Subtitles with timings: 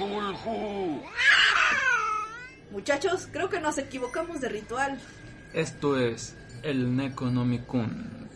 [0.00, 1.02] Cthulhu.
[2.70, 4.98] Muchachos, creo que nos equivocamos de ritual.
[5.52, 8.28] Esto es el Necronomicon.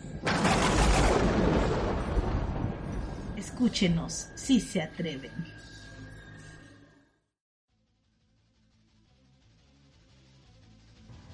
[3.35, 5.31] Escúchenos si se atreven.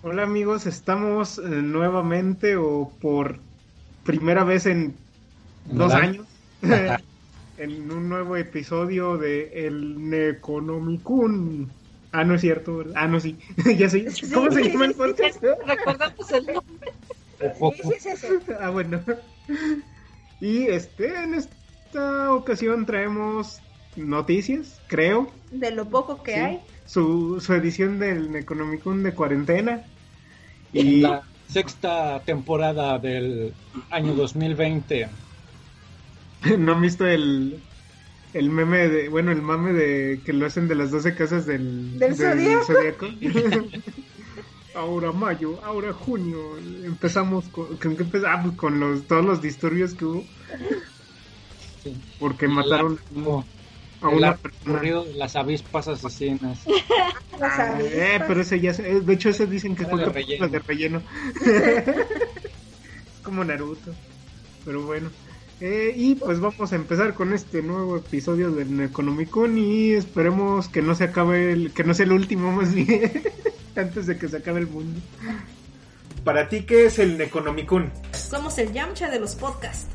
[0.04, 3.40] Hola amigos, estamos eh, nuevamente o por
[4.04, 4.96] primera vez en
[5.66, 6.10] dos ¿Verdad?
[6.10, 6.28] años
[7.62, 11.70] en un nuevo episodio de El Necronomicon.
[12.12, 12.94] Ah, no es cierto, ¿verdad?
[12.98, 13.38] Ah, no, sí.
[13.78, 14.06] ya sé.
[14.34, 15.42] ¿Cómo se llama el podcast?
[15.66, 16.92] Recordamos el nombre.
[17.40, 18.28] Sí, sí, sí, sí.
[18.60, 19.02] Ah, bueno.
[20.40, 23.60] Y este, en esta ocasión traemos
[23.96, 25.32] noticias, creo.
[25.52, 26.40] De lo poco que Sí.
[26.40, 26.60] hay.
[26.86, 29.84] Su, su edición del Necronomicon de cuarentena.
[30.74, 33.54] En Y la sexta temporada del
[33.92, 35.08] año 2020.
[36.58, 37.60] no han visto el,
[38.34, 41.98] el meme de, bueno, el mame de que lo hacen de las 12 casas del,
[42.00, 42.66] ¿Del Zodíaco?
[42.66, 43.08] Zodíaco.
[44.76, 46.58] ahora mayo, ahora junio.
[46.84, 48.56] Empezamos con, ¿con qué empezamos?
[48.56, 50.26] Con los, todos los disturbios que hubo.
[51.84, 51.96] Sí.
[52.20, 53.00] Porque mataron
[54.02, 54.82] a una persona.
[55.16, 56.60] las avispas asesinas.
[57.40, 57.94] Las Ah, avispas.
[57.94, 60.48] eh, pero ese ya, de hecho ese dicen que fue de relleno.
[60.48, 61.02] de relleno.
[61.44, 63.94] es como Naruto.
[64.64, 65.10] Pero bueno.
[65.62, 70.82] Eh, y pues vamos a empezar con este nuevo episodio del Necronomicon y esperemos que
[70.82, 73.12] no se acabe el, que no sea el último más bien
[73.76, 75.00] antes de que se acabe el mundo.
[76.24, 77.92] Para ti, ¿qué es el Necronomicon?
[78.14, 79.88] Somos el Yamcha de los podcasts.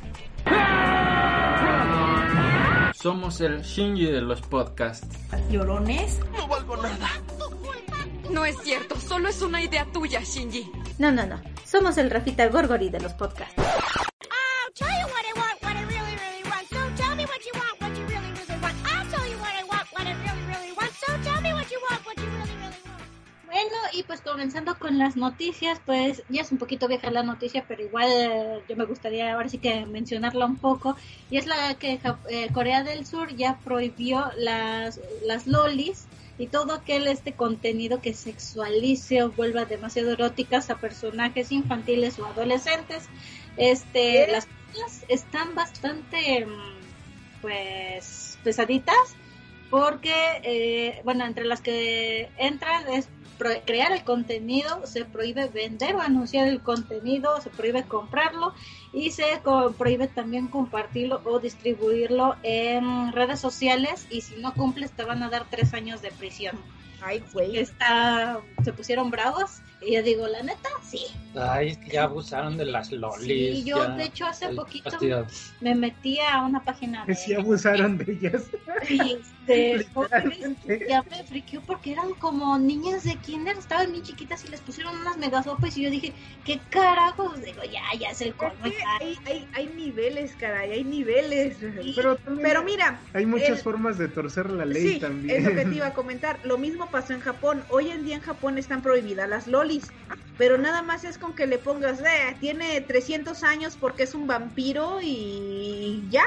[2.95, 5.19] Somos el Shinji de los podcasts.
[5.51, 6.21] Llorones.
[6.33, 7.11] No valgo nada.
[8.31, 10.71] No es cierto, solo es una idea tuya, Shinji.
[10.99, 11.41] No, no, no.
[11.65, 13.55] Somos el Rafita Gorgori de los podcasts.
[13.57, 15.56] I'll tell you what I want,
[23.97, 27.83] y pues comenzando con las noticias, pues ya es un poquito vieja la noticia, pero
[27.83, 30.97] igual eh, yo me gustaría ahora sí que mencionarla un poco.
[31.31, 31.99] Y es la que
[32.29, 36.07] eh, Corea del Sur ya prohibió las, las lolis
[36.39, 42.27] y todo aquel este contenido que sexualice o vuelva demasiado eróticas a personajes infantiles o
[42.27, 43.05] adolescentes.
[43.57, 44.29] Este, ¿Qué?
[44.31, 49.17] las cosas están bastante mm, pues pesaditas
[49.71, 53.09] porque eh, bueno entre las que entran es
[53.65, 58.53] crear el contenido se prohíbe vender o anunciar el contenido se prohíbe comprarlo
[58.93, 64.93] y se co- prohíbe también compartirlo o distribuirlo en redes sociales y si no cumples
[64.93, 66.57] te van a dar tres años de prisión
[67.03, 67.59] Ay, güey.
[67.59, 71.01] está se pusieron bravos y yo digo la neta sí
[71.39, 73.59] Ay, es que ya abusaron de las lolis.
[73.59, 73.89] Sí, yo, ya.
[73.91, 75.27] de hecho, hace poquito- fastidio.
[75.61, 78.45] me metí a una página de Si abusaron de ellas.
[78.89, 78.99] y
[79.45, 80.87] este, Literalmente.
[80.89, 84.97] ya me friqueó porque eran como niñas de kinder, estaban bien chiquitas y les pusieron
[84.99, 86.15] unas megasopes y yo dije,
[86.47, 87.43] ¿qué carajos?
[87.43, 88.55] Digo, ya, ya es el colmo.
[88.65, 91.59] Hay, hay, hay niveles, caray, hay niveles.
[91.97, 95.37] Pero, también Pero mira, hay muchas el- formas de torcer la ley sí, también.
[95.37, 96.41] es lo que te iba a comentar.
[96.45, 97.63] Lo mismo pasó en Japón.
[97.69, 99.66] Hoy en día en Japón están prohibidas las lolis.
[100.37, 104.27] Pero nada más es con que le pongas, eh, tiene 300 años porque es un
[104.27, 106.25] vampiro y ya.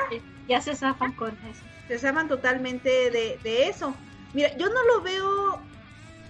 [0.48, 1.64] Ya se zafan con eso.
[1.88, 3.96] Se saben totalmente de, de eso.
[4.34, 5.62] Mira, yo no lo veo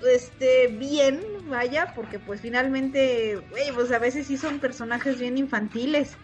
[0.08, 6.18] este bien, vaya, porque pues finalmente, güey, pues a veces sí son personajes bien infantiles.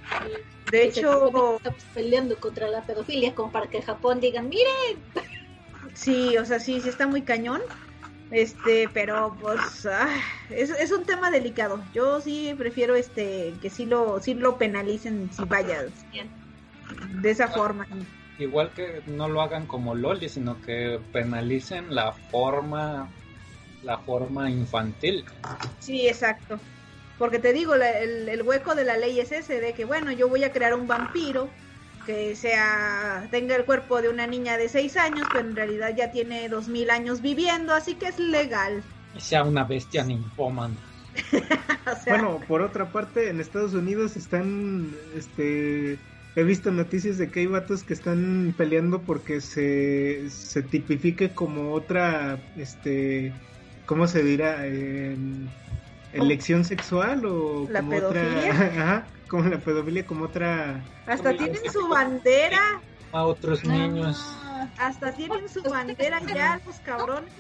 [0.72, 5.04] De hecho, estamos peleando contra la pedofilia como para que Japón digan, miren,
[5.94, 7.62] Sí, o sea, sí, sí está muy cañón.
[8.32, 10.10] Este, pero pues ah,
[10.50, 11.84] es, es un tema delicado.
[11.94, 16.30] Yo sí prefiero este que sí lo sí lo penalicen si vayas Bien.
[17.22, 17.88] de esa forma.
[18.38, 23.10] Igual que no lo hagan como loli, sino que penalicen la forma,
[23.84, 25.24] la forma infantil.
[25.80, 26.60] Sí, exacto.
[27.18, 30.12] Porque te digo, la- el, el hueco de la ley es ese de que bueno,
[30.12, 31.50] yo voy a crear un vampiro
[32.06, 36.12] que sea tenga el cuerpo de una niña de seis años, pero en realidad ya
[36.12, 38.86] tiene dos mil años viviendo, así que es legal.
[39.18, 40.86] Sea una bestia ninfómana.
[41.86, 46.06] O sea, Bueno, por otra parte, en Estados Unidos están, este,
[46.36, 51.74] he visto noticias de que hay vatos que están peleando porque se, se tipifique como
[51.74, 53.44] otra, este,
[53.86, 54.68] ¿cómo se dirá?
[54.68, 55.56] Em,
[56.12, 58.52] elección sexual o ¿La como pedofilia?
[58.52, 62.80] otra, ajá, como la pedofilia como otra, hasta tienen su bandera.
[63.12, 64.24] A otros niños.
[64.78, 67.34] Hasta tienen su bandera ya los cabrones.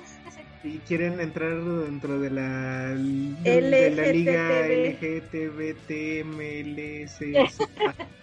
[0.63, 5.53] y quieren entrar dentro de la, de la liga LGTB.
[5.53, 7.19] LGBT MLS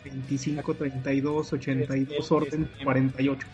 [0.05, 3.47] 25 32 82 orden 48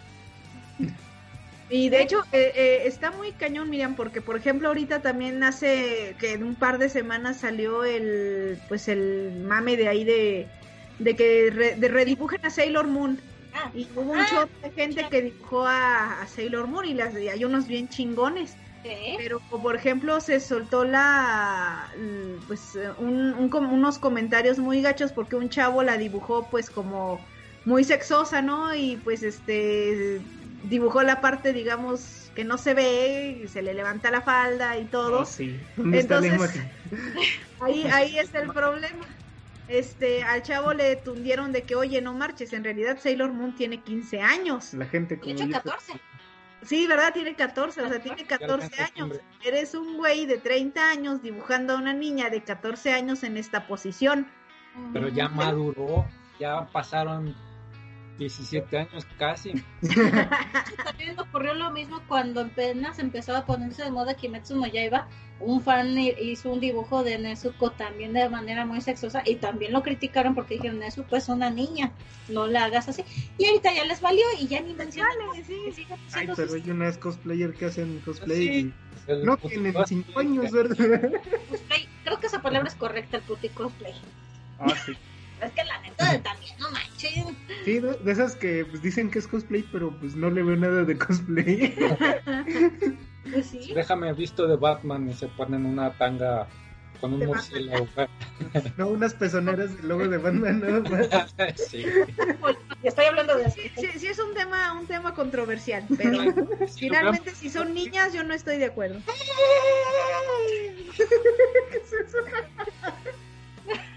[1.71, 6.17] Y de hecho, eh, eh, está muy cañón, Miriam, porque por ejemplo ahorita también hace
[6.19, 10.55] que en un par de semanas salió el pues el mame de ahí de,
[10.97, 13.23] de que re- de redibujen a Sailor Moon.
[13.53, 16.95] Ah, Y hubo un Ah, show de gente que dibujó a, a Sailor Moon y,
[16.95, 18.59] las, y hay unos bien chingones.
[19.15, 25.35] Pero por ejemplo se soltó la l- pues un- un unos comentarios muy gachos porque
[25.37, 27.27] un chavo la dibujó pues como
[27.65, 28.75] muy sexosa, ¿no?
[28.75, 30.25] Y pues este
[30.65, 34.85] dibujó la parte digamos que no se ve, y se le levanta la falda y
[34.85, 35.21] todo.
[35.21, 35.59] Oh, sí.
[35.77, 36.73] ¿Dónde está la Entonces- imagen?
[37.61, 39.05] Ahí ahí está el problema.
[39.67, 43.81] Este, al chavo le tundieron de que, oye, no marches, en realidad Sailor Moon tiene
[43.83, 44.73] 15 años.
[44.75, 45.93] La gente De como hecho, yo- 14.
[46.63, 47.13] Sí, ¿verdad?
[47.13, 49.21] Tiene 14, o sea, tiene 14 alcanza el años.
[49.45, 53.67] Eres un güey de 30 años dibujando a una niña de 14 años en esta
[53.67, 54.27] posición.
[54.93, 56.07] Pero ya maduró,
[56.41, 57.35] ya pasaron
[58.19, 59.53] 17 años casi.
[60.85, 65.07] También me ocurrió lo mismo cuando apenas empezaba a ponerse de moda Kimetsu no Yaiba.
[65.41, 69.73] Un fan hi- hizo un dibujo de Nezuko también de manera muy sexosa y también
[69.73, 71.93] lo criticaron porque dijeron Nezuko es una niña,
[72.29, 73.05] no la hagas así.
[73.39, 75.13] Y ahorita ya les valió y ya ni mencionan.
[75.47, 75.87] Sí.
[76.13, 78.49] Ay, pero sus hay unas cosplayer que hacen cosplay.
[78.65, 78.73] Sí.
[79.07, 80.77] El y No tienen cosplay, 5 años, ¿verdad?
[81.49, 81.89] cosplay.
[82.05, 83.95] Creo que esa palabra es correcta, el puti cosplay.
[84.59, 84.93] Ah, sí.
[85.43, 87.37] Es que la neta también, no manchen.
[87.65, 90.57] Sí, de, de esas que pues, dicen que es cosplay, pero pues no le veo
[90.57, 91.75] nada de cosplay.
[93.31, 93.73] Pues sí.
[93.75, 96.49] Déjame visto de Batman y se ponen una tanga
[97.01, 97.87] con un murciélago.
[98.77, 101.35] no, unas pezoneras del logo de Batman, más.
[101.69, 101.85] sí.
[102.83, 106.23] Y estoy hablando de Sí, sí, sí es un tema, un tema controversial, pero
[106.67, 109.01] Sí, finalmente si son niñas yo no estoy de acuerdo.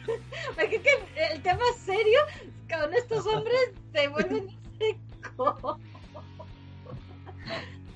[0.56, 0.90] Porque que
[1.32, 2.20] el tema es serio,
[2.70, 4.48] con estos hombres se vuelven
[4.80, 5.78] secos.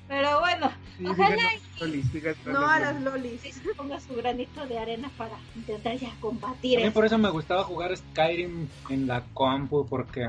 [0.08, 1.36] Pero bueno, Sí, Ojalá
[1.80, 2.06] lolis,
[2.46, 3.40] No a las lolis.
[3.42, 6.94] sí se ponga su granito de arena para intentar ya combatir También eso.
[6.94, 10.24] por eso me gustaba jugar Skyrim en la compu, porque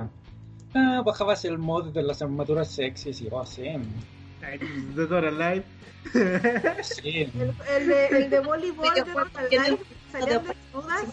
[0.74, 3.64] ah, bajabas el mod de las armaduras sexys y oh, sí,
[4.42, 5.64] pues, Dead or Alive.
[6.84, 7.10] sí.
[7.40, 9.78] El, el de, el de voleibol, Sí, de tiene-
[10.12, 11.06] salían desnudas.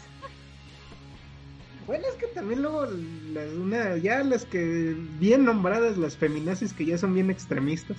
[1.87, 2.87] Bueno, es que también luego
[3.33, 7.97] las, una, ya las que bien nombradas, las feminazis que ya son bien extremistas.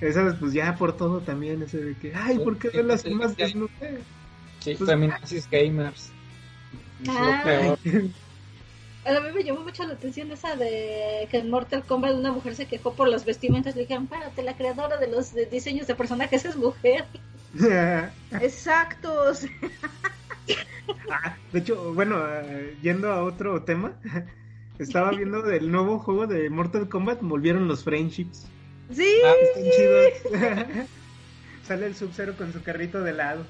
[0.00, 3.10] Esas pues ya por todo también, ese de que, ay, ¿por qué Sí, las sí,
[3.14, 3.36] más sí.
[3.38, 3.72] desnudas?
[4.60, 6.10] Sí, Pues- feminazis gamers.
[7.08, 7.42] Ah.
[7.44, 8.08] lo peor.
[9.06, 12.56] A mí me llamó mucho la atención esa de que en Mortal Kombat una mujer
[12.56, 13.74] se quejó por los vestimentas.
[13.76, 17.04] Le dijeron, párate, la creadora de los de diseños de personajes es mujer.
[18.40, 19.32] Exacto.
[21.10, 22.20] Ah, de hecho, bueno,
[22.82, 23.94] yendo a otro tema,
[24.78, 28.46] estaba viendo del nuevo juego de Mortal Kombat, volvieron los friendships.
[28.92, 30.86] Sí, Ah, Están chidos.
[31.66, 33.46] Sale el Sub-Zero con su carrito de lado.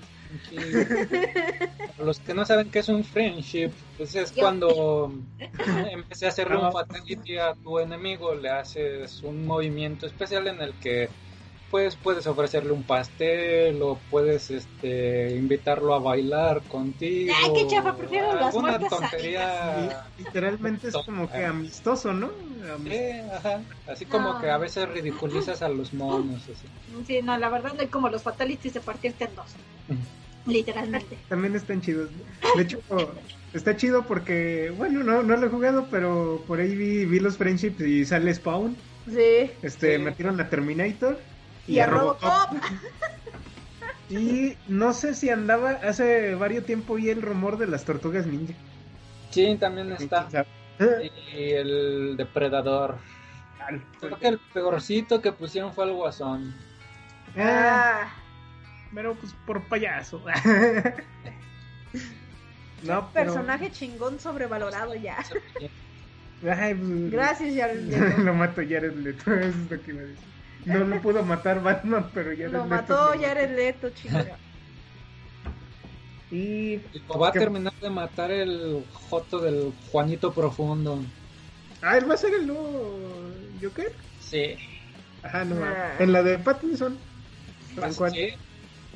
[0.48, 0.56] Sí.
[0.56, 5.12] Para Los que no saben qué es un friendship, pues es cuando
[5.90, 6.66] empecé a hacerle Ah.
[6.68, 11.08] un fatality a tu enemigo, le haces un movimiento especial en el que
[11.74, 17.34] pues puedes ofrecerle un pastel o puedes este invitarlo a bailar contigo.
[17.36, 20.06] Ay, qué chafa, prefiero las muertes tontería.
[20.16, 22.30] Y literalmente es como que amistoso, ¿no?
[22.84, 22.96] Sí,
[23.34, 23.60] ajá.
[23.88, 24.40] Así como No.
[24.40, 26.42] que a veces ridiculizas a los monos.
[26.44, 26.68] Así.
[27.08, 29.52] Sí, no, la verdad no hay como los fatalities de partirte en dos.
[30.46, 31.18] Literalmente.
[31.28, 32.08] También están chidos.
[32.54, 32.78] De hecho,
[33.52, 37.36] está chido porque, bueno, no, no lo he jugado, pero por ahí vi, vi los
[37.36, 38.76] friendships y sale Spawn.
[39.12, 39.50] sí.
[39.62, 40.02] Este, Sí.
[40.04, 41.18] metieron a Terminator
[41.66, 42.50] Y a Robocop.
[44.10, 48.52] Y no sé si andaba, hace varios tiempo y el rumor de las tortugas ninja.
[49.30, 50.28] Sí, también está.
[50.78, 52.98] Y el depredador.
[54.00, 56.54] Creo que el peorcito que pusieron fue el guasón.
[57.36, 58.14] Ah, Ah,
[58.94, 60.22] pero pues por payaso.
[62.82, 63.12] no, pero...
[63.12, 65.18] personaje chingón sobrevalorado ya.
[66.48, 68.18] Ay, pues, Gracias, Jared Leto.
[68.22, 70.33] lo mató Jared Leto, eso es lo que a decir.
[70.64, 74.38] No lo pudo matar Batman, pero Jared Lo Leto mató lo Jared Leto, chinga.
[76.30, 81.00] Y lo va a terminar de matar el joto del Juanito Profundo.
[81.82, 82.98] Ah, él va a ser el nuevo
[83.62, 83.92] Joker.
[84.20, 84.56] Sí.
[85.22, 85.62] Ajá, no.
[85.64, 85.96] Ah.
[85.98, 86.98] En la de Pattinson.
[87.96, 88.12] Cual.
[88.12, 88.30] Sí.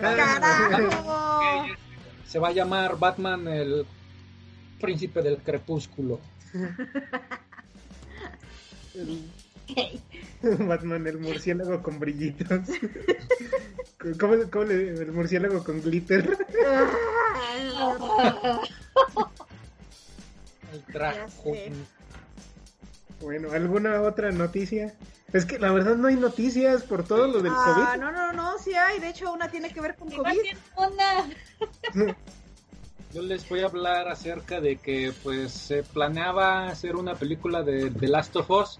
[0.00, 1.66] Ah, ¡Carajo!
[2.26, 3.87] Se va a llamar Batman el
[4.80, 6.20] príncipe del crepúsculo.
[10.42, 12.60] Batman, el murciélago con brillitos.
[14.20, 16.38] ¿Cómo, cómo le, el murciélago con glitter?
[20.92, 20.92] El
[21.42, 21.87] queen.
[23.20, 24.94] Bueno, ¿alguna otra noticia?
[25.32, 28.00] Es que la verdad no hay noticias por todo lo del Ah, COVID.
[28.00, 28.98] no, no, no, sí hay.
[29.00, 30.56] De hecho, una tiene que ver con COVID.
[30.76, 32.14] una.
[33.12, 37.90] Yo les voy a hablar acerca de que pues se planeaba hacer una película de
[37.90, 38.78] The Last of Us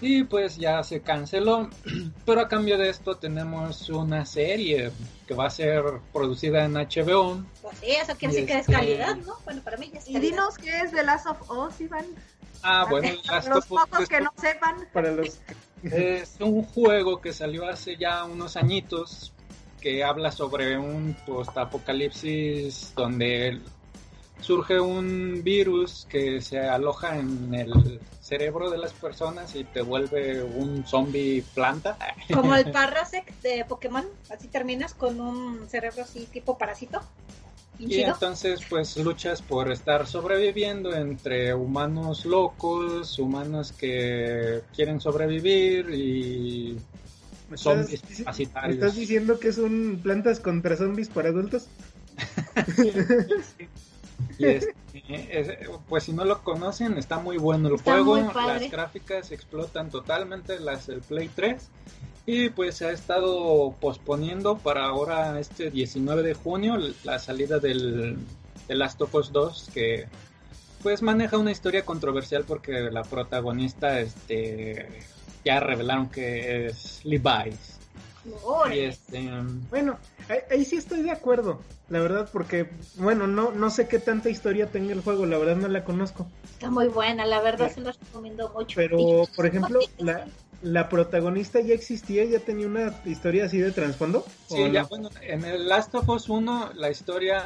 [0.00, 1.68] y pues ya se canceló,
[2.24, 4.90] pero a cambio de esto tenemos una serie
[5.26, 7.42] que va a ser producida en HBO.
[7.62, 9.34] Pues sí, eso quiere decir que es Este- calidad, ¿no?
[9.44, 12.06] Bueno, para mí ya es Y dinos qué es The Last of Us, Iván.
[12.62, 14.88] Ah, bueno, Last Los of Us pocos es, que no sepan.
[14.92, 15.40] Para los
[15.82, 19.32] es un juego que salió hace ya unos añitos
[19.80, 23.60] que habla sobre un post-apocalipsis donde
[24.40, 30.42] surge un virus que se aloja en el cerebro de las personas y te vuelve
[30.42, 31.98] un zombie planta.
[32.32, 37.00] Como el Parasect de Pokémon, así terminas con un cerebro así tipo parásito.
[37.78, 38.12] Y chido.
[38.12, 46.76] entonces pues luchas por estar sobreviviendo entre humanos locos, humanos que quieren sobrevivir y
[47.48, 48.74] ¿Me estás, zombies dici- me parasitarios.
[48.74, 51.66] estás diciendo que es un plantas contra zombies para adultos?
[54.40, 54.74] Y este,
[55.30, 58.16] es- pues si no lo conocen, está muy bueno el Está juego.
[58.16, 61.68] Las gráficas explotan totalmente las del Play 3.
[62.26, 68.16] Y pues se ha estado posponiendo para ahora este 19 de junio la salida del,
[68.68, 70.06] de Last of Us 2 que
[70.82, 74.88] pues maneja una historia controversial porque la protagonista este
[75.44, 77.69] ya revelaron que es Levi's.
[78.72, 79.30] Y este
[79.70, 83.98] Bueno, ahí, ahí sí estoy de acuerdo, la verdad, porque, bueno, no, no sé qué
[83.98, 86.26] tanta historia tenga el juego, la verdad no la conozco.
[86.44, 88.74] Está muy buena, la verdad se los recomiendo mucho.
[88.76, 90.26] Pero, por ejemplo, la,
[90.62, 94.24] la protagonista ya existía, ya tenía una historia así de trasfondo.
[94.48, 94.88] Sí, ¿o ya, no?
[94.88, 97.42] bueno, en el Last of Us 1 la historia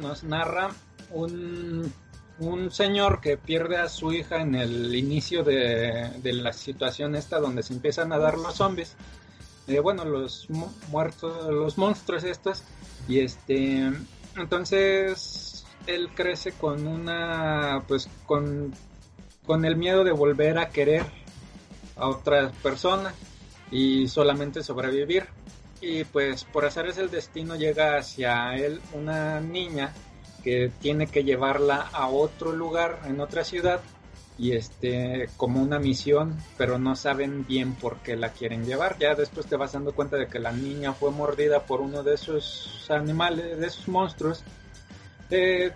[0.00, 0.70] nos narra
[1.10, 1.92] un,
[2.40, 7.38] un señor que pierde a su hija en el inicio de, de la situación esta
[7.38, 8.96] donde se empiezan a dar los zombies.
[9.82, 12.62] Bueno, los mu- muertos, los monstruos estos.
[13.08, 13.90] Y este,
[14.36, 18.72] entonces él crece con una, pues con,
[19.46, 21.04] con el miedo de volver a querer
[21.96, 23.14] a otras personas
[23.70, 25.26] y solamente sobrevivir
[25.80, 29.92] y pues por hacer el destino llega hacia él una niña
[30.44, 33.80] que tiene que llevarla a otro lugar en otra ciudad
[34.42, 38.98] y este como una misión pero no saben bien por qué la quieren llevar.
[38.98, 42.14] Ya después te vas dando cuenta de que la niña fue mordida por uno de
[42.14, 44.42] esos animales de esos monstruos.
[45.30, 45.70] Eh,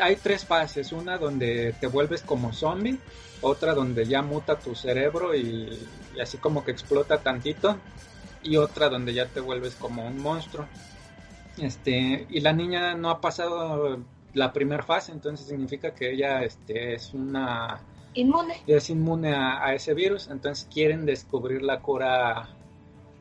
[0.00, 0.92] hay tres fases.
[0.92, 3.00] Una donde te vuelves como zombie
[3.40, 5.76] otra donde ya muta tu cerebro y,
[6.14, 7.76] y así como que explota tantito
[8.44, 10.68] y otra donde ya te vuelves como un monstruo.
[11.58, 13.98] Este, y la niña no ha pasado
[14.34, 17.80] la primera fase, entonces significa que ella este, es una
[18.14, 18.54] Inmune.
[18.66, 22.48] es inmune a, ese virus, entonces quieren descubrir la cura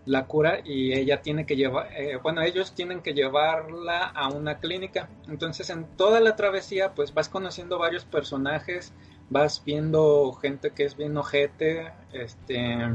[0.05, 4.59] la cura y ella tiene que llevar, eh, bueno, ellos tienen que llevarla a una
[4.59, 5.07] clínica.
[5.29, 8.91] Entonces en toda la travesía pues vas conociendo varios personajes,
[9.29, 12.89] vas viendo gente que es bien ojete, este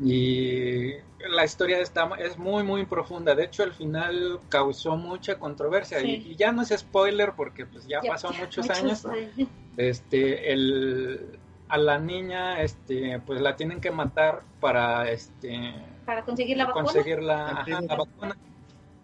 [0.00, 0.92] y
[1.28, 3.34] la historia está es muy muy profunda.
[3.34, 6.22] De hecho, el final causó mucha controversia Sí.
[6.26, 9.06] y, y ya no es spoiler porque pues ya, pasó muchos, años.
[9.76, 11.38] Este el
[11.68, 15.74] a la niña este pues la tienen que matar para este
[16.04, 16.84] Para conseguir la vacuna.
[16.84, 17.86] conseguir la, ajá, Entiendo.
[17.88, 18.36] la vacuna.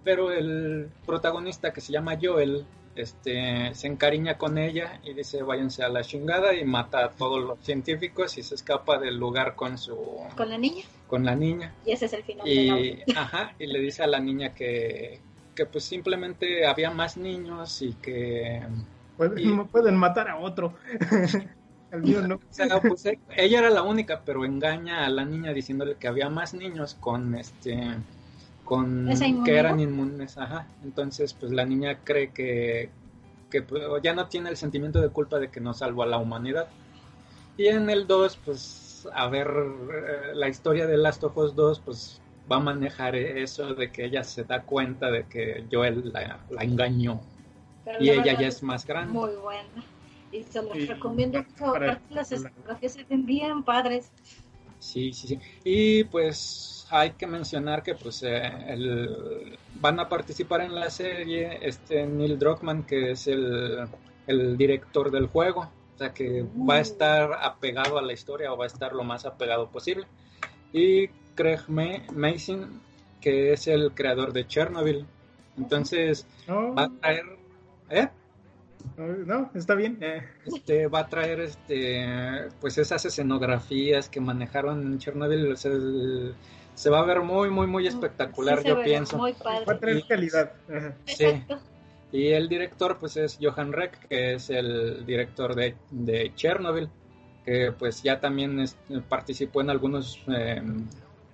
[0.05, 5.83] Pero el protagonista que se llama Joel, este, se encariña con ella y dice váyanse
[5.83, 9.79] a la chingada y mata a todos los científicos y se escapa del lugar con
[9.79, 9.97] su,
[10.37, 10.85] Con la niña.
[11.07, 11.73] con la niña.
[11.87, 12.47] Y ese es el final.
[12.47, 15.21] de la Y, ajá, y le dice a la niña que,
[15.55, 18.63] que pues simplemente había más niños y que
[19.17, 20.75] Pueden, Y- pueden matar a otro.
[21.91, 22.37] El mío no.
[22.37, 23.05] O sea, pues,
[23.37, 27.35] ella era la única, pero engaña a la niña diciéndole que había más niños con
[27.35, 27.77] este
[28.65, 30.67] con ¿Esa que eran inmunes, ajá.
[30.85, 32.91] Entonces, pues la niña cree que
[33.51, 36.17] que pues, ya no tiene el sentimiento de culpa de que no salvó a la
[36.17, 36.69] humanidad.
[37.59, 41.81] Y en el 2, pues a ver eh, la historia de Last of Us 2,
[41.81, 46.41] pues va a manejar eso de que ella se da cuenta de que Joel la,
[46.49, 47.21] la engañó
[47.85, 49.13] Pero y la ella ya es más grande.
[49.13, 49.69] Muy buena.
[50.33, 51.55] Y se los Y recomiendo mucho.
[51.73, 54.11] para- Aparte, las para- escenografías se ven bien padres.
[54.79, 55.39] Sí, sí, sí.
[55.63, 61.59] Y pues hay que mencionar que pues eh, el- van a participar en la serie
[61.63, 63.89] este Neil Druckmann, que es el,
[64.27, 65.63] el director del juego.
[65.95, 69.05] O sea que va a estar apegado a la historia o va a estar lo
[69.05, 70.07] más apegado posible.
[70.73, 72.81] Y Craig Ma- Mason,
[73.21, 75.07] que es el creador de Chernobyl.
[75.59, 77.25] Entonces No, va a traer...
[77.91, 78.09] ¿Eh?
[78.97, 79.99] No, está bien.
[80.01, 85.57] Eh, Este va a traer este pues esas escenografías que manejaron en Chernobyl.
[85.57, 85.71] Se,
[86.83, 89.17] se va a ver muy, muy, muy espectacular, Sí yo ve pienso.
[89.17, 89.79] Muy va a padre.
[89.79, 90.53] traer calidad.
[90.69, 90.97] Ajá.
[91.07, 91.25] Sí.
[91.25, 91.61] Exacto.
[92.11, 96.89] Y el director pues es Johan Reck, que es el director de, de Chernobyl,
[97.45, 98.77] que pues ya también es-
[99.09, 100.61] participó en algunos eh,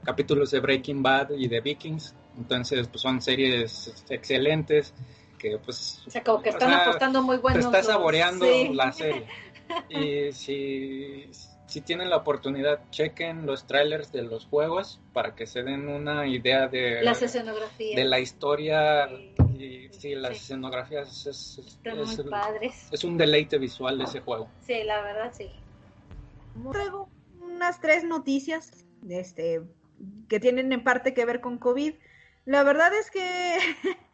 [0.05, 2.14] capítulos de Breaking Bad y de Vikings.
[2.37, 4.93] Entonces pues son series excelentes
[5.38, 7.64] que pues O sea, como que O están sea, apostando muy te buenos.
[7.64, 8.69] está los- saboreando sí.
[8.75, 9.26] la serie.
[9.88, 11.28] Y si,
[11.68, 16.26] si tienen la oportunidad, chequen los trailers de los juegos para que se den una
[16.26, 17.94] idea de, Las escenografías.
[17.96, 19.06] de la historia.
[19.08, 19.34] Sí.
[19.58, 20.44] Y sí, las Sí.
[20.44, 22.88] escenografías es, es- Están es- muy padres.
[22.90, 24.48] es un deleite visual de ese juego.
[24.60, 25.50] Sí, la verdad, sí.
[26.72, 27.08] Traigo
[27.40, 29.62] unas tres noticias este,
[30.28, 31.94] que tienen en parte que ver con COVID.
[32.46, 33.58] La verdad es que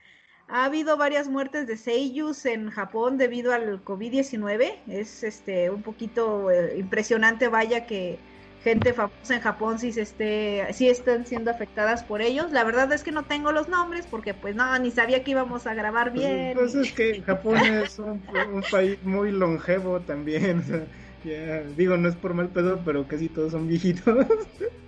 [0.48, 4.74] ha habido varias muertes de seiyus en Japón debido al COVID-19.
[4.88, 8.18] Es este un poquito eh, impresionante, vaya que
[8.62, 12.50] gente famosa en Japón sí se esté sí están siendo afectadas por ellos.
[12.52, 15.66] La verdad es que no tengo los nombres porque pues no ni sabía que íbamos
[15.66, 16.54] a grabar bien.
[16.54, 18.22] Pues es que Japón es un,
[18.52, 20.58] un país muy longevo también.
[20.60, 20.86] o sea,
[21.24, 24.26] ya, digo, no es por mal pedo, pero casi todos son viejitos.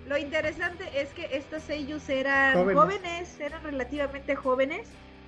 [0.07, 2.81] Lo interesante es que estos seiyus eran Jóvenes.
[2.81, 3.39] jóvenes.
[3.39, 4.87] eran relativamente jóvenes.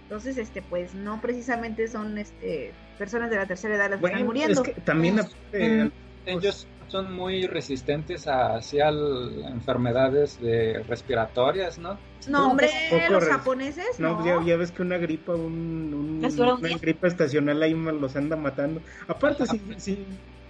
[0.10, 4.22] Entonces, este, pues no precisamente son este personas de la tercera edad las que están
[4.22, 4.62] Bueno, muriendo.
[4.63, 5.20] es que también
[5.51, 5.92] Pues,
[6.25, 12.00] Ellos son muy resistentes a, hacia enfermedades de respiratorias, ¿no?
[12.28, 12.70] No, hombre,
[13.10, 14.25] los japoneses, no, no.
[14.25, 18.82] Ya, ya ves que una gripa, un, un- una gripa estacional ahí los anda matando.
[19.08, 20.08] Aparte, si, si,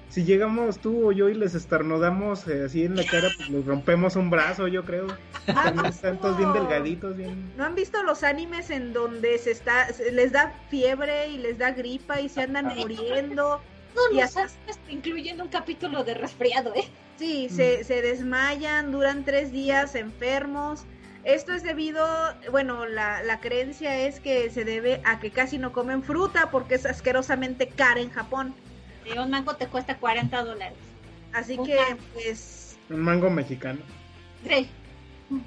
[0.10, 3.66] si llegamos tú o yo y les estornudamos eh, así en la cara, pues les
[3.66, 5.08] rompemos un brazo, yo creo.
[5.48, 6.56] Ah, están todos bien no.
[6.56, 7.51] delgaditos, bien...
[7.58, 11.58] ¿No han visto los animes en donde se está, se- les da fiebre y les
[11.58, 13.62] da gripa y se andan muriendo?
[13.96, 14.48] No, Y no hasta-
[14.89, 16.86] incluyendo un capítulo de resfriado, ¿eh?
[17.18, 17.55] Sí, Mm.
[17.55, 20.86] se, se desmayan, duran tres días enfermos.
[21.24, 22.05] Esto es debido,
[22.50, 26.75] bueno, la, la creencia es que se debe a que casi no comen fruta porque
[26.75, 28.55] es asquerosamente cara en Japón.
[29.17, 30.77] Un mango te cuesta 40 dólares.
[31.33, 32.01] Así Un que, mango.
[32.13, 33.79] pues, Un mango mexicano.
[34.48, 34.69] Sí.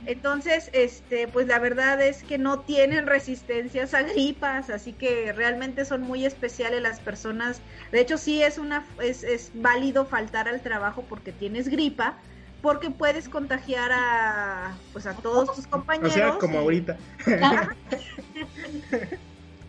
[0.07, 5.85] entonces, este, pues la verdad es que no tienen resistencias a gripas, así que realmente
[5.85, 7.61] son muy especiales las personas.
[7.91, 12.17] De hecho, sí es una, es, es válido faltar al trabajo porque tienes gripa,
[12.61, 16.13] porque puedes contagiar a, pues a todos tus O compañeros.
[16.15, 16.97] sea, como y- ahorita.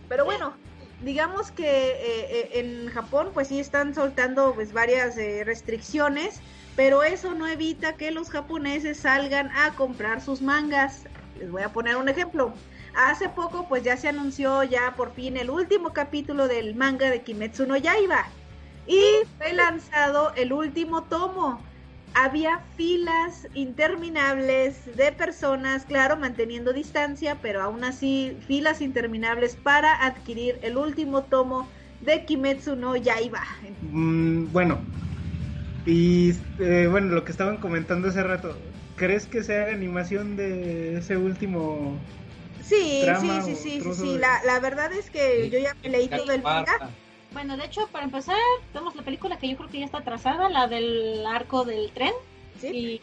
[0.08, 0.54] Pero bueno,
[1.02, 1.96] digamos que eh,
[2.30, 6.40] eh, en Japón pues sí están soltando pues varias eh, restricciones,
[6.76, 11.04] pero eso no evita que los japoneses salgan a comprar sus mangas.
[11.38, 12.54] Les voy a poner un ejemplo.
[12.94, 17.22] Hace poco pues ya se anunció ya por fin el último capítulo del manga de
[17.22, 18.26] Kimetsu no Yaiba
[18.86, 19.00] y
[19.38, 21.60] fue lanzado el último tomo.
[22.14, 30.58] Había filas interminables de personas, claro, manteniendo distancia, pero aún así filas interminables para adquirir
[30.62, 31.68] el último tomo
[32.00, 33.42] de Kimetsu no Yaiba.
[33.82, 34.78] Mm, bueno,
[35.86, 38.56] y eh, bueno, lo que estaban comentando hace rato,
[38.96, 41.98] ¿crees que se haga animación de ese último?
[42.62, 44.12] Sí, sí, sí, sí, sí, sí.
[44.14, 46.72] de- La, la verdad es que yo ya me leí todo el manga.
[47.34, 48.36] Bueno, de hecho, para empezar,
[48.72, 52.14] tenemos la película que yo creo que ya está atrasada, la del arco del tren.
[52.60, 52.68] ¿sí?
[52.68, 53.00] Y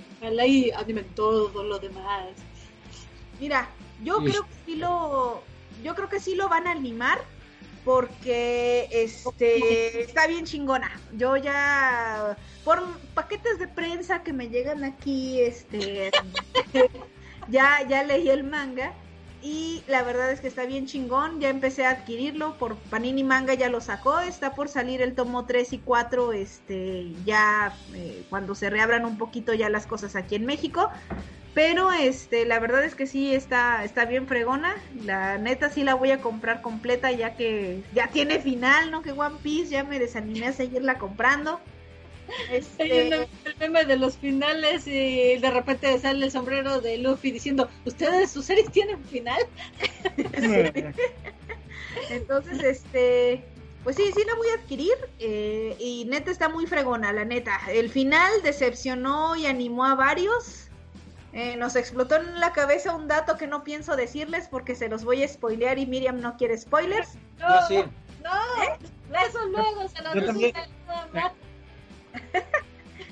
[0.47, 2.29] y animen todo lo demás.
[3.39, 3.69] Mira,
[4.03, 4.25] yo Sí.
[4.25, 5.43] creo que sí lo,
[5.83, 7.19] yo creo que sí lo van a animar
[7.83, 10.99] porque este está bien chingona.
[11.17, 12.81] Yo ya por
[13.13, 16.11] paquetes de prensa que me llegan aquí, este
[17.49, 18.93] ya ya leí el manga
[19.41, 21.39] y la verdad es que está bien chingón.
[21.39, 25.45] Ya empecé a adquirirlo por Panini Manga ya lo sacó, está por salir el tomo
[25.45, 30.35] 3 y 4 este ya eh, cuando se reabran un poquito ya las cosas aquí
[30.35, 30.89] en México.
[31.53, 34.73] Pero este, la verdad es que sí está, está bien fregona.
[35.03, 39.01] La neta sí la voy a comprar completa ya que ya tiene final, ¿no?
[39.01, 41.59] Que One Piece ya me desanimé a seguirla comprando.
[42.49, 43.13] Hay Este, un-
[43.45, 48.31] el meme de los finales y de repente sale el sombrero de Luffy diciendo, ¿ustedes,
[48.31, 49.39] sus series tienen final?
[52.09, 53.43] entonces, este,
[53.83, 54.93] pues sí, sí la voy a adquirir.
[55.19, 57.59] eh, y neta está muy fregona, la neta.
[57.69, 60.67] El final decepcionó y animó a varios.
[61.33, 65.05] Eh, nos explotó en la cabeza un dato que no pienso decirles porque se los
[65.05, 67.09] voy a spoilear y Miriam no quiere spoilers.
[67.39, 67.83] No, Yo sí.
[68.21, 70.09] no, eso luego se lo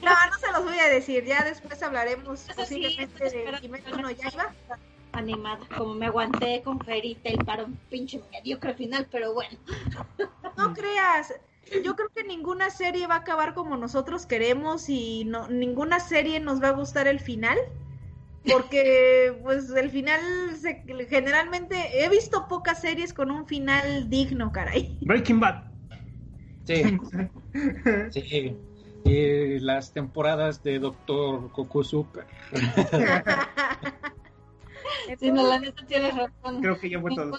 [0.04, 1.26] No, no se los voy a decir.
[1.26, 4.54] Ya después hablaremos Eso sí, posiblemente espera, de Kimetsu no Yaiba.
[5.12, 9.58] Animada, como me aguanté con Ferita el para un pinche mediocre final, pero bueno.
[10.58, 11.34] no creas.
[11.84, 16.40] Yo creo que ninguna serie va a acabar como nosotros queremos y no, ninguna serie
[16.40, 17.58] nos va a gustar el final.
[18.46, 20.22] Porque, pues, el final,
[20.56, 24.98] se- generalmente, he visto pocas series con un final digno, caray.
[25.02, 25.64] Breaking Bad.
[26.66, 26.84] Sí,
[28.12, 28.56] sí.
[29.06, 32.26] Y las temporadas de Doctor Coco Super.
[35.20, 36.62] Sí, no, la neta tienes razón.
[36.62, 37.32] Creo que ya fue todo.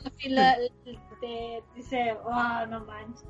[1.20, 3.24] Te dice, oh, no manches.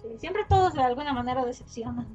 [0.00, 2.06] Sí, siempre todos de alguna manera decepcionan.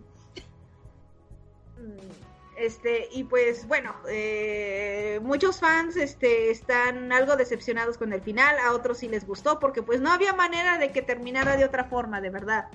[2.57, 8.73] Este, y pues bueno, eh, muchos fans este, están algo decepcionados con el final, a
[8.73, 12.21] otros sí les gustó, porque pues no había manera de que terminara de otra forma,
[12.21, 12.67] de verdad.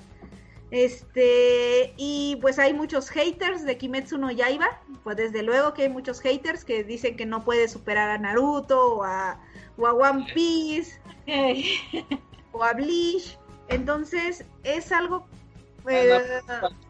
[0.71, 5.89] Este, y pues hay muchos haters de Kimetsu no Yaiba, pues desde luego que hay
[5.89, 9.39] muchos haters que dicen que no puede superar a Naruto o a,
[9.79, 11.01] o a One Piece
[12.53, 15.29] o a Bleach, entonces es algo...
[15.89, 16.21] eh,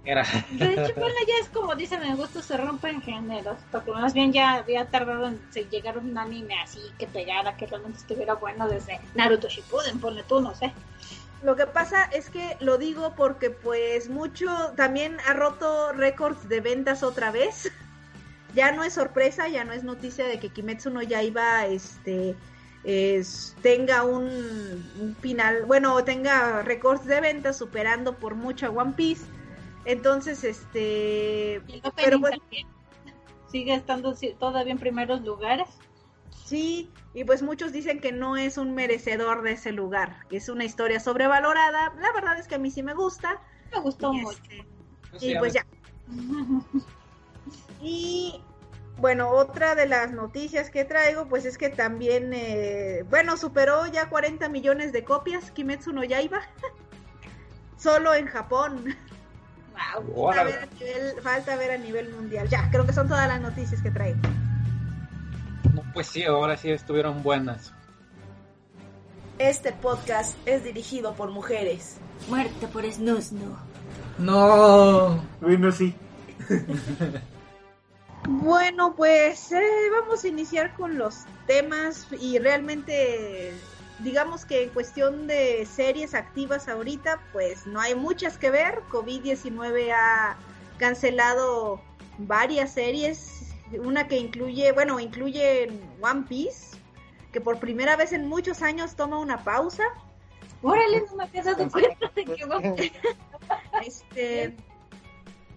[0.07, 0.25] Era.
[0.53, 4.33] De hecho, bueno, ya es como dicen, en gusto se rompen géneros, porque más bien
[4.33, 5.39] ya había tardado en
[5.71, 10.41] llegar un anime así que pegara, que realmente estuviera bueno desde Naruto Shippuden, ponle tú,
[10.41, 10.73] no sé.
[11.43, 16.61] Lo que pasa es que lo digo porque pues mucho también ha roto récords de
[16.61, 17.71] ventas otra vez.
[18.55, 22.35] Ya no es sorpresa, ya no es noticia de que Kimetsu no Yaiba este
[22.85, 24.23] es- tenga un,
[24.99, 29.27] un final, bueno, tenga récords de ventas superando por mucho a One Piece.
[29.85, 31.61] Entonces, este
[31.97, 32.67] pero pues, también
[33.51, 35.69] sigue estando todavía en primeros lugares.
[36.47, 40.49] Sí, y pues muchos dicen que no es un merecedor de ese lugar, que es
[40.49, 41.93] una historia sobrevalorada.
[42.01, 43.41] La verdad es que a mí sí me gusta.
[43.73, 44.39] Me gustó Y, mucho.
[45.13, 45.67] este, y pues ya.
[47.83, 48.41] Y
[48.99, 54.09] bueno, otra de las noticias que traigo, pues es que también, eh, bueno, superó ya
[54.09, 56.41] 40 millones de copias Kimetsu no Yaiba.
[57.77, 58.97] Solo en Japón.
[60.05, 60.33] Wow.
[60.33, 62.49] Falta ver, a nivel, falta ver a nivel mundial.
[62.49, 64.21] Ya, creo que son todas las noticias que traigo.
[65.77, 67.71] No, pues sí, ahora sí estuvieron buenas.
[69.39, 71.99] Este podcast es dirigido por mujeres.
[72.31, 73.59] Muerte por Snusno.
[74.19, 75.23] No.
[75.41, 75.95] Bueno, sí.
[78.29, 79.63] Bueno, pues eh,
[79.93, 83.53] vamos a iniciar con los temas y realmente
[84.01, 88.83] digamos que en cuestión de series activas ahorita, pues no hay muchas que ver.
[88.91, 90.37] COVID-19 ha
[90.79, 91.81] cancelado
[92.19, 93.46] varias series,
[93.81, 95.69] una que incluye, bueno, incluye
[96.01, 96.77] One Piece,
[97.33, 99.85] que por primera vez en muchos años toma una pausa.
[100.63, 102.61] Órale, no me había dado cuenta de que va.
[103.85, 104.57] Este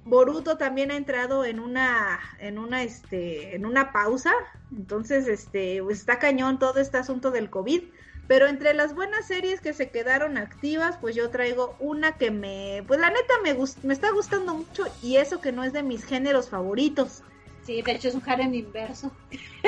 [0.06, 4.34] Boruto también ha entrado en una en una este en una pausa,
[4.76, 7.84] entonces este pues, está cañón todo este asunto del COVID,
[8.28, 12.84] pero entre las buenas series que se quedaron activas, pues yo traigo una que me
[12.88, 15.84] pues la neta me gust- me está gustando mucho y eso que no es de
[15.84, 17.24] mis géneros favoritos.
[17.66, 19.12] Sí, de hecho es un harem inverso.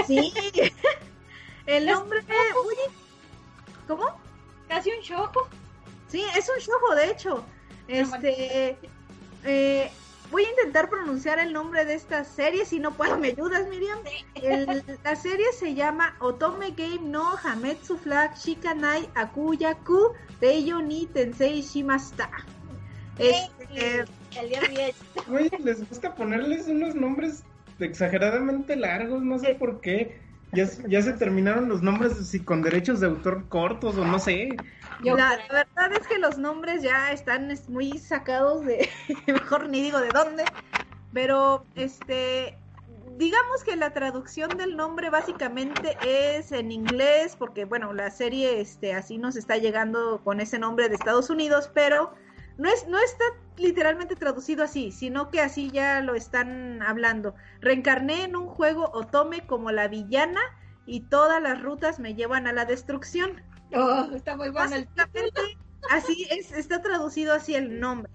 [0.07, 0.33] Sí.
[1.65, 2.19] El nombre
[2.65, 2.93] oye,
[3.87, 4.05] ¿Cómo?
[4.67, 5.47] Casi un shojo.
[6.07, 7.43] Sí, es un shojo, de hecho.
[7.87, 8.77] Este,
[9.43, 9.91] eh,
[10.31, 13.99] voy a intentar pronunciar el nombre de esta serie, si no puedes, ¿me ayudas, Miriam?
[14.35, 21.61] El- la serie se llama Otome Game no Hametsu Flag Shikanai Akuyaku Teiyo ni Tensei
[21.61, 22.29] Shimasta.
[23.19, 24.05] Este,
[24.39, 24.95] El día 10.
[25.29, 27.43] Oye, les gusta ponerles unos nombres
[27.81, 30.21] exageradamente largos, no sé por qué.
[30.51, 34.19] Ya, se- ya se terminaron los nombres si con derechos de autor cortos o no
[34.19, 34.63] sé.
[34.97, 38.89] Yo la, la verdad es que los nombres ya están es, muy sacados de,
[39.27, 40.51] mejor ni digo de dónde,
[41.13, 48.11] pero este, digamos que la traducción del nombre básicamente es en inglés, porque bueno, la
[48.11, 52.13] serie este, así nos está llegando con ese nombre de Estados Unidos, pero
[52.57, 53.23] no, es, no está
[53.57, 57.35] literalmente traducido así, sino que así ya lo están hablando.
[57.61, 60.41] Reencarné en un juego Otome como la villana
[60.85, 63.41] y todas las rutas me llevan a la destrucción.
[63.73, 64.87] Oh, está muy bueno el
[65.89, 68.11] así es, está traducido así el nombre.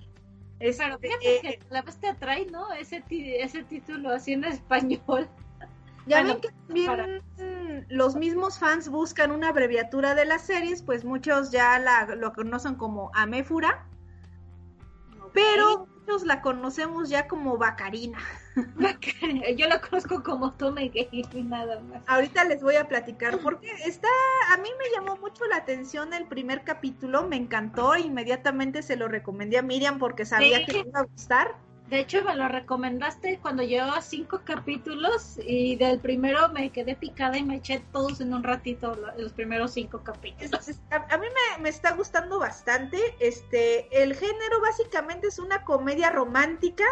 [0.58, 2.72] Este, Pero fíjate que la vez te atrae, ¿no?
[2.72, 5.28] Ese, ese título así en español.
[6.06, 10.82] ya bueno, ven que también mm, los mismos fans buscan una abreviatura de las series,
[10.82, 13.86] pues muchos ya la, lo conocen como Amefura,
[15.36, 18.18] pero muchos la conocemos ya como Bacarina.
[19.56, 22.02] Yo lo conozco como Tome Game y nada más.
[22.06, 24.08] Ahorita les voy a platicar porque está,
[24.52, 29.08] a mí me llamó mucho la atención el primer capítulo, me encantó, inmediatamente se lo
[29.08, 30.64] recomendé a Miriam porque sabía Sí.
[30.66, 31.56] que le iba a gustar.
[31.88, 37.38] De hecho, me lo recomendaste cuando llevaba cinco capítulos y del primero me quedé picada
[37.38, 40.68] y me eché todos en un ratito lo- los primeros cinco capítulos.
[40.90, 41.26] A, mí
[41.60, 42.98] me, está gustando bastante.
[43.20, 46.84] Este, el género básicamente es una comedia romántica,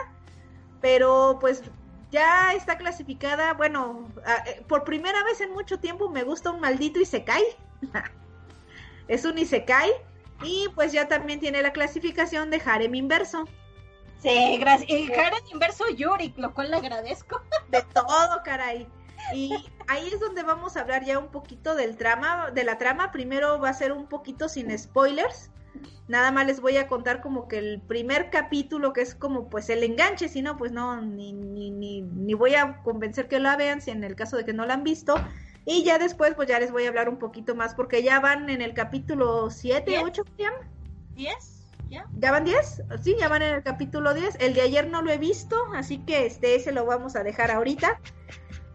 [0.80, 1.64] pero pues
[2.12, 3.54] ya está clasificada.
[3.54, 4.09] Bueno,
[4.46, 7.42] eh, por primera vez en mucho tiempo me gusta un maldito Isekai.
[9.09, 9.90] es un Isekai.
[10.44, 13.48] Y pues ya también tiene la clasificación de harem inverso.
[14.24, 14.90] Sí, gracias.
[14.90, 17.42] Y Karen inverso Yuri, lo cual le agradezco.
[17.70, 18.88] de todo, caray.
[19.34, 19.52] Y
[19.87, 23.12] ahí es donde vamos a hablar ya un poquito del trama, de la trama.
[23.12, 25.50] Primero va a ser un poquito sin spoilers.
[26.08, 29.68] Nada más les voy a contar como que el primer capítulo, que es como pues
[29.68, 33.56] el enganche, si no, pues no, ni, ni, ni, ni voy a convencer que la
[33.56, 35.16] vean, si en el caso de que no la han visto.
[35.66, 38.48] Y ya después, pues ya les voy a hablar un poquito más, porque ya van
[38.48, 40.02] en el capítulo 7, Diez.
[40.02, 40.52] 8, ¿ya?
[41.14, 41.63] ¿Diez?
[41.94, 42.07] ¿Ya?
[42.18, 42.83] ¿Ya van 10?
[43.02, 44.38] Sí, ya van en el capítulo 10.
[44.40, 47.52] El de ayer no lo he visto, así que este ese lo vamos a dejar
[47.52, 48.00] ahorita.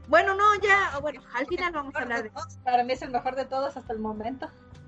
[0.08, 2.32] Bueno, no, ya, bueno, al final vamos a hablar de
[2.63, 4.47] Para mí es el mejor de todos hasta el momento.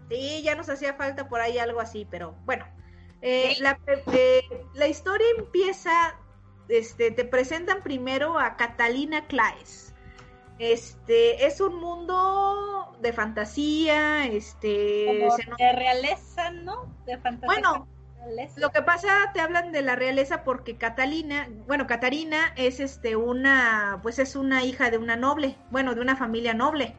[0.10, 2.66] Sí, ya nos hacía falta por ahí algo así, pero bueno.
[3.22, 3.62] Eh, Sí.
[3.62, 3.78] la,
[4.14, 4.42] eh,
[4.76, 6.16] la historia empieza,
[6.70, 9.94] este, te presentan primero a Catalina Claes.
[10.58, 16.86] Este, es un mundo de fantasía, este, Como se de realeza, ¿no?
[17.06, 17.48] De fantasía.
[17.48, 17.88] Bueno.
[18.56, 24.00] Lo que pasa, te hablan de la realeza porque Catalina, bueno, Catarina es este una,
[24.04, 26.96] pues es una hija de una noble, bueno, de una familia noble.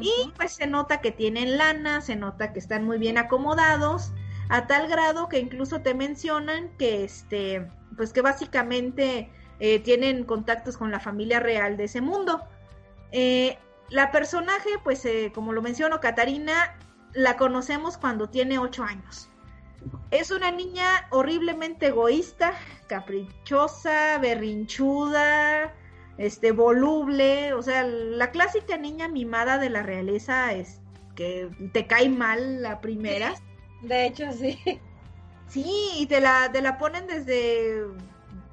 [0.00, 4.12] Y pues se nota que tienen lana, se nota que están muy bien acomodados,
[4.50, 10.76] a tal grado que incluso te mencionan que este, pues que básicamente eh, tienen contactos
[10.76, 12.46] con la familia real de ese mundo.
[13.12, 13.58] Eh,
[13.88, 16.76] la personaje, pues eh, como lo menciono, Catarina,
[17.14, 19.30] la conocemos cuando tiene ocho años.
[20.18, 22.54] Es una niña horriblemente egoísta,
[22.86, 25.74] caprichosa, berrinchuda,
[26.16, 30.80] este, voluble, o sea, la clásica niña mimada de la realeza es
[31.16, 33.34] que te cae mal la primera.
[33.82, 34.58] De hecho, sí.
[35.48, 37.84] Sí, y te la, te la ponen desde,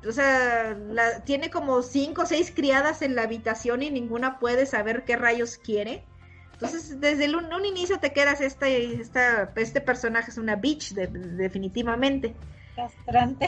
[0.06, 4.66] o sea, la, tiene como cinco o seis criadas en la habitación y ninguna puede
[4.66, 6.04] saber qué rayos quiere.
[6.54, 10.94] Entonces, desde el, un, un inicio te quedas, esta, esta, este personaje es una bitch,
[10.94, 12.36] de- definitivamente.
[12.76, 13.48] Castrante.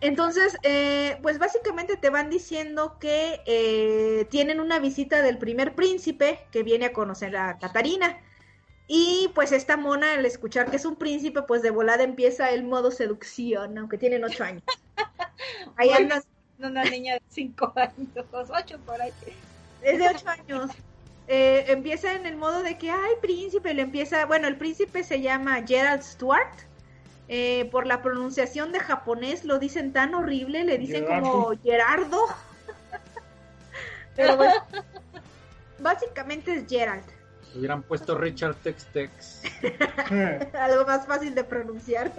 [0.00, 6.48] Entonces, eh, pues básicamente te van diciendo que eh, tienen una visita del primer príncipe
[6.50, 8.18] que viene a conocer a Catarina.
[8.88, 12.64] Y pues esta mona, al escuchar que es un príncipe, pues de volada empieza el
[12.64, 14.62] modo seducción, aunque tienen ocho años.
[15.76, 16.22] Ahí Bueno, andan
[16.58, 19.12] Una niña de cinco años, ocho por ahí.
[19.80, 20.70] desde ocho años.
[21.34, 25.22] Eh, empieza en el modo de que, ay, príncipe, le empieza, bueno, el príncipe se
[25.22, 26.52] llama Gerald Stuart.
[27.26, 32.26] Eh, por la pronunciación de japonés lo dicen tan horrible, le dicen como Gerardo.
[34.14, 34.52] Pero bueno,
[35.78, 37.04] básicamente es Gerald,
[37.54, 39.42] Hubieran puesto Richard Tex Tex.
[40.54, 42.12] algo más fácil de pronunciar.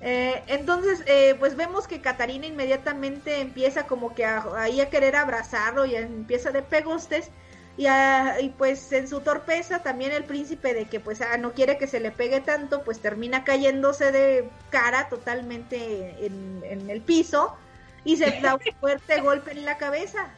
[0.00, 5.14] Eh, entonces, eh, pues vemos que Catarina inmediatamente empieza como que a- ahí a querer
[5.14, 7.30] abrazarlo y empieza de pegostes.
[7.78, 11.52] Y, a- y pues en su torpeza también el príncipe de que pues ah, no
[11.54, 17.00] quiere que se le pegue tanto, pues termina cayéndose de cara totalmente en, en el
[17.00, 17.56] piso
[18.04, 20.28] y se da un fuerte golpe en la cabeza.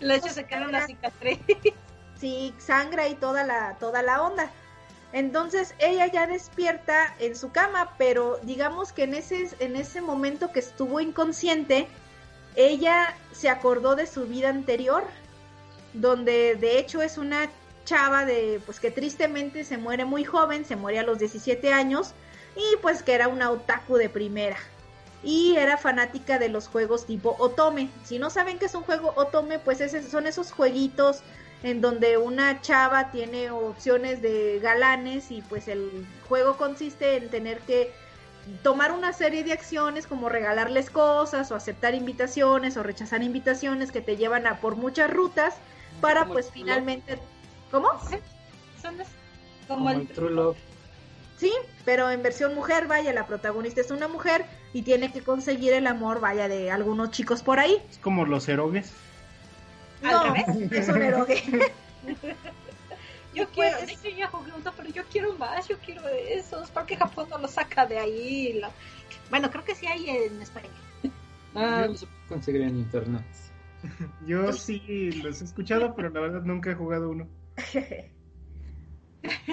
[0.00, 1.38] De hecho, se queda una cicatriz.
[2.18, 4.50] Sí, sangra y toda la, toda la onda.
[5.12, 10.52] Entonces ella ya despierta en su cama, pero digamos que en ese, en ese momento
[10.52, 11.88] que estuvo inconsciente,
[12.54, 15.04] ella se acordó de su vida anterior,
[15.92, 17.50] donde de hecho es una
[17.84, 22.14] chava de, pues que tristemente se muere muy joven, se muere a los 17 años,
[22.56, 24.56] y pues que era una otaku de primera.
[25.22, 27.90] Y era fanática de los juegos tipo Otome.
[28.04, 31.22] Si no saben qué es un juego Otome, pues ese- son esos jueguitos
[31.62, 37.58] en donde una chava tiene opciones de galanes y pues el juego consiste en tener
[37.60, 37.92] que
[38.62, 44.00] tomar una serie de acciones como regalarles cosas o aceptar invitaciones o rechazar invitaciones que
[44.00, 45.54] te llevan a por muchas rutas
[46.00, 47.18] para Como pues finalmente
[47.70, 47.88] ¿Cómo?
[48.82, 49.08] Son es-
[49.68, 50.56] Como como el el True Love.
[51.38, 51.52] Sí,
[51.84, 55.86] pero en versión mujer, vaya, la protagonista es una mujer y tiene que conseguir el
[55.86, 57.80] amor, vaya, de algunos chicos por ahí.
[57.90, 58.92] Es como los erogues.
[60.02, 60.72] Al No, revés.
[60.72, 61.42] es un eroge.
[63.34, 66.68] Yo quiero, de hecho ya jugué uno, pero yo quiero más, yo quiero de esos.
[66.70, 68.54] ¿Por qué Japón no lo saca de ahí?
[68.54, 68.72] Lo-
[69.30, 70.68] Bueno, creo que sí hay en España.
[71.54, 73.22] Ah, Yo lo supe conseguir en internet.
[74.26, 77.28] Yo sí los he escuchado, pero la verdad nunca he jugado uno.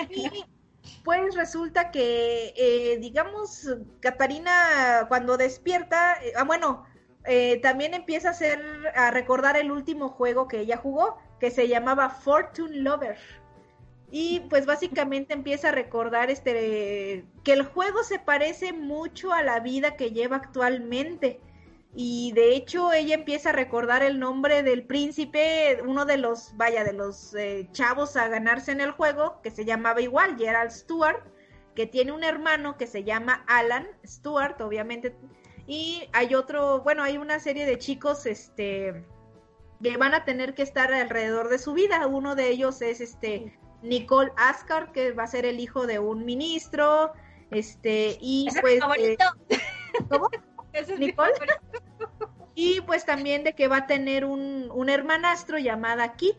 [0.09, 0.45] Y
[1.03, 3.67] pues resulta que, eh, digamos,
[3.99, 6.85] Catarina cuando despierta, eh, ah, bueno,
[7.25, 8.61] eh, también empieza a hacer,
[8.95, 13.17] a recordar el último juego que ella jugó, que se llamaba Fortune Lover.
[14.09, 19.59] Y pues básicamente empieza a recordar este que el juego se parece mucho a la
[19.59, 21.41] vida que lleva actualmente.
[21.99, 26.83] Y de hecho ella empieza a recordar el nombre del príncipe, uno de los, vaya,
[26.83, 31.23] de los eh, chavos a ganarse en el juego, que se llamaba igual, Gerald Stewart,
[31.73, 35.15] que tiene un hermano que se llama Alan Stewart, obviamente.
[35.65, 39.03] Y hay otro, bueno, hay una serie de chicos, este,
[39.81, 42.05] que van a tener que estar alrededor de su vida.
[42.05, 46.25] Uno de ellos es este Nicole Ascar, que va a ser el hijo de un
[46.25, 47.11] ministro,
[47.49, 48.83] este, y es pues...
[48.99, 49.17] eh,
[50.11, 50.29] ¿Cómo?
[50.99, 51.33] Nicole.
[52.59, 56.35] Y pues también de que va a tener un, un hermanastro llamada Kit.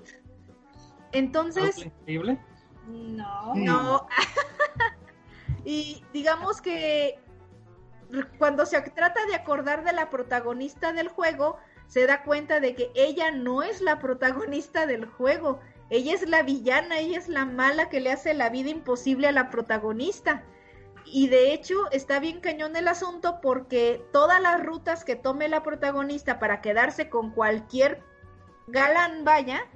[1.13, 2.41] Entonces, increíble.
[2.89, 3.55] No.
[3.55, 4.09] no.
[5.65, 7.21] y digamos que
[8.37, 12.91] cuando se trata de acordar de la protagonista del juego, se da cuenta de que
[12.97, 15.61] ella no es la protagonista del juego.
[15.89, 19.33] Ella es la villana, ella es la mala que le hace la vida imposible a
[19.33, 20.43] la protagonista.
[21.13, 25.63] Y de hecho está bien cañón el asunto porque todas las rutas que tome la
[25.63, 28.03] protagonista para quedarse con cualquier
[28.67, 29.67] galán vaya,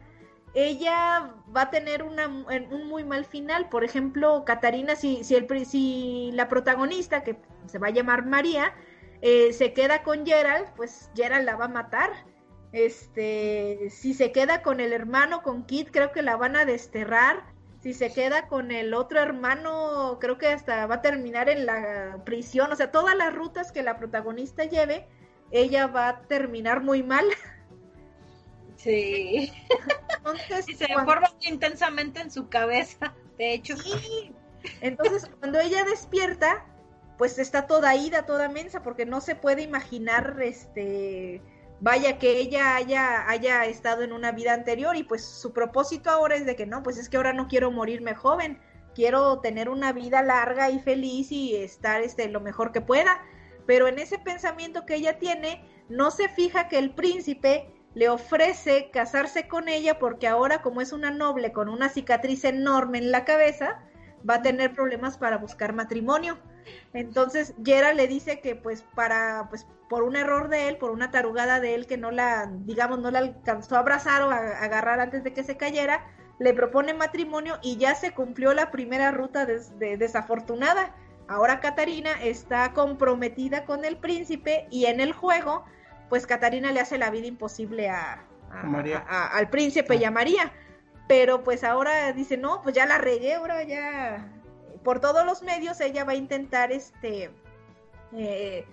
[0.54, 3.68] ella va a tener una, un muy mal final.
[3.68, 8.74] Por ejemplo, Catarina, si, si, si la protagonista, que se va a llamar María,
[9.22, 12.10] eh, se queda con Gerald, pues Gerald la va a matar.
[12.72, 17.51] Este, si se queda con el hermano, con Kit, creo que la van a desterrar.
[17.82, 22.20] Si se queda con el otro hermano, creo que hasta va a terminar en la
[22.24, 22.70] prisión.
[22.70, 25.08] O sea, todas las rutas que la protagonista lleve,
[25.50, 27.24] ella va a terminar muy mal.
[28.76, 29.52] Sí.
[30.16, 33.14] Entonces, Y se cuando- forma intensamente en su cabeza.
[33.38, 34.32] De hecho, Sí.
[34.80, 36.64] Entonces, cuando ella despierta,
[37.18, 41.42] pues está toda ida, toda mensa, porque no se puede imaginar, este,
[41.82, 46.36] vaya que ella haya, haya estado en una vida anterior y pues su propósito ahora
[46.36, 48.60] es de que no, pues es que ahora no quiero morirme joven,
[48.94, 53.20] quiero tener una vida larga y feliz y estar, este, lo mejor que pueda.
[53.66, 58.90] Pero en ese pensamiento que ella tiene, no se fija que el príncipe le ofrece
[58.92, 63.24] casarse con ella porque ahora como es una noble con una cicatriz enorme en la
[63.24, 63.82] cabeza,
[64.28, 66.38] va a tener problemas para buscar matrimonio.
[66.92, 71.10] Entonces Yera le dice que pues para pues por un error de él, por una
[71.10, 74.64] tarugada de él que no la digamos no la alcanzó a abrazar o a, a
[74.64, 76.04] agarrar antes de que se cayera,
[76.38, 80.94] le propone matrimonio y ya se cumplió la primera ruta des- de- desafortunada.
[81.28, 85.64] Ahora Catarina está comprometida con el príncipe y en el juego
[86.08, 88.24] pues Catarina le hace la vida imposible a,
[88.64, 89.04] María.
[89.08, 90.52] a- al príncipe y a María.
[91.08, 94.26] Pero pues ahora dice, no, pues ya la regué, ahora ya
[94.84, 97.30] por todos los medios ella va a intentar este
[98.16, 98.64] eh,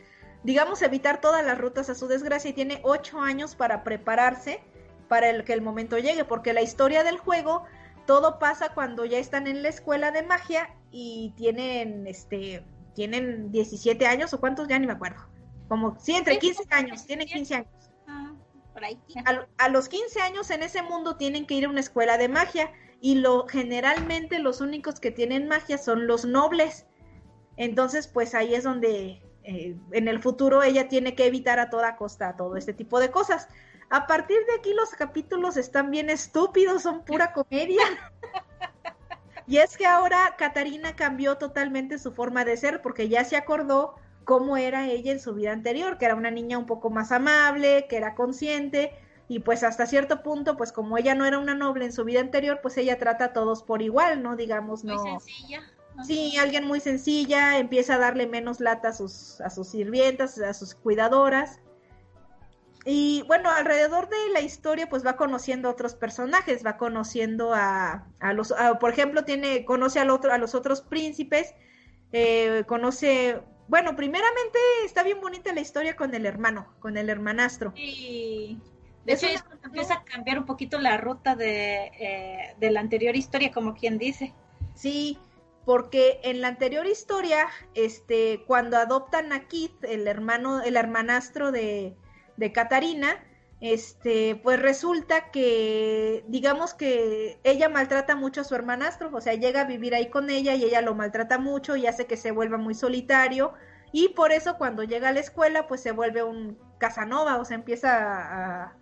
[0.44, 4.62] digamos evitar todas las rutas a su desgracia y tiene ocho años para prepararse
[5.08, 7.66] para el que el momento llegue, porque la historia del juego
[8.06, 12.64] todo pasa cuando ya están en la escuela de magia y tienen este
[12.96, 15.22] tienen 17 años o cuántos ya ni me acuerdo.
[15.68, 17.70] Como sí, entre Sí, 15 como años, tienen 15 años.
[18.08, 18.34] ah,
[19.58, 22.72] a los 15 años en ese mundo tienen que ir a una escuela de magia
[23.02, 26.86] y lo generalmente los únicos que tienen magia son los nobles.
[27.58, 31.96] Entonces, pues ahí es donde eh, en el futuro ella tiene que evitar a toda
[31.96, 33.48] costa todo este tipo de cosas.
[33.90, 37.84] A partir de aquí los capítulos están bien estúpidos, son pura comedia.
[39.48, 43.96] Y es que ahora Catarina cambió totalmente su forma de ser porque ya se acordó
[44.24, 47.88] cómo era ella en su vida anterior, que era una niña un poco más amable,
[47.90, 48.94] que era consciente
[49.30, 52.20] y pues hasta cierto punto, pues como ella no era una noble en su vida
[52.20, 54.36] anterior, pues ella trata a todos por igual, ¿no?
[54.36, 55.04] Digamos, Muy no.
[55.22, 55.62] sencilla.
[56.04, 60.54] Sí, alguien muy sencilla, empieza a darle menos lata a sus, a sus sirvientas, a
[60.54, 61.60] sus cuidadoras.
[62.86, 68.08] Y bueno, alrededor de la historia, pues va conociendo a otros personajes, va conociendo a,
[68.20, 71.54] a los, a- por ejemplo, tiene, conoce al otro, a los otros príncipes,
[72.14, 77.74] eh, conoce, bueno, primeramente está bien bonita la historia con el hermano, con el hermanastro.
[77.76, 78.58] Y
[79.10, 82.72] de Es hecho es cuando empieza a cambiar un poquito la ruta de, eh, de
[82.72, 84.34] la anterior historia, como quien dice.
[84.76, 85.18] Sí,
[85.66, 91.96] porque en la anterior historia, este, cuando adoptan a Kit, el hermano, el hermanastro de,
[92.38, 93.24] de Catarina,
[93.62, 99.62] este, pues resulta que, digamos que ella maltrata mucho a su hermanastro, o sea, llega
[99.62, 102.58] a vivir ahí con ella y ella lo maltrata mucho y hace que se vuelva
[102.58, 103.54] muy solitario.
[103.92, 107.56] Y por eso cuando llega a la escuela, pues se vuelve un Casanova, o sea,
[107.56, 108.74] empieza a,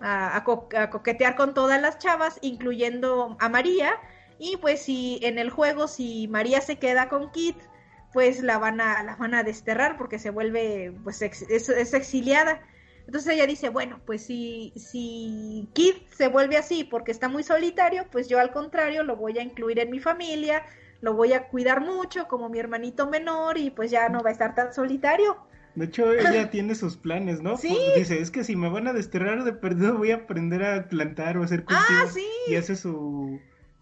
[0.00, 3.92] a- a co- a coquetear con todas las chavas, incluyendo a María,
[4.38, 7.56] y pues si en el juego si María se queda con Kit,
[8.12, 12.60] pues la van a la van a desterrar porque se vuelve pues es exiliada.
[13.06, 18.06] Entonces ella dice, bueno, pues si si Kit se vuelve así porque está muy solitario,
[18.10, 20.64] pues yo al contrario lo voy a incluir en mi familia,
[21.00, 24.32] lo voy a cuidar mucho como mi hermanito menor y pues ya no va a
[24.32, 25.36] estar tan solitario.
[25.76, 27.56] De hecho, ella tiene sus planes, ¿no?
[27.56, 27.68] Sí.
[27.68, 30.88] Pues dice, es que si me van a desterrar de perdido voy a aprender a
[30.88, 31.86] plantar o hacer cultivos.
[31.88, 32.26] Ah, sí.
[32.48, 33.38] Y hace su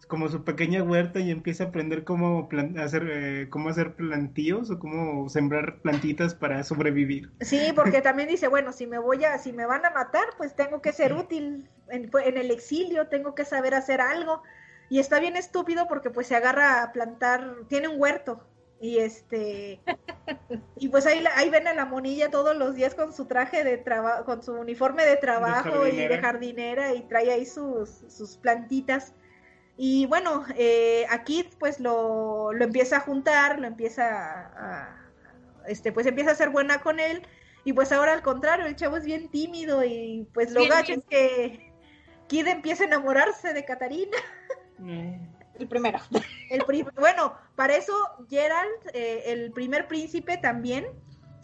[0.06, 4.78] como su pequeña huerta y empieza a aprender cómo hacer eh, cómo hacer plantíos o
[4.78, 7.30] cómo sembrar plantitas para sobrevivir.
[7.40, 10.54] Sí, porque también dice, bueno, si me voy a, si me van a matar, pues
[10.54, 14.42] tengo que ser útil en, en el exilio, tengo que saber hacer algo.
[14.90, 18.46] Y está bien estúpido porque pues se agarra a plantar, tiene un huerto.
[18.80, 19.80] Y este,
[20.76, 23.64] y pues ahí, la- ahí ven a la monilla todos los días con su traje
[23.64, 26.94] de trabajo, con su uniforme de trabajo y de jardinera.
[26.94, 29.14] y trae ahí sus, sus plantitas.
[29.76, 35.00] Y bueno, eh, aquí pues lo, lo empieza a juntar, lo empieza a, a-
[35.66, 37.22] este, pues empieza a ser buena con él.
[37.64, 41.04] Y pues ahora al contrario, el chavo es bien tímido y pues lo gacho es
[41.08, 41.72] que
[42.26, 44.18] Kid empieza a enamorarse de Catarina.
[45.58, 45.98] El primero.
[46.50, 47.92] El pri- bueno, para eso
[48.28, 50.86] Gerald, eh, el primer príncipe también,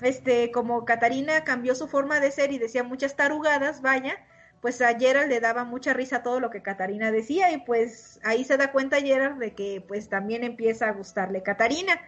[0.03, 4.19] este, como Catarina cambió su forma de ser y decía muchas tarugadas, vaya,
[4.61, 8.45] pues a Gerald le daba mucha risa todo lo que Catarina decía y pues ahí
[8.45, 12.01] se da cuenta Gerald de que pues también empieza a gustarle Catarina.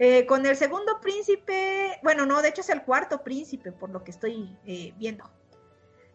[0.00, 4.04] Eh, con el segundo príncipe, bueno, no, de hecho es el cuarto príncipe, por lo
[4.04, 5.28] que estoy eh, viendo.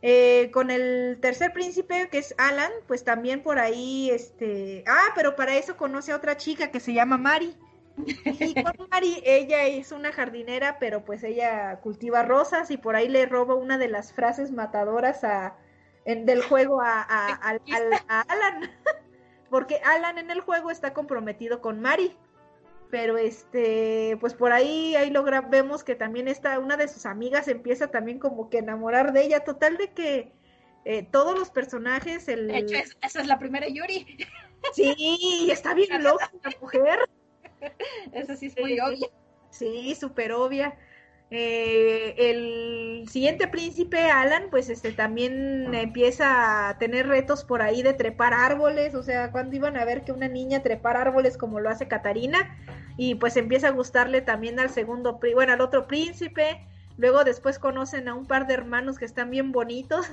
[0.06, 4.84] Eh, con el tercer príncipe, que es Alan, pues también por ahí, este...
[4.86, 7.56] Ah, pero para eso conoce a otra chica que se llama Mari.
[8.26, 13.08] Y con Mari, ella es una jardinera, pero pues ella cultiva rosas y por ahí
[13.08, 15.56] le roba una de las frases matadoras a,
[16.04, 18.70] en- del juego a, a- al- al- a Alan.
[19.49, 22.18] Porque Alan en el juego está comprometido con Mari.
[22.92, 27.48] Pero este, pues por ahí, ahí logra, vemos que también está, una de sus amigas
[27.48, 29.40] empieza también como que enamorar de ella.
[29.44, 30.32] Total de que
[30.86, 32.48] eh, todos los personajes, el...
[32.48, 34.18] De hecho, es- esa es la primera Yuri.
[34.74, 36.98] Sí, está bien loca la mujer.
[38.14, 39.08] Esa sí es muy obvia.
[39.50, 40.78] Sí, súper obvia.
[41.30, 47.93] Eh, el siguiente príncipe, Alan, pues este también empieza a tener retos por ahí de
[47.93, 51.69] trepar árboles, o sea, cuando iban a ver que una niña trepar árboles como lo
[51.69, 52.55] hace Catarina,
[52.97, 56.67] y pues empieza a gustarle también al segundo, bueno, al otro príncipe,
[56.97, 60.05] luego después conocen a un par de hermanos que están bien bonitos,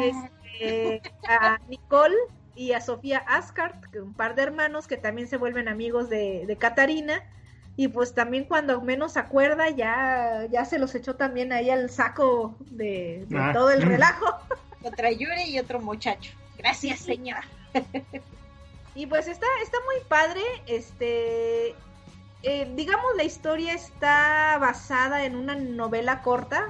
[0.00, 2.16] este, a Nicole
[2.56, 6.56] y a Sofía Ascart, un par de hermanos que también se vuelven amigos de, de
[6.56, 7.22] Catarina.
[7.76, 11.88] Y pues también cuando menos se acuerda, ya, ya se los echó también ahí al
[11.90, 13.52] saco de, de Ah.
[13.52, 14.26] todo el relajo.
[14.82, 16.32] Otra Yuri y otro muchacho.
[16.58, 17.38] Gracias, señor.
[18.94, 20.42] Y pues está, está muy padre.
[20.66, 21.74] Este,
[22.42, 26.68] eh, digamos, la historia está basada en una novela corta.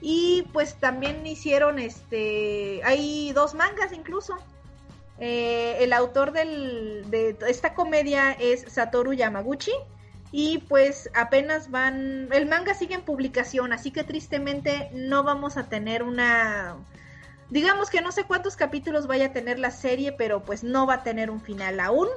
[0.00, 4.36] Y pues también hicieron, este, hay dos mangas incluso.
[5.18, 9.72] Eh, el autor del, de esta comedia es Satoru Yamaguchi.
[10.34, 15.64] Y pues apenas van, el manga sigue en publicación, así que tristemente no vamos a
[15.68, 16.76] tener una,
[17.50, 20.94] digamos que no sé cuántos capítulos vaya a tener la serie, pero pues no va
[20.94, 22.08] a tener un final aún.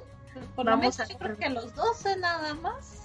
[0.56, 3.00] Por lo Vamos menos a- yo creo que los 12 nada más.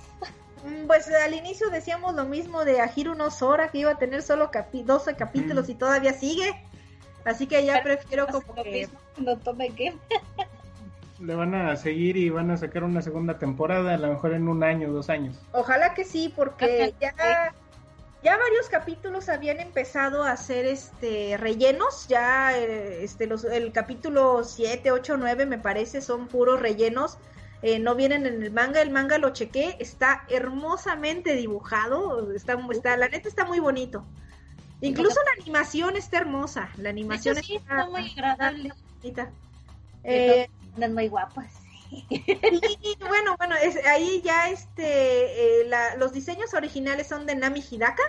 [0.65, 4.23] Mm, Pues al inicio decíamos lo mismo de Ahiru no Sora, que iba a tener
[4.23, 6.53] solo capi 12 capítulos y todavía sigue.
[7.25, 8.71] Así que ya prefiero como Lo que...
[8.71, 9.99] mismo cuando tome Game.
[11.21, 14.49] Le van a seguir y van a sacar una segunda temporada, a lo mejor en
[14.49, 15.39] un año, dos años.
[15.53, 17.13] Ojalá que sí, porque ya,
[18.23, 22.09] ya varios capítulos habían empezado a hacer este rellenos.
[22.09, 27.19] Ya eh, este los, el capítulo 7, 8, 9 me parece son puros rellenos.
[27.63, 32.97] Eh, no vienen en el manga, el manga lo chequé, está hermosamente dibujado, está, está,
[32.97, 34.07] la neta está muy bonito.
[34.81, 38.73] Incluso la animación está hermosa, la animación sí, está, está muy agradable.
[40.05, 41.53] Eh, Andan muy guapas.
[42.09, 47.63] y bueno, bueno, es, ahí ya este, eh, la- los diseños originales son de Nami
[47.69, 48.03] Hidaka,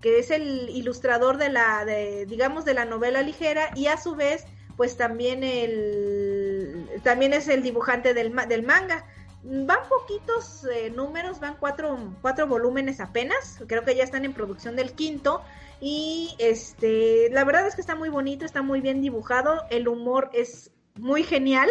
[0.00, 4.14] que es el ilustrador de la, de, digamos, de la novela ligera y a su
[4.14, 4.44] vez,
[4.76, 9.04] pues también el, también es el dibujante del, del manga.
[9.48, 14.74] Van poquitos eh, números, van cuatro, cuatro volúmenes apenas, creo que ya están en producción
[14.76, 15.42] del quinto
[15.80, 20.30] y este, la verdad es que está muy bonito, está muy bien dibujado, el humor
[20.32, 21.68] es muy genial.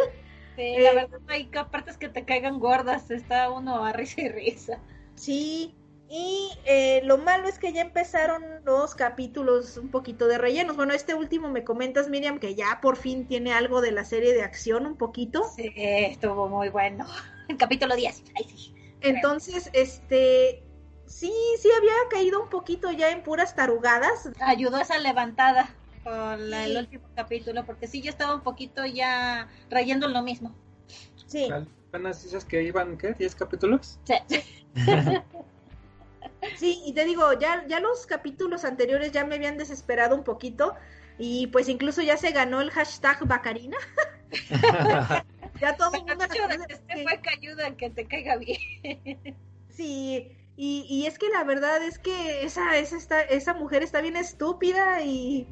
[0.57, 3.09] Sí, la Eh, verdad, hay partes que te caigan gordas.
[3.11, 4.83] Está uno a risa y risa.
[5.15, 5.75] Sí,
[6.07, 10.75] Y eh, lo malo es que ya empezaron los capítulos un poquito de rellenos.
[10.77, 14.33] Bueno, este último me comentas, Miriam, que ya por fin tiene algo de la serie
[14.33, 15.55] de acción un poquito.
[15.55, 17.05] Sí, estuvo muy bueno.
[17.47, 18.23] El capítulo 10.
[18.35, 18.73] Ahí sí.
[19.01, 20.63] Entonces, este,
[21.05, 24.29] sí, sí había caído un poquito ya en puras tarugadas.
[24.39, 25.69] Ayudó esa levantada
[26.03, 30.55] con la- el último capítulo, porque sí, yo estaba un poquito ya rayando lo mismo.
[31.27, 31.49] Sí,
[31.89, 33.15] Apenas dices que iban, ¿qué?
[33.15, 33.99] ¿10 capítulos?
[34.03, 34.15] Sí.
[36.57, 40.75] sí, y te digo, ya, ya los capítulos anteriores ya me habían desesperado un poquito.
[41.17, 43.77] Y pues incluso ya se ganó el hashtag Bacarina.
[45.59, 46.25] ya todo el mundo
[46.69, 48.57] este fue que ayuda que te caiga bien.
[49.69, 54.01] Sí, y, y es que la verdad es que esa, esa, está, esa mujer está
[54.01, 55.47] bien estúpida y,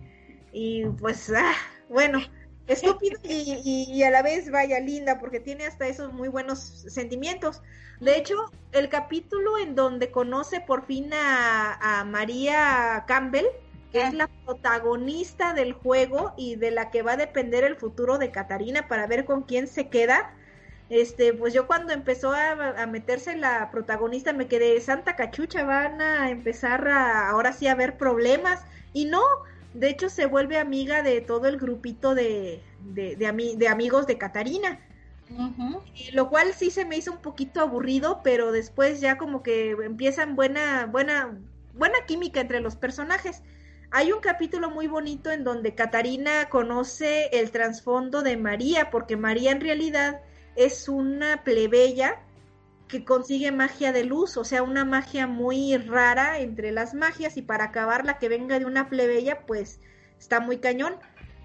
[0.51, 1.54] y pues, ah,
[1.89, 2.20] bueno,
[2.68, 6.60] estúpida y, y- y a la vez vaya linda porque tiene hasta esos muy buenos
[6.88, 7.62] sentimientos.
[7.99, 8.36] De hecho,
[8.72, 13.45] el capítulo en donde conoce por fin a, a María Campbell,
[13.93, 18.17] que es la protagonista del juego y de la que va a depender el futuro
[18.17, 20.33] de Catarina para ver con quién se queda.
[20.89, 26.01] Este, pues yo cuando empezó a, a meterse la protagonista me quedé, Santa Cachucha, van
[26.01, 28.65] a empezar a, ahora sí a ver problemas.
[28.93, 29.21] Y no,
[29.73, 34.07] de hecho se vuelve amiga de todo el grupito de, de, de, ami- de amigos
[34.07, 34.79] de Catarina.
[35.95, 39.71] Y lo cual sí se me hizo un poquito aburrido, pero después ya como que
[39.71, 41.39] empiezan buena, buena,
[41.73, 43.43] buena química entre los personajes.
[43.95, 49.51] Hay un capítulo muy bonito en donde Catarina conoce el trasfondo de María, porque María
[49.51, 50.19] en realidad
[50.55, 52.19] es una plebeya
[52.87, 57.43] que consigue magia de luz, o sea, una magia muy rara entre las magias y
[57.43, 59.79] para acabar la que venga de una plebeya, pues
[60.17, 60.95] está muy cañón.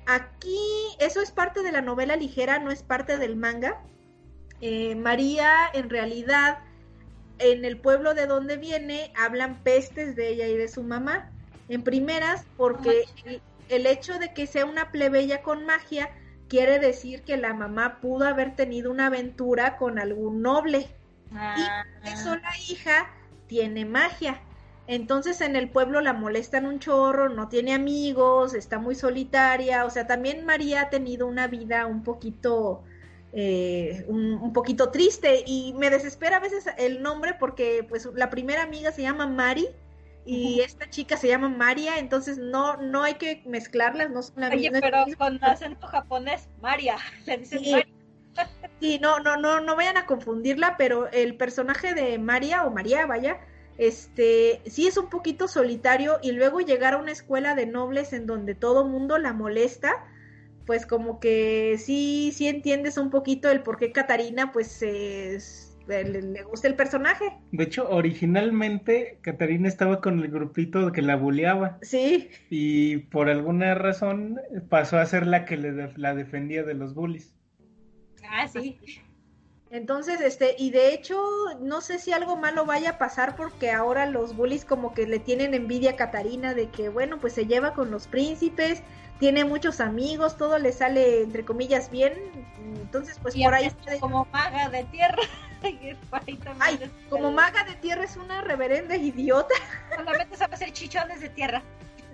[0.07, 0.59] Aquí
[1.01, 3.83] eso es parte de la novela ligera, no es parte del manga.
[4.63, 6.61] Eh, María en realidad
[7.41, 11.31] en el pueblo de donde viene hablan pestes de ella y de su mamá.
[11.69, 16.11] En primeras, porque el, el hecho de que sea una plebeya con magia
[16.49, 20.89] quiere decir que la mamá pudo haber tenido una aventura con algún noble.
[21.33, 23.11] Ah, Por eso la hija
[23.47, 24.41] tiene magia.
[24.87, 29.85] Entonces en el pueblo la molestan un chorro, no tiene amigos, está muy solitaria.
[29.85, 32.83] O sea, también María ha tenido una vida un poquito,
[33.35, 38.31] eh, un, un poquito triste y me desespera a veces el nombre porque pues la
[38.31, 39.69] primera amiga se llama Mari
[40.31, 44.49] y esta chica se llama María, entonces no, no hay que mezclarlas, no son la
[44.49, 47.73] Oye, misma- pero con acento japonés, María, le dicen Sí.
[47.73, 47.87] María.
[48.81, 53.07] Sí, no, no, no, no vayan a confundirla, pero el personaje de María o María,
[53.07, 53.41] vaya,
[53.79, 58.27] este, sí es un poquito solitario y luego llegar a una escuela de nobles en
[58.27, 59.93] donde todo mundo la molesta,
[60.67, 66.23] pues como que sí, sí entiendes un poquito el por qué Catarina, pues es- le,
[66.23, 67.25] le gusta el personaje.
[67.51, 73.75] De hecho, originalmente Catarina estaba con el grupito que la buleaba Sí, y por alguna
[73.75, 77.35] razón pasó a ser la que le def- la defendía de los bullies.
[78.31, 78.79] Ah, sí.
[79.71, 81.21] Entonces, este, y de hecho,
[81.61, 85.19] no sé si algo malo vaya a pasar porque ahora los bullies como que le
[85.19, 88.83] tienen envidia a Catarina de que, bueno, pues se lleva con los príncipes,
[89.19, 92.13] tiene muchos amigos, todo le sale, entre comillas, bien.
[92.81, 93.71] Entonces, pues y por ahí...
[94.01, 95.23] como maga de tierra.
[95.61, 95.99] Ahí
[96.61, 99.55] Ay, como maga de tierra es una reverenda idiota.
[99.97, 101.63] Solamente sabe hacer chichones de tierra.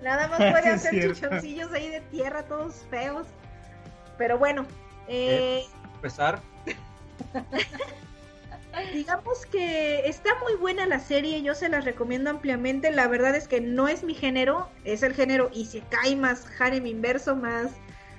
[0.01, 1.13] Nada más puede hacer cierto.
[1.13, 3.27] chichoncillos ahí de tierra, todos feos.
[4.17, 4.65] Pero bueno,
[5.07, 5.63] eh,
[5.95, 6.41] Empezar.
[8.93, 12.91] Digamos que está muy buena la serie, yo se las recomiendo ampliamente.
[12.91, 17.35] La verdad es que no es mi género, es el género Isekai más harem inverso,
[17.35, 17.71] más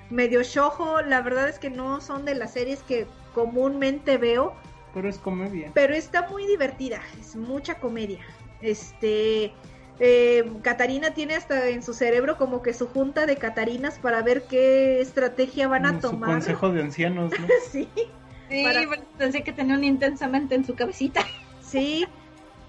[0.09, 1.01] medio shojo.
[1.01, 4.53] La verdad es que no son de las series que comúnmente veo,
[4.93, 5.71] Pero es comedia.
[5.73, 8.19] pero está muy divertida, es mucha comedia.
[8.61, 9.53] Este,
[9.99, 14.43] eh, Catarina tiene hasta en su cerebro como que su junta de Catarinas para ver
[14.43, 16.29] qué estrategia van a Su tomar.
[16.31, 17.47] consejo de ancianos, ¿no?
[17.71, 17.87] sí.
[18.49, 18.81] Sí, Para-
[19.17, 21.25] pensé que tenía un intensamente en su cabecita.
[21.61, 22.07] Sí.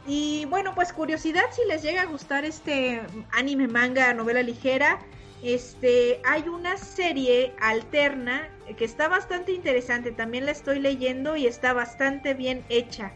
[0.06, 4.98] Y bueno, pues curiosidad si les llega a gustar este anime, manga, novela ligera,
[5.42, 11.74] este hay una serie alterna que está bastante interesante, también la estoy leyendo y está
[11.74, 13.12] bastante bien hecha.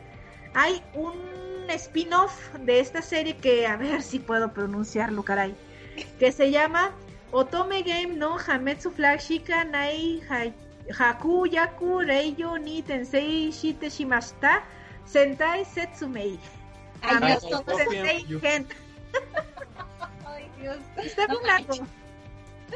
[0.54, 1.14] Hay un
[1.70, 5.54] spin-off de esta serie que a ver si puedo pronunciarlo, caray,
[6.18, 6.90] que se llama
[7.30, 10.20] Otome Game no Hametsu Flag Shika Nai
[10.90, 14.62] Haku Yaku Reiyo ni Tensei Shite Shimashita
[15.04, 16.38] Sentai Setsumei.
[17.02, 17.64] Ay, Dios.
[17.66, 18.66] Sensei Gen.
[20.26, 20.78] Ay, Dios.
[20.96, 21.86] Está largo.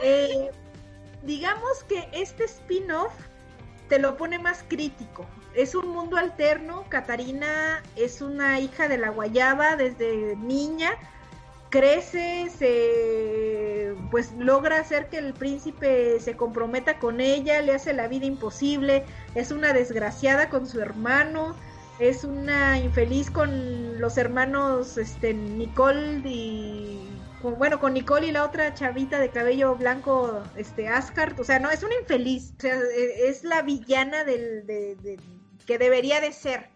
[0.03, 0.51] Eh,
[1.23, 3.13] digamos que este spin-off
[3.89, 5.27] te lo pone más crítico.
[5.57, 6.85] es un mundo alterno.
[6.89, 10.91] Katarina es una hija de la guayaba desde niña.
[11.77, 18.09] Crece, se pues logra hacer que el príncipe se comprometa con ella, le hace la
[18.09, 19.05] vida imposible,
[19.35, 21.55] es una desgraciada con su hermano,
[21.99, 26.99] es una infeliz con los hermanos este Nicole y
[27.43, 31.71] bueno, con Nicole y la otra chavita de cabello blanco, este Asgard, o sea, no,
[31.71, 35.21] es una infeliz, o sea, e- es la villana del, de- de-
[35.67, 36.69] que debería de ser.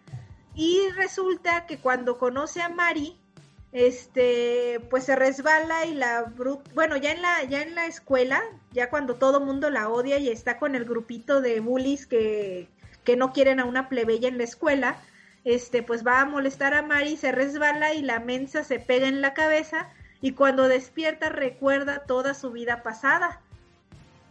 [0.53, 3.20] Y resulta que cuando conoce a Mari,
[3.73, 8.41] este, pues se resbala y la bru- bueno, ya en la, ya en la escuela,
[8.71, 12.67] ya cuando todo mundo la odia y está con el grupito de bullies que,
[13.03, 14.97] que no quieren a una plebeya en la escuela,
[15.45, 19.21] este, pues va a molestar a Mari, se resbala y la mensa se pega en
[19.21, 19.89] la cabeza
[20.21, 23.41] y cuando despierta recuerda toda su vida pasada.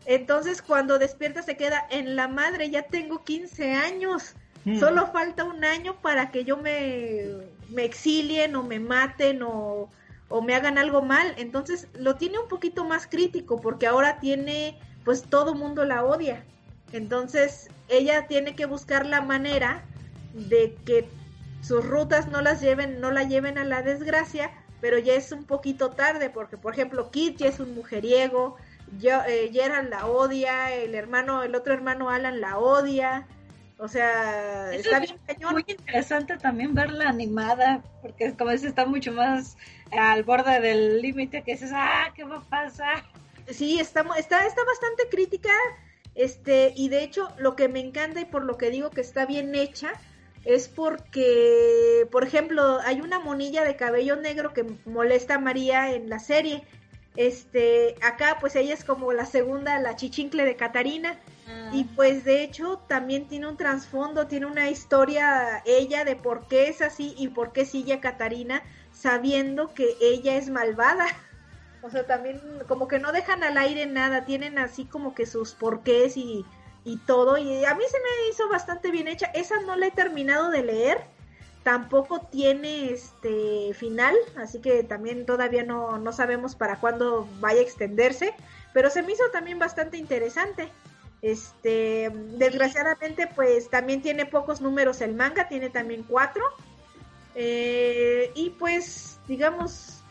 [0.07, 4.35] Entonces cuando despierta se queda en la madre, ya tengo 15 años.
[4.65, 4.79] Mm.
[4.79, 7.27] Solo falta un año para que yo me,
[7.71, 9.91] me exilien o me maten o,
[10.29, 11.35] o me hagan algo mal.
[11.37, 16.45] Entonces lo tiene un poquito más crítico porque ahora tiene, pues todo mundo la odia.
[16.93, 19.83] Entonces ella tiene que buscar la manera
[20.35, 21.09] de que
[21.63, 24.51] sus rutas no las lleven, no la lleven a la desgracia,
[24.81, 28.57] pero ya es un poquito tarde porque, por ejemplo, Kit ya es un mujeriego,
[28.99, 29.51] yo, eh,
[29.89, 33.27] la odia, el hermano, el otro hermano Alan la odia.
[33.81, 35.55] O sea, Eso está es bien cañón.
[35.55, 39.57] muy interesante también verla animada, porque como dices, está mucho más
[39.91, 43.05] al borde del límite que dices, ah, ¿qué va a pasar?
[43.49, 45.51] Sí, está, está, está bastante crítica,
[46.15, 49.25] este, y de hecho lo que me encanta y por lo que digo que está
[49.27, 49.93] bien hecha
[50.45, 56.09] es porque, por ejemplo, hay una monilla de cabello negro que molesta a María en
[56.09, 56.65] la serie.
[57.17, 61.19] Este, acá pues ella es como la segunda, la chichincle de Catarina.
[61.73, 66.69] Y pues de hecho también tiene un trasfondo, tiene una historia ella de por qué
[66.69, 71.07] es así y por qué sigue a Catarina sabiendo que ella es malvada.
[71.83, 75.55] O sea, también como que no dejan al aire nada, tienen así como que sus
[75.55, 76.45] porqués y,
[76.85, 77.39] y todo.
[77.39, 79.31] Y a mí se me hizo bastante bien hecha.
[79.33, 80.99] Esa no la he terminado de leer.
[81.63, 87.63] Tampoco tiene este final, así que también todavía no, no sabemos para cuándo vaya a
[87.63, 88.35] extenderse.
[88.75, 90.71] Pero se me hizo también bastante interesante.
[91.23, 96.43] Este, desgraciadamente, pues también tiene pocos números el manga, tiene también cuatro.
[97.35, 100.03] Eh, y pues, digamos,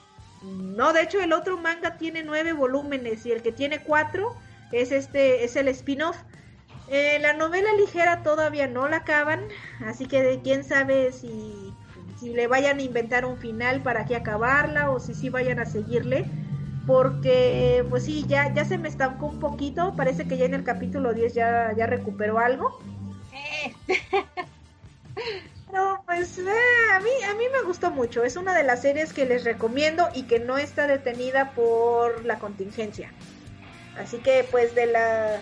[0.42, 4.36] no, de hecho el otro manga tiene nueve volúmenes y el que tiene cuatro
[4.72, 6.18] es este, es el spin-off.
[6.90, 9.48] Eh, la novela ligera todavía no la acaban,
[9.86, 11.74] así que de quién sabe si,
[12.20, 15.66] si le vayan a inventar un final para que acabarla o si sí vayan a
[15.66, 16.26] seguirle.
[16.90, 19.94] Porque, pues sí, ya, ya se me estancó un poquito.
[19.96, 22.80] Parece que ya en el capítulo 10 ya, ya recuperó algo.
[25.70, 26.52] Pero pues eh,
[26.92, 28.24] a mí a mí me gustó mucho.
[28.24, 32.40] Es una de las series que les recomiendo y que no está detenida por la
[32.40, 33.14] contingencia.
[33.96, 35.40] Así que pues de la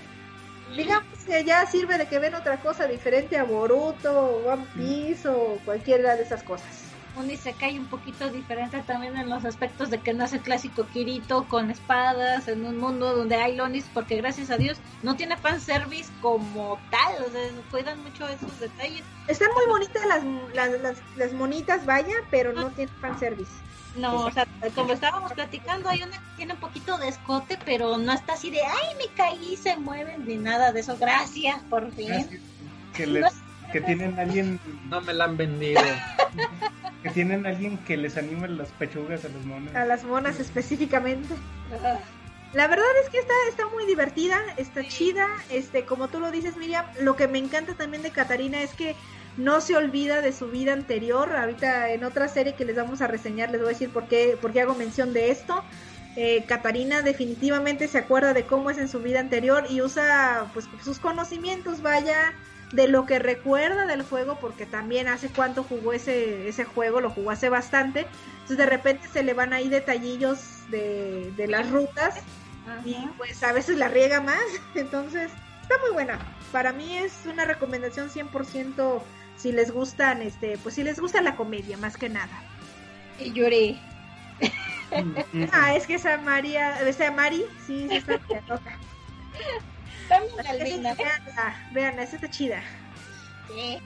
[0.75, 5.59] digamos que ya sirve de que ven otra cosa diferente a Boruto, One Piece o
[5.63, 6.86] cualquiera de esas cosas.
[7.17, 10.85] Un Isekai un poquito diferente también en los aspectos de que no es el clásico
[10.93, 15.35] Kirito con espadas en un mundo donde hay lonis, porque gracias a Dios no tiene
[15.35, 17.41] fanservice como tal, o sea,
[17.71, 19.03] cuidan mucho esos detalles.
[19.27, 23.51] Están muy bonitas las, las, las, las monitas, vaya, pero no tienen fanservice.
[23.97, 24.45] No, o sea,
[24.75, 28.51] como estábamos platicando, hay una que tiene un poquito de escote, pero no está así
[28.51, 30.95] de, ay, me caí, se mueven, ni nada de eso.
[30.97, 32.09] Gracias, por fin.
[32.09, 32.41] Gracias.
[32.93, 33.33] Que, les,
[33.71, 34.59] que tienen alguien
[34.89, 35.81] No me la han vendido.
[37.03, 39.75] que tienen alguien que les anime las pechugas a los monos.
[39.75, 41.33] A las monas específicamente.
[42.53, 46.55] La verdad es que está, está muy divertida, está chida, este, como tú lo dices
[46.57, 48.95] Miriam, lo que me encanta también de Catarina es que
[49.35, 53.07] no se olvida de su vida anterior, ahorita en otra serie que les vamos a
[53.07, 55.63] reseñar les voy a decir por qué, por qué hago mención de esto,
[56.15, 60.67] eh, Catarina definitivamente se acuerda de cómo es en su vida anterior y usa pues
[60.83, 62.33] sus conocimientos, vaya,
[62.71, 67.09] de lo que recuerda del juego, porque también hace cuánto jugó ese, ese juego, lo
[67.09, 72.23] jugó hace bastante, entonces de repente se le van ahí detallillos de, de las rutas
[72.83, 74.43] y pues a veces la riega más,
[74.75, 76.19] entonces está muy buena.
[76.51, 79.01] Para mí es una recomendación 100%
[79.37, 82.41] si les gustan, este, pues si les gusta la comedia, más que nada.
[83.19, 83.79] Y lloré.
[85.51, 88.77] ah, es que esa María, esa Mari, sí, sí está loca.
[90.07, 90.83] También
[91.73, 92.61] veanla, esa está chida.
[93.47, 93.79] Sí.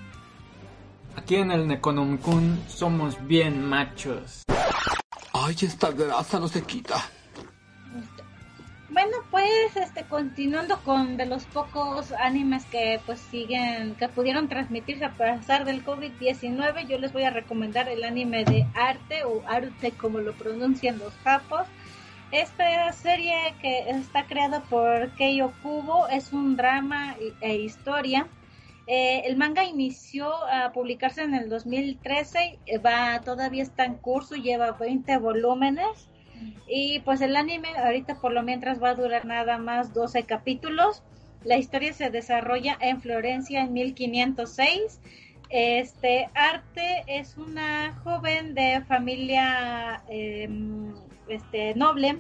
[1.15, 4.43] Aquí en el Necronomicon somos bien machos.
[5.33, 7.03] Ay, esta grasa no se quita.
[8.89, 15.05] Bueno, pues este continuando con de los pocos animes que pues siguen que pudieron transmitirse
[15.05, 19.91] a pesar del COVID-19, yo les voy a recomendar el anime de Arte o Arte
[19.91, 21.67] como lo pronuncian los japos.
[22.31, 28.25] Esta serie que está creada por Keiyo Kubo es un drama e historia.
[28.87, 34.35] Eh, el manga inició a publicarse en el 2013, eh, va todavía está en curso,
[34.35, 36.07] lleva 20 volúmenes
[36.67, 41.03] y pues el anime ahorita por lo mientras va a durar nada más 12 capítulos.
[41.43, 45.01] La historia se desarrolla en Florencia en 1506.
[45.49, 50.93] Este arte es una joven de familia em,
[51.27, 52.19] este, noble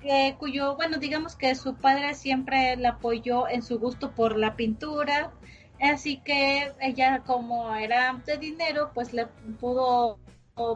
[0.00, 4.56] que, cuyo, bueno, digamos que su padre siempre la apoyó en su gusto por la
[4.56, 5.32] pintura,
[5.80, 9.26] así que ella como era de dinero, pues le
[9.60, 10.18] pudo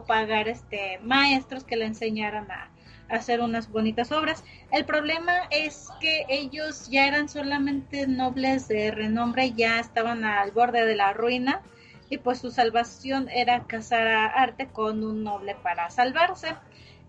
[0.07, 2.71] pagar este maestros que le enseñaran a,
[3.11, 4.43] hacer unas bonitas obras.
[4.71, 10.85] El problema es que ellos ya eran solamente nobles de renombre, ya estaban al borde
[10.85, 11.61] de la ruina
[12.09, 16.55] y pues su salvación era casar a Arte con un noble para salvarse.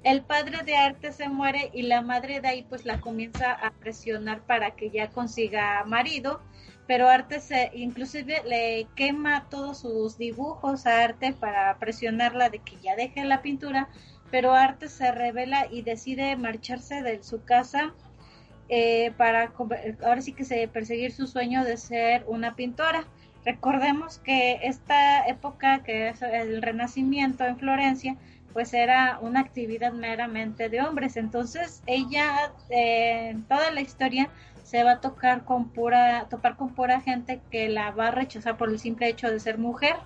[0.04, 3.70] El padre de Arte se muere y la madre de ahí pues la comienza a
[3.70, 6.40] presionar para que ya consiga marido,
[6.86, 12.76] pero Arte se inclusive le quema todos sus dibujos a Arte para presionarla de que
[12.82, 13.88] ya deje la pintura
[14.32, 17.92] pero Arte se revela y decide marcharse de su casa
[18.70, 19.52] eh, para
[20.02, 23.06] ahora sí que se perseguir su sueño de ser una pintora.
[23.44, 28.16] Recordemos que esta época que es el Renacimiento en Florencia,
[28.52, 31.16] pues era una actividad meramente de hombres.
[31.16, 34.28] Entonces ella, eh, en toda la historia,
[34.62, 38.56] se va a tocar con pura, topar con pura gente que la va a rechazar
[38.56, 39.96] por el simple hecho de ser mujer.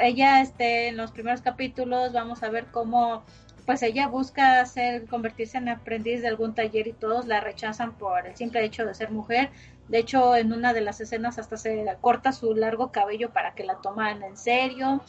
[0.00, 3.22] Ella, este, en los primeros capítulos, vamos a ver cómo
[3.66, 8.26] pues ella busca hacer, convertirse en aprendiz de algún taller y todos la rechazan por
[8.26, 9.50] el simple hecho de ser mujer.
[9.88, 13.64] De hecho, en una de las escenas hasta se corta su largo cabello para que
[13.64, 15.02] la toman en serio.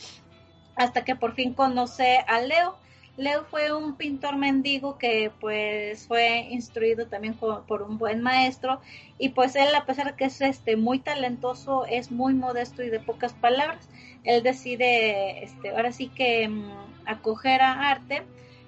[0.76, 2.76] Hasta que por fin conoce a Leo.
[3.18, 8.82] Leo fue un pintor mendigo que pues fue instruido también por un buen maestro
[9.18, 12.90] y pues él a pesar de que es este muy talentoso es muy modesto y
[12.90, 13.88] de pocas palabras
[14.26, 16.74] él decide este ahora sí que mm,
[17.06, 18.24] acoger a arte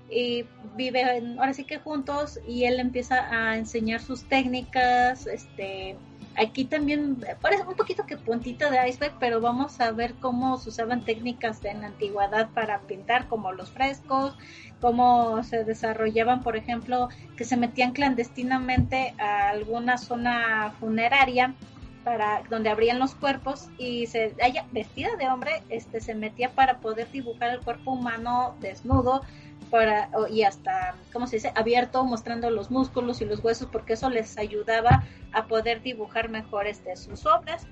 [0.10, 0.46] y
[0.76, 5.98] viven ahora sí que juntos y él empieza a enseñar sus técnicas, este
[6.38, 10.70] aquí también parece un poquito que puntito de iceberg, pero vamos a ver cómo se
[10.70, 14.36] usaban técnicas en la antigüedad para pintar como los frescos,
[14.80, 21.56] cómo se desarrollaban, por ejemplo, que se metían clandestinamente a alguna zona funeraria
[22.04, 26.80] para donde abrían los cuerpos y se ella vestida de hombre este se metía para
[26.80, 29.24] poder dibujar el cuerpo humano desnudo
[29.70, 34.10] para, y hasta, ¿cómo se dice?, abierto, mostrando los músculos y los huesos, porque eso
[34.10, 35.04] les ayudaba
[35.34, 37.68] a poder dibujar mejor este, sus obras.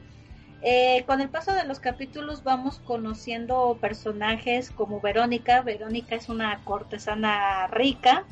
[0.62, 5.62] Eh, con el paso de los capítulos vamos conociendo personajes como Verónica.
[5.62, 8.24] Verónica es una cortesana rica,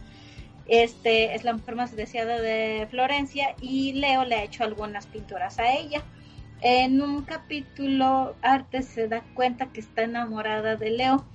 [0.65, 5.59] este es la mujer más deseada de Florencia y Leo le ha hecho algunas pinturas
[5.59, 6.01] a ella.
[6.61, 11.25] En un capítulo, Arte se da cuenta que está enamorada de Leo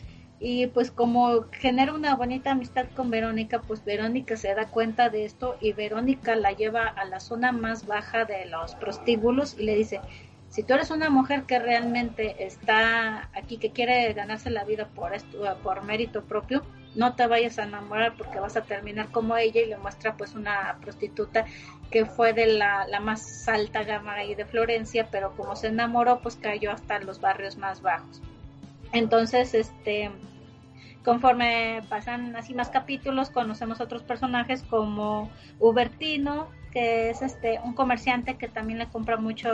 [0.41, 5.25] y pues como genera una bonita amistad con Verónica, pues Verónica se da cuenta de
[5.25, 9.75] esto y Verónica la lleva a la zona más baja de los prostíbulos y le
[9.75, 10.01] dice,
[10.49, 15.13] si tú eres una mujer que realmente está aquí, que quiere ganarse la vida por
[15.13, 16.63] esto, por mérito propio,
[16.95, 20.35] no te vayas a enamorar porque vas a terminar como ella y le muestra pues
[20.35, 21.45] una prostituta
[21.91, 26.21] que fue de la, la más alta gama ahí de Florencia, pero como se enamoró
[26.21, 28.23] pues cayó hasta los barrios más bajos.
[28.93, 30.11] Entonces, este,
[31.05, 38.37] conforme pasan así más capítulos, conocemos otros personajes como Hubertino, que es este un comerciante
[38.37, 39.53] que también le compra muchos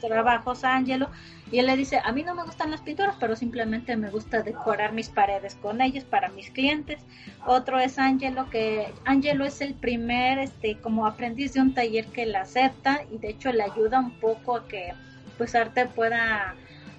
[0.00, 1.08] trabajos a Angelo
[1.50, 4.42] y él le dice, a mí no me gustan las pinturas, pero simplemente me gusta
[4.42, 7.00] decorar mis paredes con ellas para mis clientes.
[7.46, 12.26] Otro es Angelo, que Angelo es el primer este como aprendiz de un taller que
[12.26, 14.92] la acepta y de hecho le ayuda un poco a que
[15.38, 16.54] pues arte pueda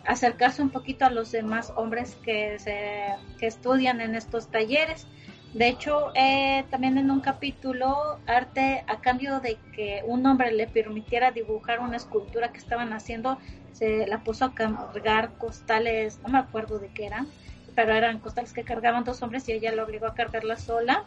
[0.05, 3.05] acercarse un poquito a los demás hombres que, se,
[3.39, 5.07] que estudian en estos talleres.
[5.53, 10.67] De hecho, eh, también en un capítulo, Arte, a cambio de que un hombre le
[10.67, 13.37] permitiera dibujar una escultura que estaban haciendo,
[13.71, 17.27] se la puso a cargar costales, no me acuerdo de qué eran,
[17.75, 21.03] pero eran costales que cargaban dos hombres y ella lo obligó a cargarla sola.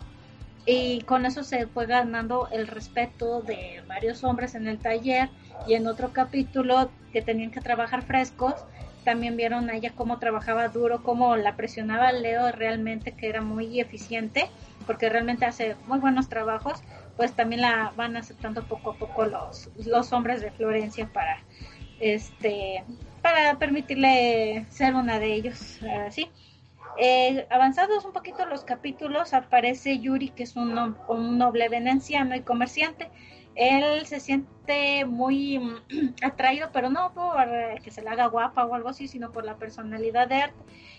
[0.64, 5.28] Y con eso se fue ganando el respeto de varios hombres en el taller.
[5.68, 8.54] Y en otro capítulo que tenían que trabajar frescos,
[9.06, 13.78] también vieron a ella cómo trabajaba duro, cómo la presionaba Leo realmente, que era muy
[13.78, 14.50] eficiente,
[14.84, 16.82] porque realmente hace muy buenos trabajos,
[17.16, 21.38] pues también la van aceptando poco a poco los, los hombres de Florencia para
[22.00, 22.82] este
[23.22, 26.28] para permitirle ser una de ellos así
[26.98, 32.40] eh, avanzados un poquito los capítulos aparece Yuri que es un, un noble veneciano y
[32.40, 33.08] comerciante
[33.56, 35.74] él se siente muy mm,
[36.22, 39.44] atraído pero no por eh, que se le haga guapa o algo así sino por
[39.44, 40.56] la personalidad de arte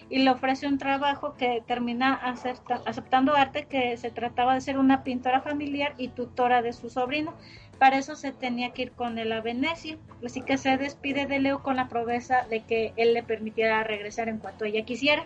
[0.10, 4.78] y le ofrece un trabajo que termina acepta- aceptando arte que se trataba de ser
[4.78, 7.34] una pintora familiar y tutora de su sobrino.
[7.78, 11.39] Para eso se tenía que ir con él a Venecia, así que se despide de
[11.39, 15.26] Leo con la promesa de que él le permitiera regresar en cuanto ella quisiera.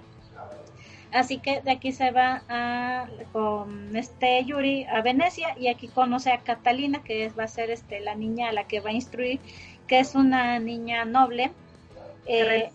[1.12, 6.32] Así que de aquí se va a, con este Yuri a Venecia y aquí conoce
[6.32, 8.94] a Catalina, que es, va a ser este, la niña a la que va a
[8.94, 9.42] instruir,
[9.88, 11.52] que es una niña noble.
[12.26, 12.72] Que Eh,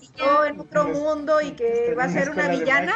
[0.48, 2.94] en otro mundo y que va a ser una villana.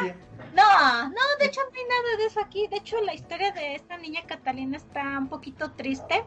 [0.55, 2.66] no, no, de hecho no hay nada de eso aquí.
[2.66, 6.22] De hecho, la historia de esta niña Catalina está un poquito triste.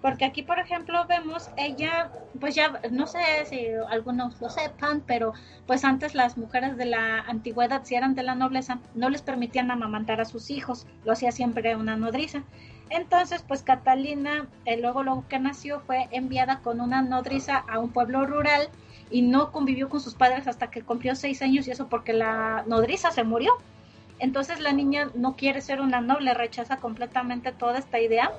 [0.00, 5.34] Porque aquí, por ejemplo, vemos ella, pues ya, no sé si algunos lo sepan, pero
[5.66, 9.70] pues antes las mujeres de la antigüedad, si eran de la nobleza, no les permitían
[9.70, 12.42] amamantar a sus hijos, lo hacía siempre una nodriza.
[12.88, 17.90] Entonces, pues Catalina, eh, luego, luego que nació, fue enviada con una nodriza a un
[17.90, 18.68] pueblo rural
[19.10, 22.64] y no convivió con sus padres hasta que cumplió seis años y eso porque la
[22.66, 23.52] nodriza se murió.
[24.18, 28.30] Entonces la niña no quiere ser una noble, rechaza completamente toda esta idea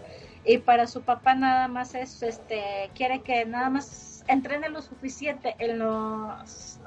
[0.45, 5.55] y para su papá nada más es, este, quiere que nada más entrene lo suficiente
[5.59, 6.79] en los,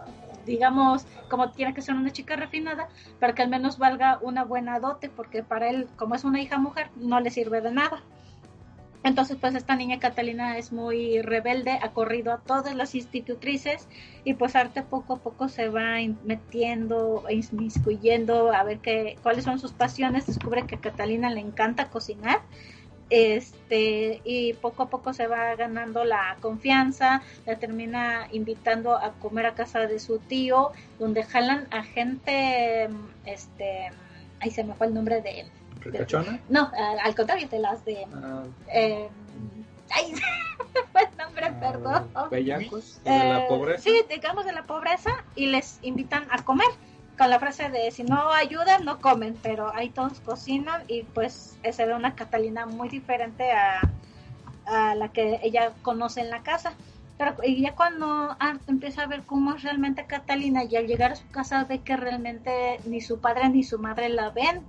[0.44, 2.88] digamos, como tiene que ser una chica refinada,
[3.20, 6.58] para que al menos valga una buena dote, porque para él, como es una hija
[6.58, 8.02] mujer, no le sirve de nada.
[9.04, 13.86] Entonces, pues esta niña Catalina es muy rebelde, ha corrido a todas las institutrices
[14.24, 19.58] y pues Arte poco a poco se va metiendo, inmiscuyendo a ver qué, cuáles son
[19.58, 20.26] sus pasiones.
[20.26, 22.40] Descubre que a Catalina le encanta cocinar
[23.10, 29.46] este y poco a poco se va ganando la confianza, la termina invitando a comer
[29.46, 32.88] a casa de su tío, donde jalan a gente,
[33.26, 33.90] este,
[34.40, 35.46] ahí se me fue el nombre de,
[35.80, 36.40] ¿Ricachona?
[36.48, 36.70] no,
[37.02, 38.42] al contrario, de las de, Ah,
[38.72, 39.08] eh,
[39.90, 40.12] ay,
[40.94, 42.08] el nombre, perdón.
[42.30, 43.82] bellacos de la Eh, pobreza.
[43.82, 46.66] Sí, digamos de la pobreza y les invitan a comer
[47.16, 51.58] con la frase de si no ayudan no comen, pero ahí todos cocinan y pues
[51.70, 53.80] se ve una Catalina muy diferente a,
[54.66, 56.74] a la que ella conoce en la casa.
[57.16, 61.16] Pero ya cuando Art empieza a ver cómo es realmente Catalina y al llegar a
[61.16, 64.62] su casa ve que realmente ni su padre ni su madre la ven.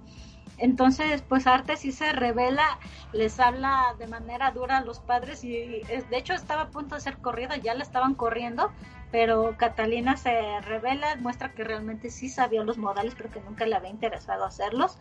[0.58, 2.80] Entonces, pues Arte sí se revela,
[3.12, 7.02] les habla de manera dura a los padres y de hecho estaba a punto de
[7.02, 8.72] ser corrida, ya la estaban corriendo,
[9.16, 13.74] pero Catalina se revela, muestra que realmente sí sabía los modales, pero que nunca le
[13.74, 14.98] había interesado hacerlos.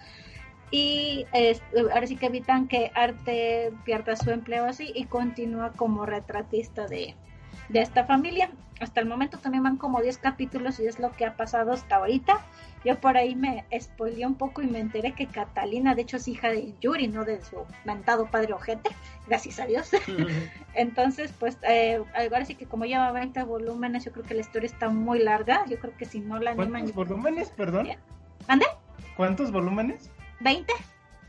[0.71, 1.59] Y eh,
[1.93, 7.17] ahora sí que evitan que Arte pierda su empleo así y continúa como retratista de,
[7.71, 8.51] de esta familia.
[8.79, 11.97] Hasta el momento también van como 10 capítulos y es lo que ha pasado hasta
[11.97, 12.41] ahorita.
[12.85, 16.29] Yo por ahí me spoileé un poco y me enteré que Catalina, de hecho, es
[16.29, 18.91] hija de Yuri, no de su mentado padre ojete,
[19.27, 19.91] gracias a Dios.
[20.75, 24.67] Entonces, pues, eh, ahora sí que como lleva 20 volúmenes, yo creo que la historia
[24.67, 25.65] está muy larga.
[25.67, 26.71] Yo creo que si no la animan.
[26.71, 27.89] ¿Cuántos volúmenes, perdón?
[28.49, 28.67] ¿Ande?
[29.17, 30.11] ¿Cuántos volúmenes?
[30.41, 30.67] ¿20?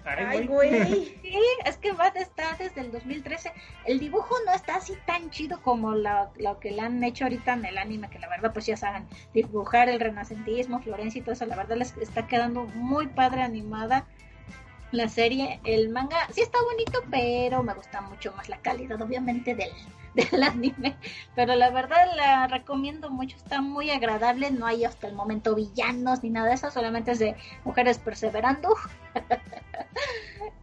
[0.05, 1.19] Ay, güey.
[1.21, 3.51] Sí, es que va a estar desde el 2013.
[3.85, 7.53] El dibujo no está así tan chido como lo, lo que le han hecho ahorita
[7.53, 11.33] en el anime, que la verdad, pues ya saben, dibujar el renacentismo, Florencia y todo
[11.33, 14.05] eso, la verdad les está quedando muy padre animada
[14.91, 15.59] la serie.
[15.63, 19.71] El manga sí está bonito, pero me gusta mucho más la calidad, obviamente, del,
[20.31, 20.95] del anime.
[21.35, 24.51] Pero la verdad la recomiendo mucho, está muy agradable.
[24.51, 28.75] No hay hasta el momento villanos ni nada de eso, solamente es de mujeres perseverando.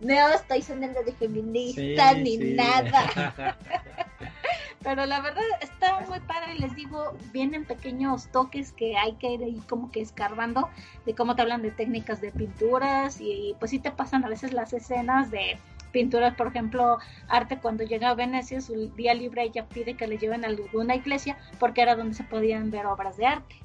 [0.00, 3.56] No estoy sonando de feminista ni nada.
[4.82, 9.44] Pero la verdad está muy padre, les digo, vienen pequeños toques que hay que ir
[9.44, 10.68] ahí como que escarbando
[11.06, 14.52] de cómo te hablan de técnicas de pinturas y pues sí te pasan a veces
[14.52, 15.56] las escenas de
[15.92, 20.18] pinturas, por ejemplo, Arte cuando llega a Venecia, su día libre ella pide que le
[20.18, 23.56] lleven a alguna iglesia porque era donde se podían ver obras de arte.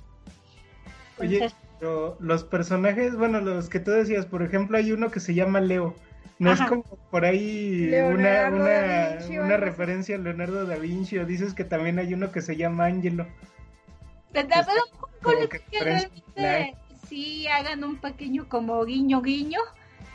[1.20, 1.50] Oye,
[1.80, 5.60] pero los personajes, bueno, los que tú decías, por ejemplo, hay uno que se llama
[5.60, 5.96] Leo.
[6.40, 6.66] ¿No Ajá.
[6.66, 11.18] es como por ahí una, Leonardo una, Vinci referencia a Leonardo da Vinci?
[11.18, 13.26] O dices que también hay uno que se llama Angelo.
[14.32, 16.76] te un poco de que realmente
[17.08, 19.60] sí hagan un pequeño como guiño guiño,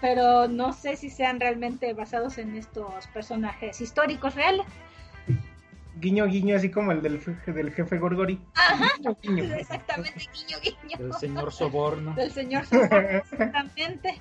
[0.03, 4.67] pero no sé si sean realmente basados en estos personajes históricos reales.
[6.01, 8.41] Guiño, guiño, así como el del, del jefe Gorgori.
[8.57, 9.55] Ajá, Guiño, guiño.
[9.55, 11.07] exactamente, guiño guiño.
[11.07, 12.15] El señor Soborno.
[12.15, 14.21] Del señor Soborno, exactamente.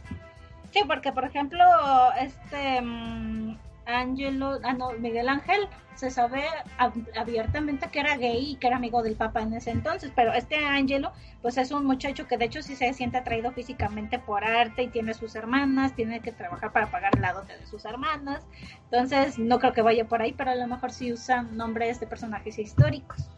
[0.70, 1.60] Sí, porque por ejemplo,
[2.20, 3.58] este mm,
[3.92, 6.44] Angelo, ah no, Miguel Ángel se sabe
[6.80, 10.34] ab- abiertamente que era gay y que era amigo del Papa en ese entonces, pero
[10.34, 11.12] este Angelo,
[11.42, 14.88] pues es un muchacho que de hecho sí se siente atraído físicamente por arte y
[14.88, 18.48] tiene sus hermanas, tiene que trabajar para pagar la dote de sus hermanas,
[18.86, 22.08] entonces no creo que vaya por ahí, pero a lo mejor sí usan nombres de
[22.08, 23.30] personajes históricos.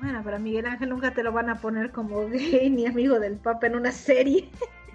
[0.00, 3.36] Bueno, pero Miguel Ángel nunca te lo van a poner como gay ni amigo del
[3.36, 4.48] Papa en una serie.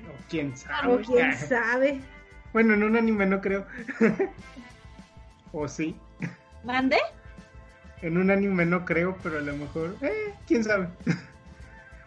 [0.08, 0.94] O quién sabe.
[0.94, 2.02] O quién sabe.
[2.54, 3.66] Bueno, en un anime no creo.
[5.54, 5.96] o sí.
[6.66, 6.98] ¿Mande?
[8.02, 10.88] En un anime no creo, pero a lo mejor, eh, quién sabe.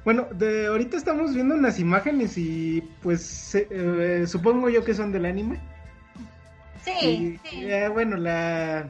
[0.05, 5.25] bueno, de ahorita estamos viendo unas imágenes y pues eh, supongo yo que son del
[5.25, 5.59] anime.
[6.85, 7.65] Sí, Y, sí.
[7.65, 8.89] eh, bueno, la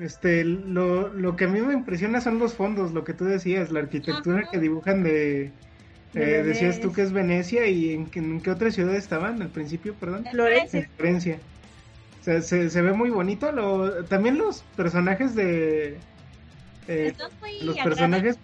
[0.00, 3.70] este lo, lo que a mí me impresiona son los fondos, lo que tú decías,
[3.70, 4.50] la arquitectura Ajá.
[4.50, 5.52] que dibujan de
[6.14, 9.48] eh, decías tú que es Venecia y en, qué- en qué otra ciudad estaban al
[9.48, 10.24] principio, perdón.
[10.30, 10.80] Florencia.
[10.80, 11.38] En Florencia.
[12.26, 13.52] O sea, se, se ve muy bonito.
[13.52, 15.96] Lo, también los personajes de.
[16.88, 17.14] eh,
[17.62, 18.36] los personajes,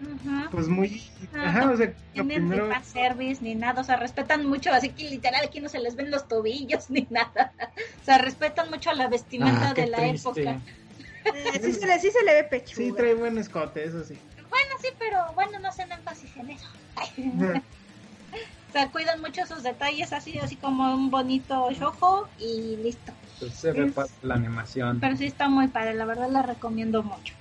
[0.00, 0.50] Ujú.
[0.50, 1.02] pues muy.
[1.34, 1.48] Ajá.
[1.48, 2.66] Ajá, o sea, tienen primero.
[2.66, 5.96] ni service ni nada, o sea, respetan mucho, así que literal aquí no se les
[5.96, 7.52] ven los tobillos ni nada.
[8.00, 10.30] O sea, respetan mucho la vestimenta Ah, de la triste.
[10.30, 10.60] época.
[11.26, 12.74] Eh, sí, se le, sí se le ve pechuga.
[12.86, 14.16] Sí, trae buen escote, eso sí.
[14.48, 16.68] Bueno, sí, pero bueno, no hacen énfasis en eso.
[18.74, 23.12] Sea, cuidan mucho esos detalles, así así como un bonito shojo y listo.
[23.38, 24.98] Pues se ve padre la animación.
[25.00, 27.34] Pero sí está muy padre, la verdad la recomiendo mucho.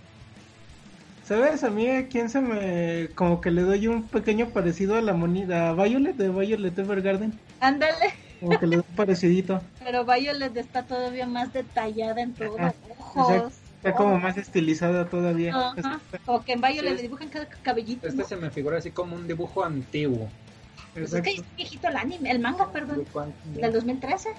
[1.24, 1.64] ¿Sabes?
[1.64, 3.10] A mí, ¿a quién se me.
[3.16, 5.70] Como que le doy un pequeño parecido a la moneda.
[5.70, 7.40] A Violet de Violet Evergarden.
[7.62, 9.62] Ándale, Como que le doy un parecidito.
[9.84, 12.74] pero Violet está todavía más detallada en todo, Ajá.
[12.90, 13.54] ojos.
[13.78, 15.56] Está como más estilizada todavía.
[15.56, 16.00] Ajá.
[16.26, 16.96] O que en Violet Sí.
[16.98, 18.08] le dibujan cada cabellito.
[18.08, 18.28] Este ¿no?
[18.28, 20.30] se me figura así como un dibujo antiguo.
[20.94, 23.34] Pues es que es viejito el anime, el manga, perdón, antiguo.
[23.46, 24.30] del 2013.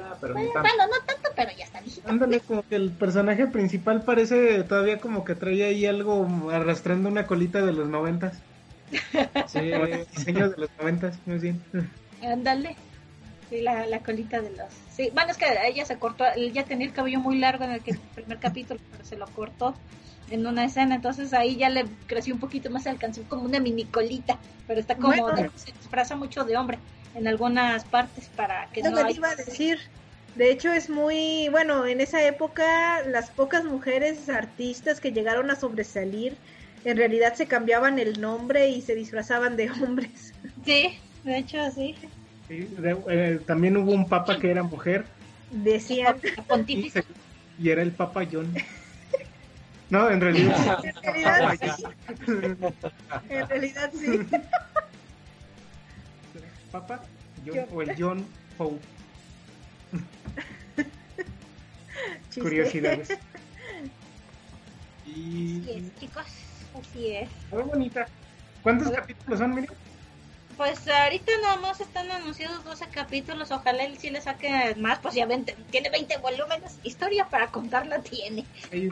[0.00, 0.68] Ah, pero Bueno, tanto.
[0.68, 2.08] bueno, no tanto, pero ya está viejito.
[2.08, 7.26] Ándale, como que el personaje principal parece todavía como que trae ahí algo arrastrando una
[7.26, 8.38] colita de los noventas.
[9.48, 11.60] Sí, Como el diseño de los noventas, muy bien.
[12.22, 12.76] Ándale.
[13.50, 14.72] Sí, la, la colita de los...
[14.90, 17.82] Sí, bueno, es que ella se cortó, ella tenía el cabello muy largo en el,
[17.82, 19.74] que- el primer capítulo, pero se lo cortó
[20.32, 23.60] en una escena, entonces ahí ya le creció un poquito más, se alcanzó como una
[23.60, 25.32] mini colita, pero está como, Bueno.
[25.32, 26.78] de- se disfraza mucho de hombre
[27.14, 29.78] en algunas partes para que no iba a decir.
[30.34, 31.48] De hecho, es muy.
[31.50, 36.34] Bueno, en esa época, las pocas mujeres artistas que llegaron a sobresalir,
[36.86, 40.32] en realidad se cambiaban el nombre y se disfrazaban de hombres.
[40.64, 41.94] Sí, de hecho sí.
[42.48, 45.04] Sí, de- eh, también hubo un papa que era mujer
[45.50, 46.16] Decían.
[46.36, 47.04] La pontífice.
[47.58, 48.54] y era el papa John.
[49.92, 51.84] No, en realidad En realidad sí.
[53.28, 54.26] En realidad sí.
[56.70, 57.02] papa
[57.44, 57.68] John, John.
[57.74, 58.26] o el John
[58.56, 58.80] Pope.
[62.30, 62.40] Chiste.
[62.40, 63.10] Curiosidades.
[63.10, 63.20] Así
[65.04, 66.24] Y es, chicos,
[66.80, 67.28] así es.
[67.50, 68.06] muy bonita.
[68.62, 69.74] ¿Cuántos capítulos son, Miriam?
[70.56, 75.14] Pues ahorita nada más están anunciados 12 capítulos, ojalá él sí le saque más, pues
[75.14, 78.44] ya ven, tiene 20 volúmenes, historia para contarla tiene.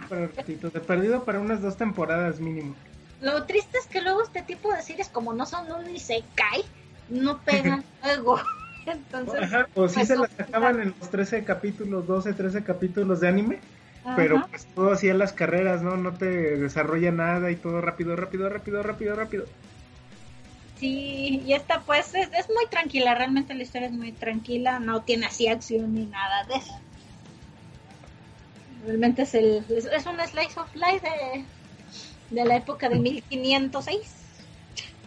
[0.09, 2.75] Para ratito, de perdido para unas dos temporadas mínimo.
[3.21, 6.65] Lo triste es que luego este tipo de series como no son un isekai,
[7.11, 8.41] no pegan luego.
[8.87, 13.21] Entonces, Ajá, o sí pues, se las sacaban en los 13 capítulos, 12, 13 capítulos
[13.21, 13.59] de anime,
[14.05, 14.17] Ajá.
[14.17, 15.97] pero pues todo hacía las carreras, ¿no?
[15.97, 19.45] No te desarrolla nada y todo rápido, rápido, rápido, rápido, rápido.
[20.81, 25.03] Sí, y esta pues es, es muy tranquila, realmente la historia es muy tranquila, no
[25.03, 26.81] tiene así acción ni nada de eso.
[28.87, 31.45] Realmente es, el, es, es un slice of life de,
[32.35, 34.01] de la época de 1506.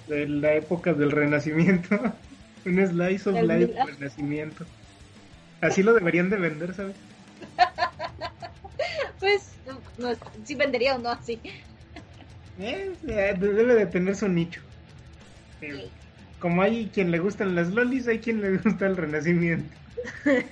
[0.07, 1.99] De la época del renacimiento.
[2.65, 4.65] Un slice of Del life del renacimiento.
[5.59, 6.95] Así lo deberían de vender, ¿sabes?
[9.19, 11.39] Pues, no, no, sí vendería o no así.
[12.59, 14.61] Eh, eh, debe de tener su nicho.
[16.39, 19.75] Como hay quien le gustan las lolis, hay quien le gusta el renacimiento.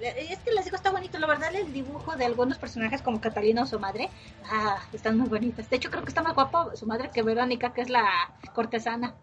[0.00, 3.64] Es que les digo, está bonito, la verdad, el dibujo de algunos personajes como Catalina
[3.64, 4.08] o su madre,
[4.50, 5.68] ah, están muy bonitas.
[5.68, 9.14] De hecho, creo que está más guapa su madre que Verónica, que es la cortesana.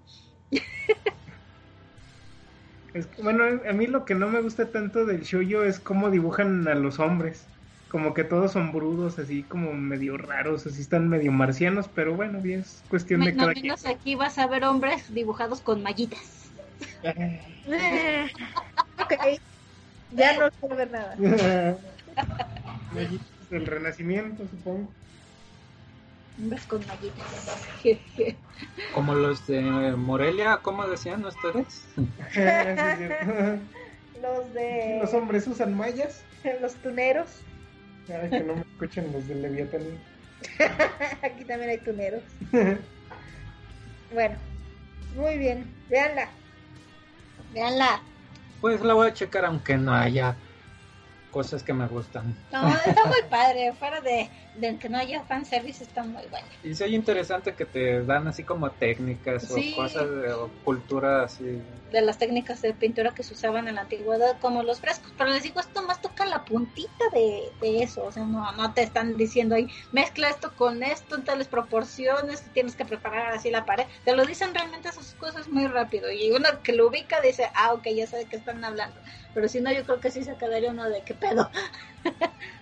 [2.94, 6.12] Es que, bueno, a mí lo que no me gusta tanto del shoujo es cómo
[6.12, 7.48] dibujan a los hombres.
[7.90, 12.40] Como que todos son brudos, así como medio raros, así están medio marcianos, pero bueno,
[12.42, 13.64] bien, es cuestión de Menos, cada quien.
[13.64, 16.50] menos aquí vas a ver hombres dibujados con mallitas.
[17.04, 18.28] Eh,
[19.00, 19.40] ok.
[20.12, 21.16] Ya no quiero ver nada.
[22.94, 24.92] Mellitos del renacimiento, supongo.
[26.38, 27.66] Beso con mallitas.
[28.94, 29.62] Como los de
[29.96, 31.88] Morelia, ¿cómo decían ustedes?
[34.22, 36.24] Los de Los hombres usan mallas.
[36.62, 37.28] los tuneros.
[38.10, 39.82] Ay, que no me escuchen los del Leviatán.
[41.22, 42.24] Aquí también hay tuneros.
[44.14, 44.38] Bueno,
[45.18, 45.70] muy bien.
[45.90, 46.30] Veanla.
[47.54, 48.02] Veanla.
[48.62, 50.38] Pues la voy a checar aunque no haya
[51.32, 52.34] cosas que me gustan.
[52.54, 53.74] No, está muy padre.
[53.74, 56.48] Fuera de, de que no haya fanservice, está muy bueno.
[56.64, 59.74] Y sí, interesante que te dan así como técnicas Sí.
[59.74, 61.62] o cosas de o cultura así.
[61.92, 65.14] De las técnicas de pintura que se usaban en la antigüedad, como los frescos.
[65.18, 68.04] Pero les digo, esto más toca la puntita de, de eso.
[68.04, 72.44] O sea, no, no te están diciendo ahí, mezcla esto con esto en tales proporciones,
[72.54, 73.86] tienes que preparar así la pared.
[74.04, 76.12] Te lo dicen realmente esas cosas muy rápido.
[76.12, 79.00] Y uno que lo ubica dice, ah, ok, ya sabe de qué están hablando.
[79.34, 81.50] Pero si no, yo creo que sí se quedaría uno de qué pedo.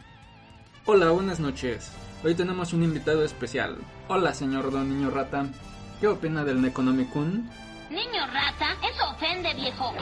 [0.88, 1.92] Hola, buenas noches.
[2.24, 3.76] Hoy tenemos un invitado especial.
[4.08, 5.48] Hola, señor Don Niño Rata.
[6.00, 7.50] ¿Qué opina del Necronomicon?
[7.90, 9.96] Niño rata, eso ofende, viejo.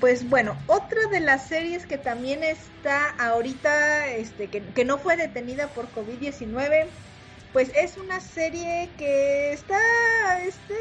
[0.00, 5.18] Pues bueno, otra de las series que también está ahorita, este, que, que no fue
[5.18, 6.86] detenida por COVID-19,
[7.52, 10.74] pues es una serie que está, este,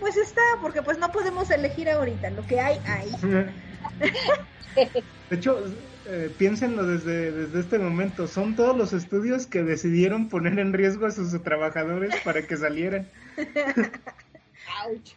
[0.00, 3.12] pues está, porque pues no podemos elegir ahorita, lo que hay, hay.
[5.30, 5.62] De hecho,
[6.10, 8.26] eh, piénsenlo desde, desde este momento.
[8.26, 13.08] Son todos los estudios que decidieron poner en riesgo a sus trabajadores para que salieran.
[14.84, 15.12] Ouch.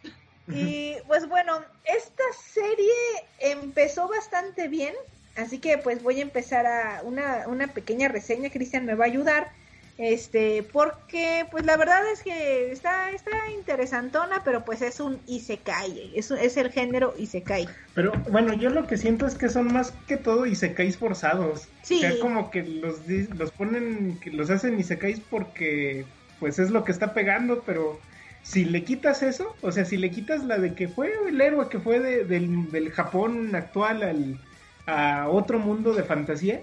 [0.48, 2.92] Y pues bueno, esta serie
[3.40, 4.94] empezó bastante bien,
[5.36, 9.08] así que pues voy a empezar a una, una pequeña reseña, Cristian me va a
[9.08, 9.52] ayudar,
[9.96, 16.12] este, porque pues la verdad es que está, está interesantona, pero pues es un isekai,
[16.16, 17.68] es, es el género isekai.
[17.94, 21.68] Pero bueno, yo lo que siento es que son más que todo isekais forzados.
[21.82, 21.98] Sí.
[21.98, 23.02] O sea, como que los,
[23.38, 26.04] los ponen, que los hacen isekais porque
[26.40, 28.00] pues es lo que está pegando, pero
[28.42, 31.68] si le quitas eso, o sea, si le quitas la de que fue el héroe
[31.68, 34.40] que fue de- del, del Japón actual al,
[34.86, 36.60] a otro mundo de fantasía,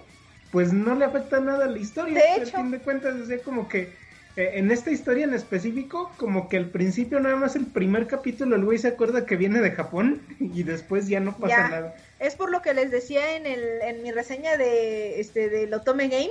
[0.52, 2.14] pues no le afecta nada a la historia.
[2.16, 2.58] De Al hecho.
[2.58, 3.94] fin de cuentas, o sea, como que
[4.36, 8.56] eh, en esta historia en específico, como que al principio nada más el primer capítulo
[8.56, 11.70] el güey se acuerda que viene de Japón y después ya no pasa Ya.
[11.70, 11.96] nada.
[12.20, 16.08] Es por lo que les decía en, el, en mi reseña de este del Otome
[16.10, 16.30] Game.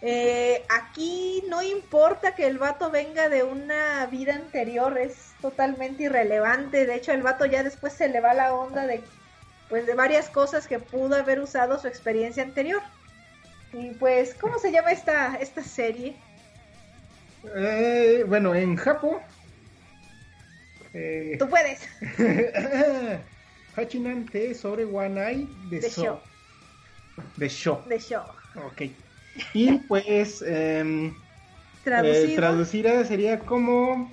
[0.00, 6.86] eh, aquí no importa que el vato venga de una vida anterior, es totalmente irrelevante.
[6.86, 9.02] De hecho, el vato ya después se le va la onda de
[9.68, 12.82] pues de varias cosas que pudo haber usado su experiencia anterior.
[13.72, 16.16] Y pues, ¿cómo se llama esta, esta serie?
[17.56, 19.18] Eh, bueno, en Japón.
[20.94, 21.86] Eh, Tú puedes.
[23.76, 26.02] Hachinan te sobre wanai de, so.
[26.02, 26.20] show.
[27.36, 27.84] De show.
[27.88, 28.22] De show.
[28.66, 28.82] Ok.
[29.54, 31.14] Y pues em,
[31.84, 32.26] Traducido.
[32.26, 34.10] eh, traducida sería como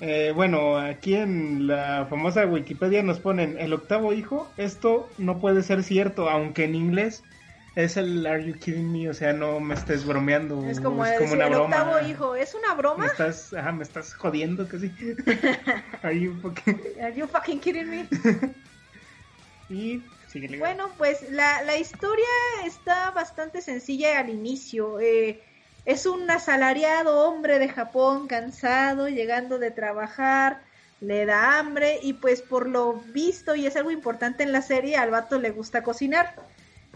[0.00, 4.48] eh, bueno, aquí en la famosa Wikipedia nos ponen el octavo hijo.
[4.56, 7.24] Esto no puede ser cierto, aunque en inglés
[7.84, 9.08] es el Are you kidding me?
[9.08, 10.68] O sea, no me estés bromeando.
[10.68, 11.82] es como, es decir, una el broma.
[11.82, 12.34] octavo hijo.
[12.34, 13.04] ¿Es una broma?
[13.04, 14.90] Me estás, ajá, me estás jodiendo casi.
[16.02, 16.34] Are you
[17.28, 18.08] fucking kidding me?
[19.70, 20.58] Y síguele.
[20.58, 22.24] Bueno, pues la, la historia
[22.64, 24.98] está bastante sencilla al inicio.
[24.98, 25.42] Eh,
[25.84, 30.62] es un asalariado hombre de Japón cansado, llegando de trabajar,
[31.00, 34.96] le da hambre y pues por lo visto, y es algo importante en la serie,
[34.96, 36.34] al vato le gusta cocinar.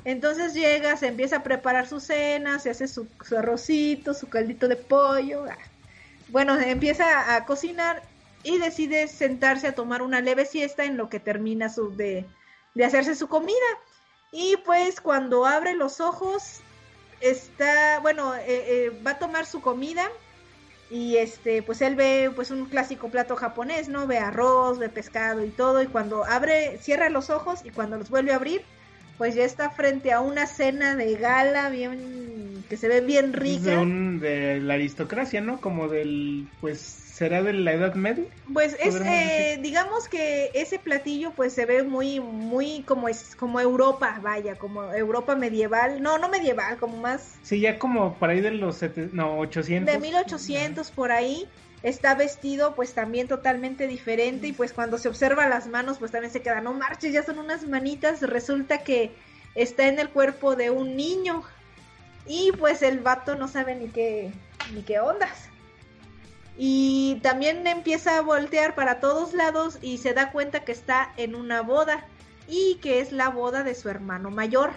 [0.05, 4.69] Entonces llega, se empieza a preparar su cena, se hace su, su arrocito, su caldito
[4.69, 5.45] de pollo.
[5.45, 5.59] ah.
[6.29, 8.03] Bueno, empieza a cocinar
[8.43, 12.25] y decide sentarse a tomar una leve siesta en lo que termina su de,
[12.75, 13.57] de hacerse su comida.
[14.33, 16.61] Y pues cuando abre los ojos,
[17.21, 20.11] está, bueno, eh, eh, va a tomar su comida
[20.91, 24.07] y este, pues él ve pues un clásico plato japonés, ¿no?
[24.07, 28.11] Ve arroz, ve pescado y todo y cuando abre, cierra los ojos y cuando los
[28.11, 28.65] vuelve a abrir,
[29.16, 33.62] pues ya está frente a una cena de gala bien, que se ve bien Es
[33.62, 33.78] de, rica.
[33.78, 35.60] un- de la aristocracia, ¿no?
[35.60, 38.26] Como del, pues, ¿será de la Edad Media?
[38.52, 43.60] Pues es, eh, digamos que ese platillo pues se ve muy, muy como es, como
[43.60, 48.40] Europa, vaya, como Europa medieval, no, no medieval, como más Sí, ya como por ahí
[48.40, 49.72] de los, sete- no, 800.
[49.78, 51.52] de 1800 por ahí,
[51.83, 56.33] está vestido pues también totalmente diferente y pues cuando se observa las manos pues también
[56.33, 59.13] se queda, no marches, ya son unas manitas, resulta que
[59.55, 61.43] está en el cuerpo de un niño
[62.27, 64.33] y pues el vato no sabe ni qué,
[64.73, 65.49] ni qué ondas.
[66.57, 71.35] Y también empieza a voltear para todos lados y se da cuenta que está en
[71.35, 72.05] una boda
[72.47, 74.71] y que es la boda de su hermano mayor.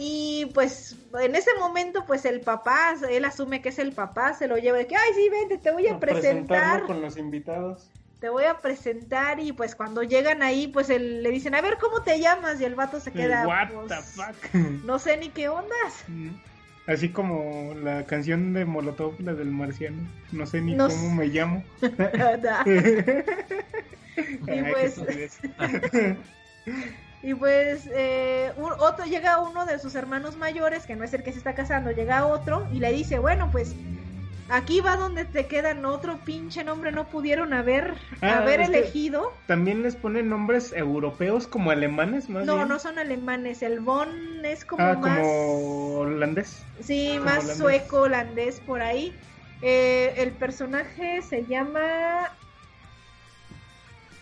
[0.00, 4.46] Y pues en ese momento, pues el papá, él asume que es el papá, se
[4.46, 7.90] lo lleva de que, ay, sí, vente, te voy a presentar, con los invitados.
[8.20, 9.40] te voy a presentar.
[9.40, 12.60] Y pues cuando llegan ahí, pues él- le dicen, a ver, ¿cómo te llamas?
[12.60, 14.54] Y el vato se queda, What pues, the fuck.
[14.84, 16.04] no sé ni qué ondas.
[16.86, 19.98] Así como la canción de Molotov, la del marciano.
[20.32, 21.14] No sé ni No cómo sé.
[21.16, 21.64] me llamo.
[24.18, 25.00] Y pues.
[27.20, 31.22] Y pues eh, un- otro llega uno de sus hermanos mayores, que no es el
[31.22, 33.80] que se está casando, llega otro y le dice, bueno, pues
[34.48, 39.44] aquí va donde te quedan otro pinche nombre, no pudieron haber, Ah, haber elegido.
[39.46, 42.68] También les ponen nombres europeos como alemanes, más No, bien.
[42.68, 45.18] no son alemanes, el Von es como ah, más...
[45.18, 46.66] como holandés.
[46.80, 47.56] Sí, como más holandés.
[47.56, 49.20] sueco, holandés, por ahí.
[49.60, 52.38] Eh, el personaje se llama...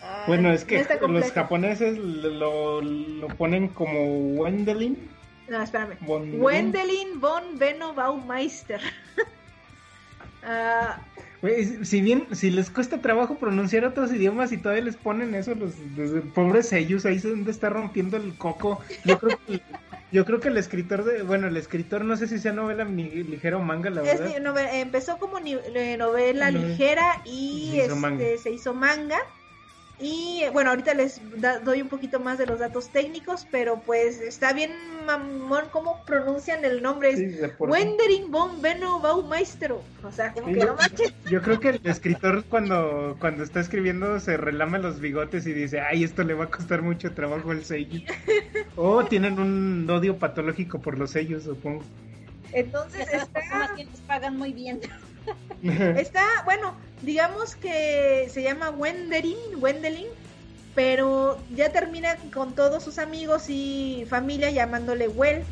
[0.02, 4.01] Ay, Bueno, es que los japoneses lo, lo ponen como
[4.40, 5.10] Wendelin.
[5.48, 5.97] No, espérame.
[6.01, 8.81] Von- Wendelin von Benno Baumeister.
[10.48, 11.01] Ah,
[11.82, 15.74] si bien, si les cuesta trabajo pronunciar otros idiomas y todavía les ponen eso, los,
[15.97, 18.81] los pobres sellos, ahí es donde está rompiendo el coco.
[19.05, 19.60] Yo creo que,
[20.12, 23.10] yo creo que el escritor de, bueno, el escritor no sé si sea novela ni
[23.10, 24.31] ligera o manga, la verdad.
[24.73, 29.18] empezó como ni- eh, novela No, ligera y se hizo este, se hizo manga.
[29.98, 34.20] Y bueno, ahorita les da- doy un poquito más de los datos técnicos, pero pues
[34.20, 34.73] está bien
[35.06, 37.16] mamón cómo pronuncian el nombre.
[37.16, 39.73] Sí, de por- Wenderin von Benno Baumeister.
[39.73, 41.14] O sea, como Sí, que yo, no manches.
[41.31, 45.81] yo creo que el escritor cuando, cuando está escribiendo se relame los bigotes y dice,
[45.81, 48.01] ay, esto le va a costar mucho trabajo el sello.
[48.77, 51.82] o tienen un odio patológico por los sellos, supongo.
[52.52, 53.32] Entonces Esas está...
[53.40, 54.81] personas que les pagan muy bien.
[55.62, 60.09] Está, bueno, digamos que se llama Wendelin,
[60.74, 65.43] pero ya termina con todos sus amigos y familia llamándole Well.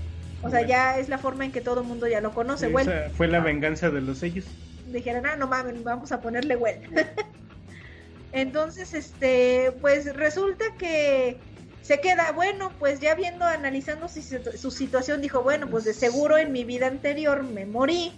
[0.43, 0.69] O sea, Well.
[0.69, 3.11] ya es la forma en que todo el mundo ya lo conoce, Well.
[3.17, 4.45] Fue la venganza de los sellos.
[4.87, 6.79] Dijeron, ah, no mames, vamos a ponerle Well.
[8.33, 11.39] Entonces, este, pues resulta que
[11.83, 16.51] se queda, bueno, pues ya viendo, analizando su situación, dijo, bueno, pues de seguro en
[16.51, 18.13] mi vida anterior me morí,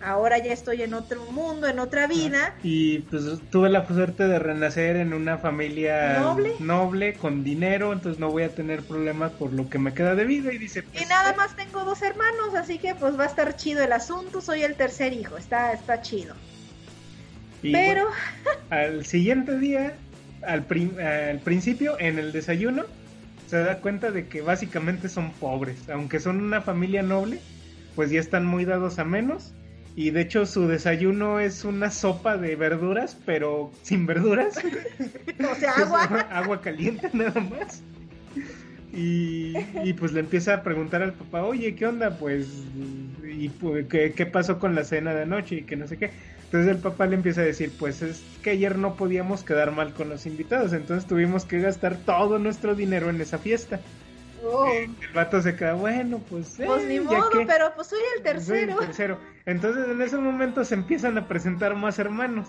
[0.00, 2.54] ahora ya estoy en otro mundo, en otra vida.
[2.62, 6.54] Y pues tuve la suerte de renacer en una familia ¿Noble?
[6.60, 10.24] noble, con dinero, entonces no voy a tener problemas por lo que me queda de
[10.24, 10.52] vida.
[10.52, 13.56] Y dice, pues, Y nada más tengo dos hermanos, así que pues va a estar
[13.56, 14.40] chido el asunto.
[14.40, 16.34] Soy el tercer hijo, está, está chido.
[17.62, 18.08] y Pero,
[18.44, 19.94] bueno, al siguiente día,
[20.46, 20.66] al,
[21.00, 22.84] al principio, en el desayuno,
[23.46, 25.88] se da cuenta de que básicamente son pobres.
[25.88, 27.40] Aunque son una familia noble,
[27.94, 29.52] pues ya están muy dados a menos.
[29.96, 34.56] Y de hecho su desayuno es una sopa de verduras, pero sin verduras.
[35.50, 36.02] o sea, agua.
[36.30, 37.82] agua caliente nada más.
[38.92, 42.16] Y, y pues le empieza a preguntar al papá, oye, ¿qué onda?
[42.16, 42.48] Pues,
[43.24, 45.56] y, pues, ¿qué, qué pasó con la cena de anoche?
[45.56, 46.10] Y que no sé qué.
[46.44, 49.92] Entonces el papá le empieza a decir, pues es que ayer no podíamos quedar mal
[49.92, 53.80] con los invitados, entonces tuvimos que gastar todo nuestro dinero en esa fiesta.
[54.44, 56.58] Oh, El vato se queda, bueno, pues...
[56.60, 57.46] eh, pues ni modo, que".
[57.46, 58.76] pero pues soy el Soy el tercero.
[58.78, 59.20] tercero.
[59.46, 62.48] Entonces en ese momento se empiezan a presentar más hermanos.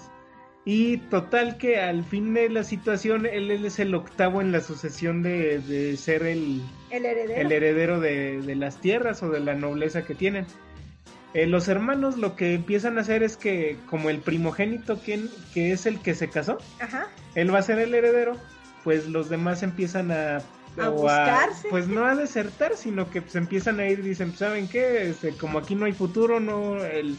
[0.67, 4.61] Y total que al fin de la situación él, él es el octavo en la
[4.61, 7.39] sucesión de, de ser el, El heredero.
[7.41, 10.47] el heredero de, de las tierras o de la nobleza que tienen.
[11.35, 15.72] Eh, los hermanos lo que empiezan a hacer es que como el primogénito quien, que
[15.72, 17.09] es el que se casó, Ajá.
[17.35, 18.35] él va a ser el heredero,
[18.84, 20.41] pues los demás empiezan a...
[20.77, 21.68] A buscarse.
[21.69, 25.10] pues no a desertar, sino que se empiezan a ir, dicen, pues, ¿saben qué?
[25.10, 27.18] Este, como aquí no hay futuro, no el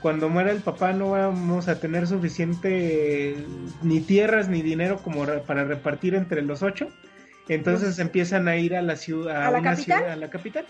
[0.00, 3.46] cuando muera el papá no vamos a tener suficiente eh,
[3.82, 6.88] ni tierras ni dinero como re- para repartir entre los ocho.
[7.48, 9.98] Entonces Pues, empiezan a ir a la ciudad, ¿a una capital?
[9.98, 10.66] ciudad, a la capital,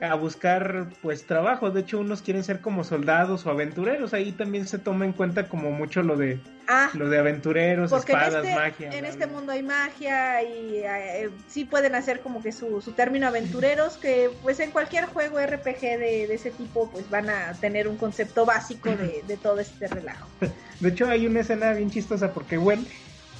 [0.00, 1.70] a buscar pues trabajo.
[1.70, 4.14] De hecho, unos quieren ser como soldados o aventureros.
[4.14, 8.12] Ahí también se toma en cuenta como mucho lo de Ah, lo de aventureros, porque
[8.12, 8.90] en espadas, este, magia.
[8.98, 13.26] en este mundo hay magia y eh, sí pueden hacer como que su, su término
[13.26, 17.88] aventureros, que pues en cualquier juego RPG de, de ese tipo pues van a tener
[17.88, 20.28] un concepto básico de, de todo este relajo.
[20.80, 22.86] De hecho, hay una escena bien chistosa porque Gwen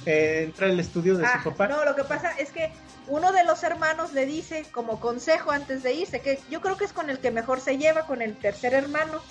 [0.07, 1.67] eh, entra al estudio de Ah, su papá.
[1.67, 2.71] no, lo que pasa es que
[3.09, 6.85] uno de los hermanos le dice como consejo antes de irse, que yo creo que
[6.85, 9.21] es con el que mejor se lleva, con el tercer hermano,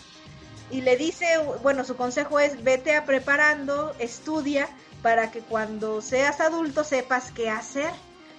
[0.70, 1.26] y le dice,
[1.62, 4.68] bueno, su consejo es vete a preparando, estudia,
[5.02, 7.90] para que cuando seas adulto sepas qué hacer.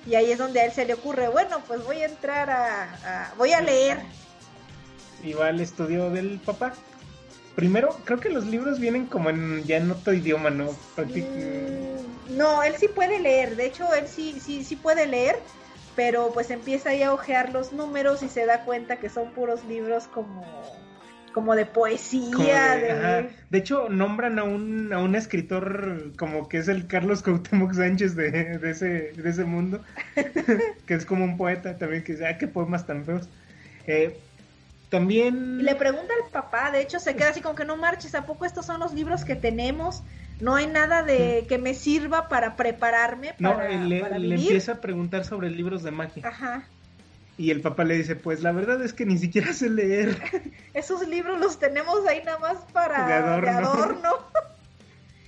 [0.05, 3.29] Y ahí es donde a él se le ocurre, bueno, pues voy a entrar a,
[3.29, 3.99] a- voy a leer.
[5.23, 6.73] y va al estudio del papá.
[7.59, 10.71] Primero, creo que los libros vienen como en ya en otro idioma, ¿no?
[10.95, 15.35] Practic- Mm, no, él sí puede leer, de hecho él sí, sí, sí puede leer,
[15.95, 19.63] pero pues empieza ahí a ojear los números y se da cuenta que son puros
[19.65, 20.43] libros como
[21.33, 23.27] como de poesía, Como de, de- ajá.
[23.49, 28.15] De hecho, nombran a un, a un escritor como que es el Carlos Cuauhtémoc Sánchez
[28.15, 29.83] de, de ese, de ese mundo,
[30.87, 33.29] que es como un poeta también, que dice, ah, qué poemas tan feos.
[33.85, 34.28] Eh,
[34.89, 35.63] también...
[35.63, 38.45] Le pregunta al papá, de hecho se queda así como que no marches, ¿a poco
[38.45, 40.03] estos son los libros que tenemos?
[40.41, 44.27] No hay nada de que me sirva para prepararme No, para, él le, para le
[44.29, 44.41] vivir.
[44.47, 46.27] empieza a preguntar sobre libros de magia.
[46.27, 46.63] Ajá.
[47.37, 50.17] Y el papá le dice, pues la verdad es que ni siquiera sé leer.
[50.73, 53.41] Esos libros los tenemos ahí nada más para De adorno.
[53.41, 54.09] de adorno.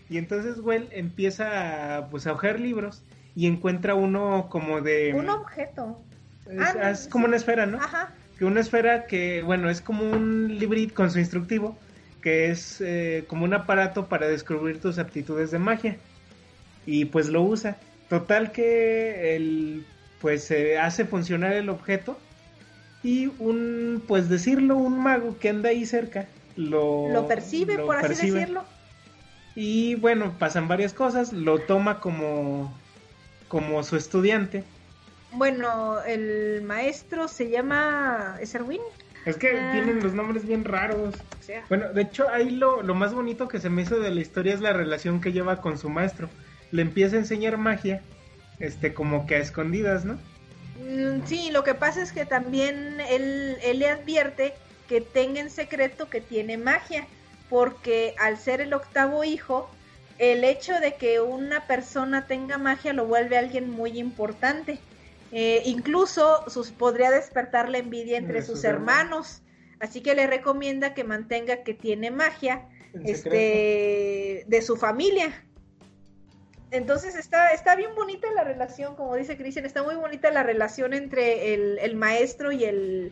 [0.10, 3.02] Y entonces Well empieza a, pues, a hojear libros
[3.34, 5.14] y encuentra uno como de...
[5.14, 6.02] Un objeto.
[6.50, 7.78] es, ah, no, es como una esfera, ¿no?
[7.78, 8.12] Ajá.
[8.42, 11.78] Que una esfera que, bueno, es como un librito con su instructivo,
[12.24, 15.98] que es eh, como un aparato para descubrir tus aptitudes de magia.
[16.88, 17.78] Y pues lo usa.
[18.10, 19.86] Total que el,
[20.22, 22.18] pues se hace funcionar el objeto
[23.04, 27.98] y un, pues decirlo, un mago que anda ahí cerca lo, Lo percibe, lo por
[27.98, 28.40] así percibe.
[28.40, 28.64] decirlo.
[29.54, 32.76] Y bueno, pasan varias cosas, lo toma como,
[33.50, 34.64] como su estudiante.
[35.32, 38.38] Bueno, el maestro se llama...
[38.42, 38.82] ¿Es Erwin?
[39.26, 39.70] Es que Ah.
[39.72, 41.16] tienen los nombres bien raros.
[41.40, 44.10] O sea, Bueno, de hecho, ahí lo, lo más bonito que se me hizo de
[44.12, 46.30] la historia es la relación que lleva con su maestro.
[46.72, 48.02] Le empieza a enseñar magia,
[48.60, 50.16] este, como que a escondidas, ¿no?
[50.80, 54.54] Mm, Sí, lo que pasa es que también él, él le advierte
[54.88, 57.06] que tenga en secreto que tiene magia,
[57.50, 59.70] porque al ser el octavo hijo,
[60.18, 64.80] el hecho de que una persona tenga magia lo vuelve alguien muy importante.
[65.32, 69.42] Eh, incluso sus, podría despertar la envidia entre sus, hermanos.
[69.80, 72.68] Así que le recomienda que mantenga que tiene magia
[73.04, 75.46] este, de su familia.
[76.70, 80.94] Entonces está, está bien bonita la relación, como dice Cristian, está muy bonita la relación
[80.94, 83.12] entre el, el maestro y el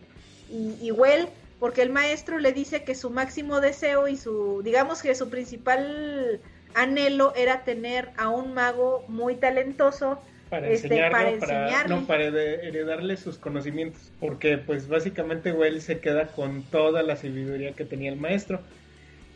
[0.50, 1.28] y, y Well,
[1.60, 6.40] porque el maestro le dice que su máximo deseo y su, digamos que su principal
[6.74, 12.24] anhelo era tener a un mago muy talentoso Para este, enseñarlo, para para, no, para
[12.24, 14.12] heredarle sus conocimientos.
[14.20, 18.62] Porque, pues, básicamente, Well se queda con toda la sabiduría que tenía el maestro.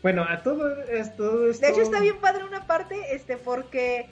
[0.02, 1.48] Bueno, a todo esto...
[1.48, 4.06] esto De hecho está bien padre una parte, este, porque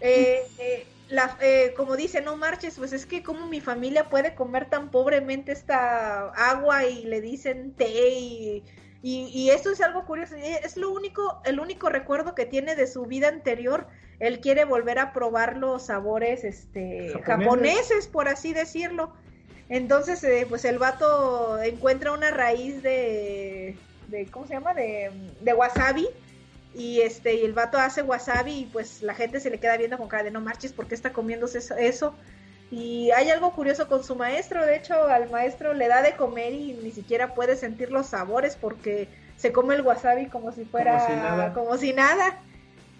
[0.00, 4.34] eh, eh, la, eh, como dice, no marches, pues es que como mi familia puede
[4.34, 8.64] comer tan pobremente esta agua y le dicen té y,
[9.02, 12.86] y, y eso es algo curioso, es lo único, el único recuerdo que tiene de
[12.86, 13.86] su vida anterior,
[14.20, 17.24] él quiere volver a probar los sabores, este, Japoneses.
[17.24, 19.12] japoneses, por así decirlo.
[19.68, 23.76] Entonces, eh, pues el vato encuentra una raíz de,
[24.08, 24.74] de ¿cómo se llama?
[24.74, 26.08] De, de wasabi.
[26.74, 29.98] Y este, y el vato hace wasabi y pues la gente se le queda viendo
[29.98, 31.74] con cara de no marches, ¿por qué está comiéndose eso?
[31.76, 32.14] eso?
[32.70, 36.52] Y hay algo curioso con su maestro, de hecho al maestro le da de comer
[36.52, 40.98] y ni siquiera puede sentir los sabores porque se come el wasabi como si fuera
[40.98, 41.54] Como si nada.
[41.54, 42.38] como si nada.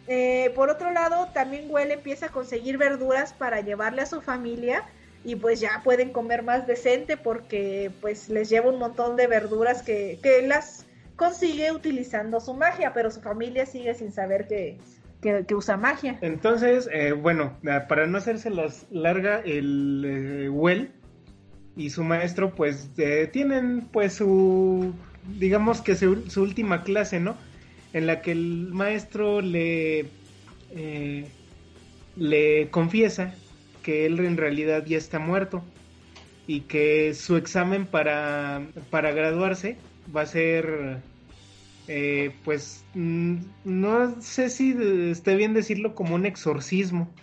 [0.08, 4.84] Eh, por otro lado, también Huele empieza a conseguir verduras para llevarle a su familia
[5.24, 9.82] y pues ya pueden comer más decente porque pues les lleva un montón de verduras
[9.82, 10.86] que, que las
[11.16, 14.78] consigue utilizando su magia, pero su familia sigue sin saber que,
[15.20, 16.16] que, usa magia.
[16.22, 20.92] Entonces, eh, bueno, eh, para no hacerse las larga, el eh, Well
[21.76, 24.94] y su maestro, pues eh, tienen pues su,
[25.38, 27.36] digamos que su, su última clase, ¿no?
[27.92, 30.12] En la que el maestro le,
[30.70, 31.26] eh,
[32.16, 33.34] le confiesa
[33.82, 35.62] que él en realidad ya está muerto
[36.46, 39.76] y que su examen para, para graduarse
[40.14, 41.02] va a ser
[41.88, 44.76] eh, pues mm, no sé si
[45.10, 47.14] esté bien decirlo como un exorcismo,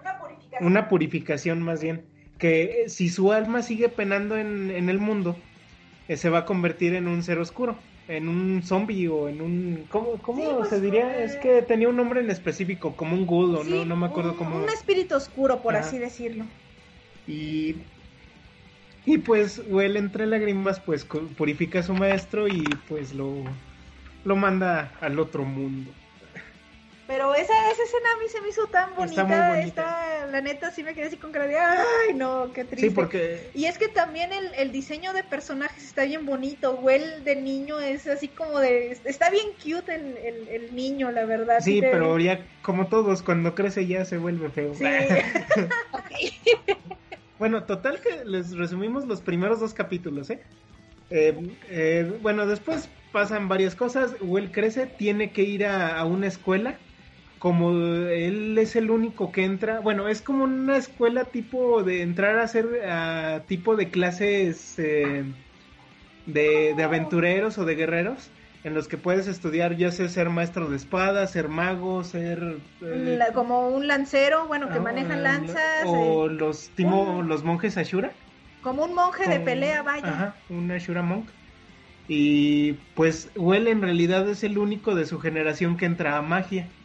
[0.00, 0.66] Una purificación.
[0.66, 2.06] una purificación más bien,
[2.38, 5.46] que eh, si su alma sigue penando en, en el mundo,
[6.08, 7.78] eh, se va a convertir en un ser oscuro,
[8.08, 9.84] en un zombie o en un...
[9.88, 11.18] ¿Cómo, cómo Sí, pues, se diría?
[11.20, 13.96] eh, Es que tenía un nombre en específico, como un ghoul, o Sí, no, no
[13.96, 14.56] me acuerdo un, cómo...
[14.58, 16.44] Un espíritu oscuro, por así decirlo.
[17.26, 17.76] Y,
[19.06, 23.32] y pues Well entre lágrimas pues purifica a su maestro y pues lo,
[24.24, 25.90] lo manda al otro mundo.
[27.06, 29.22] Pero esa, esa escena a mí se me hizo tan bonita.
[29.22, 29.82] Está muy bonita.
[29.82, 32.88] está- la neta sí me quedé así con cara de, ay, no, qué triste.
[32.88, 36.78] Sí, porque Y es que también el, el diseño de personajes está bien bonito.
[36.80, 38.92] Will de niño es así como de.
[39.04, 41.60] Está bien cute el, el, el niño, la verdad.
[41.60, 44.74] sí, te- pero ya como todos cuando crece ya se vuelve feo.
[44.74, 44.84] Sí.
[47.38, 50.40] Bueno, total que les resumimos los primeros dos capítulos, ¿eh?
[51.10, 51.36] Eh,
[51.68, 54.14] eh, bueno, después pasan varias cosas.
[54.20, 56.78] Will crece, tiene que ir a, a una escuela
[57.44, 57.70] como
[58.08, 62.44] él es el único que entra, bueno, es como una escuela tipo de entrar a
[62.44, 62.66] hacer
[63.46, 65.34] tipo de clases eh,
[66.24, 70.68] de, de aventureros o de guerreros, en los que puedes estudiar ya sea ser maestro
[70.70, 72.62] de espada, ser mago, ser...
[72.82, 77.28] eh, La- como un lancero, bueno, que ah, manejan lanzas, O eh, los, timo, un-
[77.28, 78.18] los monjes Ashura.
[78.60, 80.16] como un monje de pelea, vaya.
[80.16, 81.32] Ajá, un Ashura Monk.
[82.06, 86.76] Y pues Well en realidad es el único de su generación que entra a magia.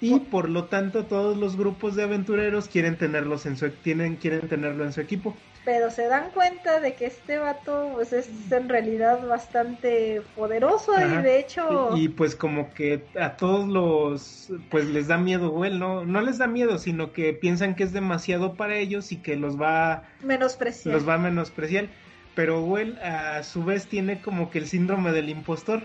[0.00, 4.48] Y por lo tanto todos los grupos de aventureros quieren tenerlos en su tienen quieren
[4.48, 5.36] tenerlo en su equipo.
[5.62, 11.20] Pero se dan cuenta de que este vato pues es en realidad bastante poderoso Ajá.
[11.20, 15.50] y de hecho Y, y, pues como que a todos los pues les da miedo
[15.50, 19.16] Well, no no les da miedo, sino que piensan que es demasiado para ellos y
[19.18, 20.94] que los va menospreciar.
[20.94, 21.88] los va a menospreciar.
[22.34, 25.82] Pero Well a su vez tiene como que el síndrome del impostor,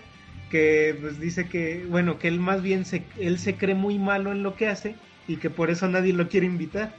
[0.55, 4.31] que pues dice que, bueno, que él más bien se, él se cree muy malo
[4.31, 4.95] en lo que hace
[5.27, 6.93] y que por eso nadie lo quiere invitar.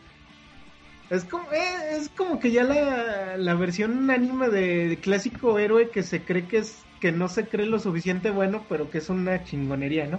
[1.08, 5.88] Es como, eh, es como que ya la, la versión anime de, de clásico héroe
[5.88, 9.08] que se cree que es que no se cree lo suficiente bueno, pero que es
[9.08, 10.18] una chingonería, ¿no?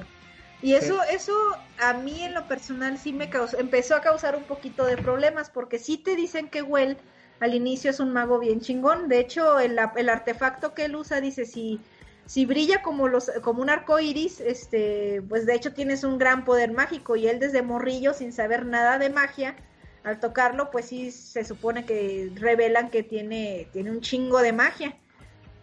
[0.63, 1.33] Y eso, eso
[1.79, 5.51] a mí en lo personal sí me causó, empezó a causar un poquito de problemas,
[5.51, 6.97] porque sí te dicen que Well
[7.39, 9.09] al inicio es un mago bien chingón.
[9.09, 11.79] De hecho, el, el artefacto que él usa dice si,
[12.27, 16.43] si brilla como los, como un arco iris, este, pues de hecho tienes un gran
[16.43, 17.15] poder mágico.
[17.15, 19.55] Y él desde morrillo, sin saber nada de magia,
[20.03, 24.97] al tocarlo, pues sí se supone que revelan que tiene, tiene un chingo de magia.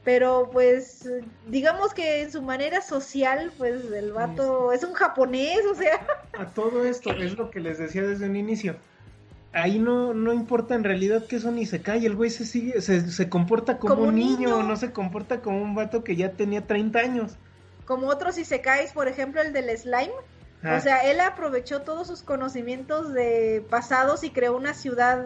[0.05, 1.09] Pero pues
[1.49, 6.07] digamos que en su manera social, pues el vato es un japonés, o sea.
[6.39, 8.77] A todo esto es lo que les decía desde un inicio.
[9.55, 12.81] Ahí no, no importa en realidad que eso ni se cae, el güey se sigue,
[12.82, 14.62] se, se comporta como, Como un niño, niño.
[14.64, 17.36] no se comporta como un vato que ya tenía 30 años.
[17.85, 20.12] Como otros caes, por ejemplo, el del slime.
[20.64, 20.76] Ah.
[20.76, 25.24] O sea, él aprovechó todos sus conocimientos de pasados y creó una ciudad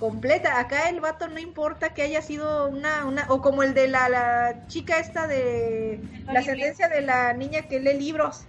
[0.00, 0.58] completa.
[0.58, 4.08] Acá el vato no importa que haya sido una, una o como el de la,
[4.08, 8.46] la chica esta de la sentencia de la niña que lee libros.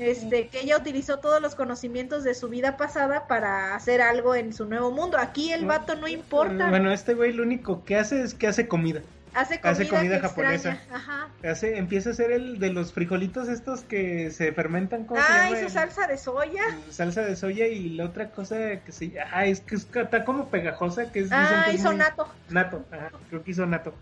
[0.00, 4.52] Este, que ella utilizó todos los conocimientos de su vida pasada para hacer algo en
[4.54, 5.18] su nuevo mundo.
[5.18, 6.68] Aquí el vato no importa.
[6.70, 9.02] Bueno, este güey lo único que hace es que hace comida.
[9.34, 10.78] hace comida, hace comida japonesa.
[10.92, 11.28] Ajá.
[11.44, 15.50] Hace, empieza a ser el de los frijolitos estos que se fermentan ¿cómo se Ah,
[15.52, 16.62] hizo salsa de soya.
[16.90, 20.48] salsa de soya y la otra cosa que se ah, es que es- está como
[20.48, 22.26] pegajosa que es Ah, que es hizo muy- nato.
[22.48, 23.94] Nato, ajá, creo que hizo Nato.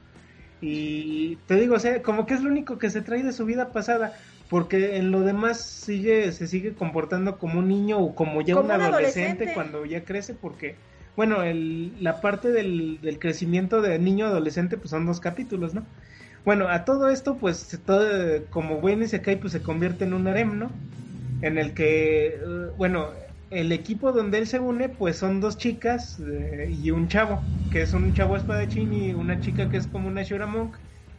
[0.61, 3.45] Y te digo, o sea, como que es lo único que se trae de su
[3.45, 4.15] vida pasada,
[4.49, 8.73] porque en lo demás sigue, se sigue comportando como un niño o como ya Como
[8.75, 9.53] un adolescente, adolescente.
[9.53, 10.81] cuando ya crece, porque,
[11.17, 15.89] bueno, el, la parte del, del crecimiento de niño adolescente, pues son dos capítulos, ¿no?
[16.45, 20.59] Bueno, a todo esto, pues, todo, como buen Isekai, pues se convierte en un harem,
[20.59, 20.81] ¿no?
[21.41, 22.41] En el que, eh,
[22.77, 23.13] bueno,
[23.51, 27.83] el equipo donde él se une, pues son dos chicas eh, y un chavo, que
[27.83, 30.77] es un chavo espadachín y una chica que es como una Shura Monk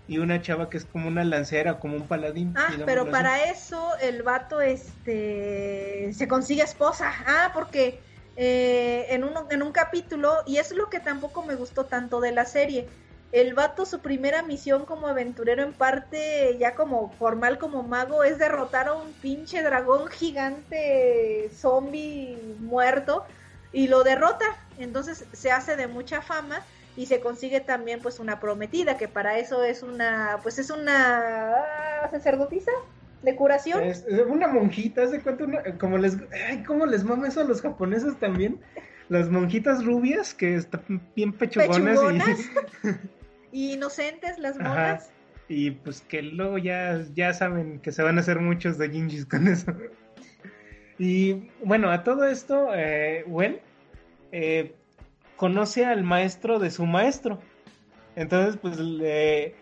[0.09, 2.55] y una chava que es como una lancera, como un paladín.
[2.57, 3.11] Ah, pero así.
[3.11, 7.13] para eso el vato este se consigue esposa.
[7.27, 7.99] Ah, porque
[8.35, 12.31] eh, en, un, en un capítulo, y es lo que tampoco me gustó tanto de
[12.31, 12.87] la serie,
[13.31, 18.39] el vato su primera misión como aventurero en parte, ya como formal como mago, es
[18.39, 23.25] derrotar a un pinche dragón gigante zombie muerto
[23.71, 24.45] y lo derrota.
[24.79, 26.65] Entonces se hace de mucha fama
[26.99, 31.53] y se consigue también pues una prometida que para eso es una pues es una
[31.55, 32.71] ah, sacerdotisa
[33.21, 35.45] de curación Es, es una monjita, ¿haz de cuenta?
[35.45, 36.17] Una- como les,
[36.49, 38.59] ay, ¿cómo les mama eso a los japoneses también?
[39.07, 42.49] Las monjitas rubias que están bien pechugonas, Pechugonas.
[43.53, 44.69] y inocentes las Ajá.
[44.69, 45.09] monas
[45.47, 48.89] y, y pues que luego ya, ya saben que se van a hacer muchos de
[48.89, 49.73] Jinjis con eso.
[50.97, 53.61] Y bueno, a todo esto, eh, Well
[54.33, 54.75] eh,
[55.39, 57.39] conoce al maestro de su maestro.
[58.17, 59.55] Entonces, pues, le-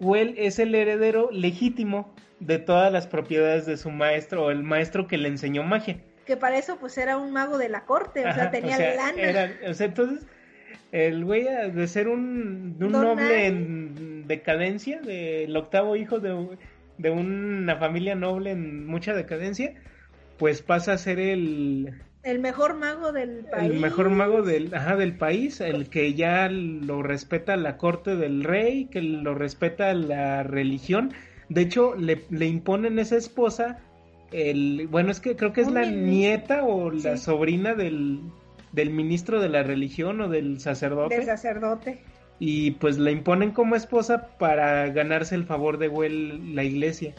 [0.00, 5.06] Well es el heredero legítimo de todas las propiedades de su maestro o el maestro
[5.08, 5.98] que le enseñó magia.
[6.24, 8.94] que para eso pues era un mago de la corte o sea tenía o sea,
[8.94, 10.26] lana era- o sea, entonces,
[10.90, 16.56] el güey de ser un, de un noble en decadencia, del octavo hijo de,
[16.96, 19.74] de una familia noble en mucha decadencia,
[20.38, 21.92] pues pasa a ser el,
[22.24, 26.48] el mejor mago del país el mejor mago del, ajá, del país, el que ya
[26.50, 31.12] lo respeta la corte del rey, que lo respeta la religión.
[31.48, 33.78] De hecho, le, le imponen esa esposa,
[34.32, 37.24] el, bueno, es que creo que es la nieta o la Sí.
[37.24, 38.32] sobrina del,
[38.72, 41.14] del ministro de la religión o del sacerdote.
[41.16, 42.02] del sacerdote
[42.38, 47.14] Y pues la imponen como esposa para ganarse el favor de Well, la iglesia.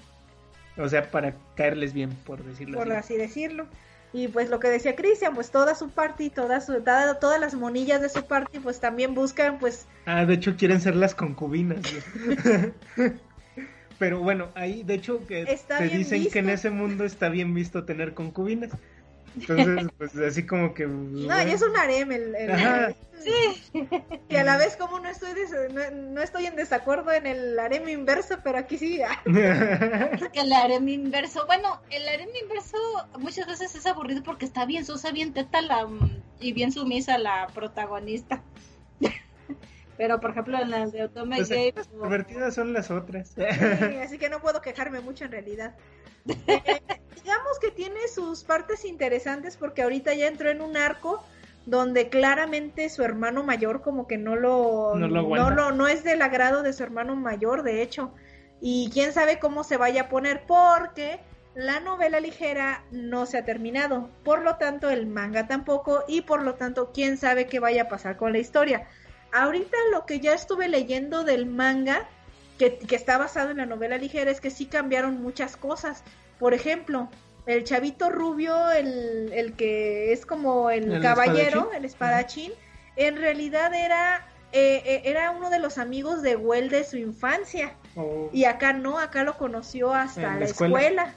[0.78, 2.92] O sea, para caerles bien, por decirlo por así.
[2.92, 3.68] así decirlo.
[4.16, 7.54] Y pues lo que decía Cristian, pues toda su party, toda su, toda- todas las
[7.54, 11.84] monillas de su party, pues también buscan, pues, Ah, de hecho quieren ser las concubinas.
[14.00, 17.86] Pero bueno, ahí de hecho que te dicen que en ese mundo está bien visto
[17.86, 18.72] tener concubinas.
[19.36, 20.88] Entonces, pues así como que...
[20.88, 22.94] no, y es un harem el, el- Ajá.
[24.30, 27.58] y a la vez como no estoy des- no, no estoy en desacuerdo en el
[27.60, 32.78] harem inverso, pero aquí sí, Que el harem inverso, bueno, el harem inverso
[33.20, 35.88] muchas veces es aburrido porque está bien sosa, bien teta la,
[36.40, 38.44] y bien sumisa la protagonista.
[39.98, 43.30] Pero por ejemplo en las de Otome Pues, Gay, las pervertidas son las otras.
[43.30, 45.76] sí, así que no puedo quejarme mucho en realidad.
[46.48, 46.82] Eh,
[47.24, 51.24] digamos que tiene sus partes interesantes porque ahorita ya entró en un arco
[51.66, 56.04] donde claramente su hermano mayor como que no lo No lo no, lo- no es
[56.04, 58.12] del agrado de su hermano mayor, de hecho.
[58.62, 61.20] Y quién sabe cómo se vaya a poner porque
[61.56, 64.10] la novela ligera no se ha terminado.
[64.24, 67.88] Por lo tanto, el manga tampoco y por lo tanto, quién sabe qué vaya a
[67.90, 68.88] pasar con la historia.
[69.36, 72.08] Ahorita lo que ya estuve leyendo del manga
[72.58, 76.04] que, que está basado en la novela ligera es que sí cambiaron muchas cosas.
[76.40, 77.10] Por ejemplo,
[77.46, 81.76] el chavito rubio, el, el que es como el, ¿El caballero, espadachín?
[81.78, 82.52] el espadachín,
[82.96, 87.74] en realidad era, eh, eh, era uno de los amigos de Well de su infancia.
[87.98, 90.78] O- Y acá no, acá lo conoció hasta la escuela.
[90.80, 91.14] escuela.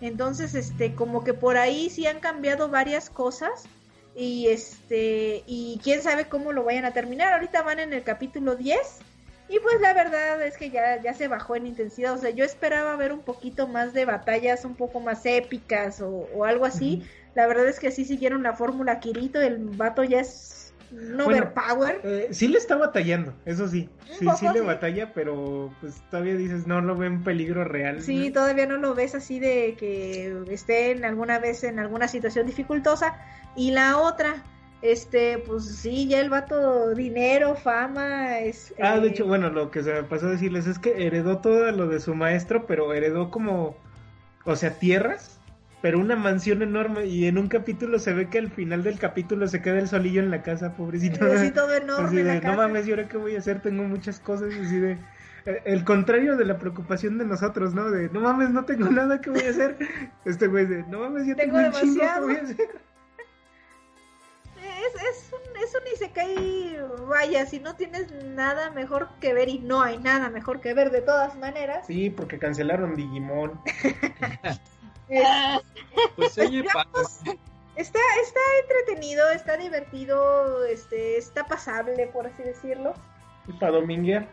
[0.00, 3.64] Entonces, este, como que por ahí sí han cambiado varias cosas.
[4.16, 7.34] Y este, y quién sabe cómo lo vayan a terminar.
[7.34, 8.78] Ahorita van en el capítulo 10.
[9.48, 12.14] Y pues la verdad es que ya, ya se bajó en intensidad.
[12.14, 16.28] O sea, yo esperaba ver un poquito más de batallas un poco más épicas o,
[16.34, 17.06] o algo así.
[17.34, 19.40] La verdad es que sí siguieron la fórmula Kirito.
[19.40, 20.55] El vato ya es
[20.90, 22.00] un Bueno, overpower.
[22.04, 23.88] eh, sí le está batallando, eso sí.
[24.18, 24.60] Sí, le sí.
[24.60, 28.00] batalla, pero pues todavía dices, no lo ve en peligro real.
[28.02, 32.46] Sí, todavía no lo ves así de que esté en alguna vez en alguna situación
[32.46, 33.16] dificultosa.
[33.56, 34.44] Y la otra,
[34.82, 38.74] este, pues sí, ya el vato, dinero, fama, es...
[38.80, 41.38] Ah, de eh, hecho, bueno, lo que se me pasó a decirles es que heredó
[41.38, 43.76] todo lo de su maestro, pero heredó como,
[44.44, 45.35] o sea, tierras,
[45.82, 47.06] pero una mansión enorme.
[47.06, 50.20] Y en un capítulo se ve que al final del capítulo se queda el solillo
[50.22, 51.24] en la casa, pobrecito.
[51.26, 52.56] Así todo enorme Así la de, no casa".
[52.56, 53.60] mames, ¿y ahora qué voy a hacer?
[53.60, 54.92] Tengo muchas cosas, así de...
[55.46, 57.90] eh, El contrario de la preocupación de nosotros, ¿no?
[57.90, 59.76] De, no mames, no tengo nada que voy a hacer.
[60.24, 62.26] Este güey de, no mames, yo tengo, Tengo un chingo que demasiado.
[62.26, 62.56] voy a hacer.
[64.86, 66.78] Es, es un, es un isekai,
[67.08, 70.90] vaya, si no tienes nada mejor que ver y no hay nada mejor que ver
[70.90, 71.86] de todas maneras.
[71.86, 73.60] Sí, porque cancelaron Digimon.
[75.08, 75.26] es-
[76.16, 76.60] Pues oye,
[77.76, 82.94] está, está entretenido, está divertido, este, está pasable, por así decirlo.
[83.46, 84.28] Y para dominguear.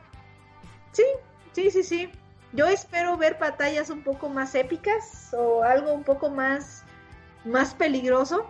[0.91, 1.03] Sí,
[1.51, 2.11] sí, sí, sí.
[2.53, 6.83] Yo espero ver batallas un poco más épicas o algo un poco más,
[7.45, 8.47] más peligroso.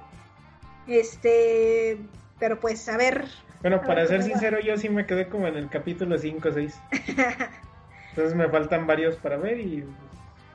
[0.88, 1.98] Este,
[2.40, 3.26] pero pues a ver.
[3.62, 4.24] Bueno, A para ver ser va.
[4.26, 6.80] sincero, yo sí me quedé como en el capítulo 5 o 6.
[8.10, 9.86] Entonces me faltan varios para ver y...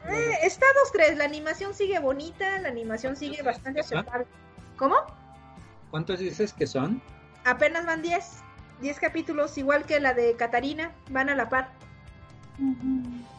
[0.08, 4.26] Eh, está 2-3, la animación sigue bonita, la animación sigue bastante aceptable.
[4.76, 4.96] ¿Cómo?
[5.90, 7.00] ¿cuántos dices que son?
[7.44, 8.24] Apenas van 10,
[8.82, 11.70] 10 capítulos, igual que la de Catarina, van a la par.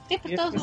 [0.07, 0.59] Sí, pues todos de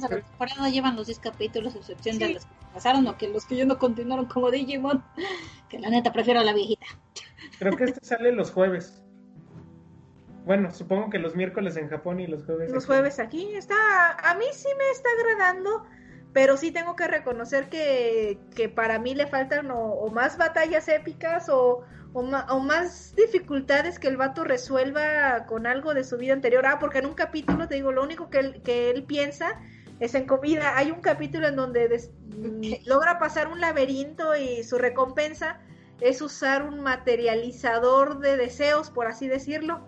[0.00, 2.24] la temporada llevan los 10 capítulos, a excepción Sí.
[2.24, 5.04] de los que pasaron o que los que yo no continuaron como Digimon,
[5.68, 6.86] que la neta prefiero a la viejita.
[7.58, 9.00] Creo que este sale los jueves.
[10.48, 12.70] Bueno, supongo que los miércoles en Japón y los jueves.
[12.72, 12.86] Los aquí.
[12.86, 13.76] jueves aquí está,
[14.12, 15.84] a mí sí me está agradando,
[16.32, 20.88] pero sí tengo que reconocer que, que para mí le faltan o, o más batallas
[20.88, 21.82] épicas o,
[22.14, 26.64] o, ma- o más dificultades que el vato resuelva con algo de su vida anterior.
[26.64, 29.60] Ah, porque en un capítulo, te digo, lo único que él, que él piensa
[30.00, 30.78] es en comida.
[30.78, 32.10] Hay un capítulo en donde des-
[32.86, 35.60] logra pasar un laberinto y su recompensa
[36.00, 39.86] es usar un materializador de deseos, por así decirlo.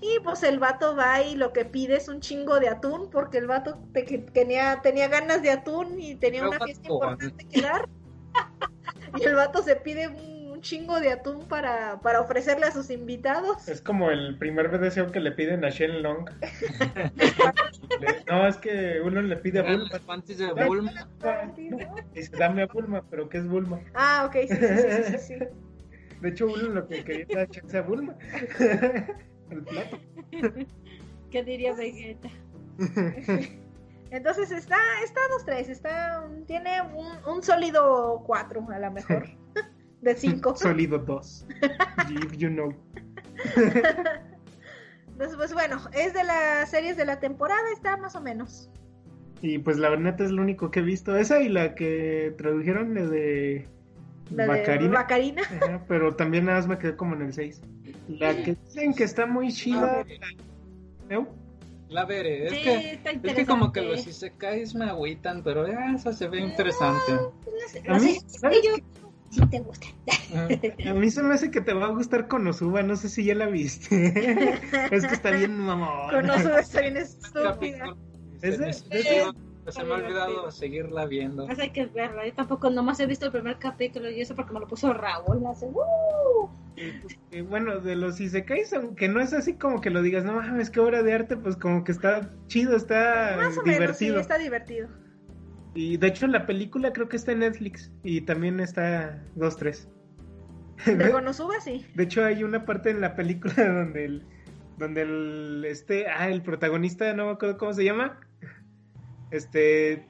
[0.00, 3.38] Y pues el vato va y lo que pide es un chingo de atún, porque
[3.38, 7.46] el vato te- que tenía, tenía ganas de atún y tenía una fiesta vato, importante
[7.48, 7.88] que dar.
[9.18, 12.90] y el vato se pide un, un chingo de atún para, para ofrecerle a sus
[12.90, 13.68] invitados.
[13.68, 16.28] Es como el primer deseo que le piden a Shen Long.
[18.28, 19.88] No, es que uno le pide a Bulma.
[20.06, 20.92] panties de Bulma.
[22.14, 23.80] Dice, dame a Bulma, pero ¿qué es Bulma?
[23.94, 25.38] Ah, ok, sí, sí, sí, sí, sí.
[26.20, 28.16] De hecho, uno lo que quería era echarse a Bulma.
[29.50, 29.98] El plato.
[31.30, 32.30] ¿Qué diría Vegeta?
[34.10, 39.28] Entonces está, está 2-3, está, tiene un, un sólido 4 a lo mejor,
[40.00, 40.56] de 5.
[40.56, 41.46] Sólido 2.
[42.10, 42.74] If you know.
[45.08, 48.70] Entonces, pues bueno, es de las series de la temporada, está más o menos.
[49.42, 51.16] Y pues la neta es lo único que he visto.
[51.16, 53.68] Esa y la que tradujeron de
[54.30, 54.88] La de.
[55.44, 57.60] Ajá, pero también nada más me quedé como en el 6.
[58.08, 60.04] La que dicen que está muy chida.
[61.10, 61.26] ¿Eh?
[61.88, 65.66] La veré, es Sí, que está es que como que los isekais me agüitan, pero
[65.66, 67.12] ya, eso se ve interesante.
[67.12, 68.82] No A sé, mí, no sé, ¿sabes yo- qué?
[69.30, 69.86] sí te gusta.
[70.86, 73.34] A mí se me hace que te va a gustar Konosuba, no sé si ya
[73.34, 73.88] la viste.
[74.90, 76.10] es que está bien mamón.
[76.10, 77.94] Konosuba está bien estúpida.
[78.42, 78.74] ¿Es de-
[79.68, 81.46] me- es de- se me ha olvidado seguirla viendo.
[81.46, 82.26] Pues hay que verla.
[82.26, 85.44] Yo tampoco nomás he visto el primer capítulo y eso porque me lo puso Raúl.
[85.46, 86.48] Hace, ¡uh!
[87.32, 90.70] Eh, bueno, de los Isekais, aunque no es así como que lo digas, no mames,
[90.70, 94.20] qué obra de arte, pues como que está chido, está Más o menos, sí, divertido.
[94.20, 94.88] está divertido.
[95.74, 99.88] Y de hecho la película creo que está en Netflix y también está 2-3.
[100.86, 101.84] De Konosuba, sí.
[101.94, 104.26] De hecho hay una parte en la película donde el,
[104.78, 108.20] donde el, este, ah, el protagonista, no me acuerdo cómo se llama,
[109.30, 110.06] este,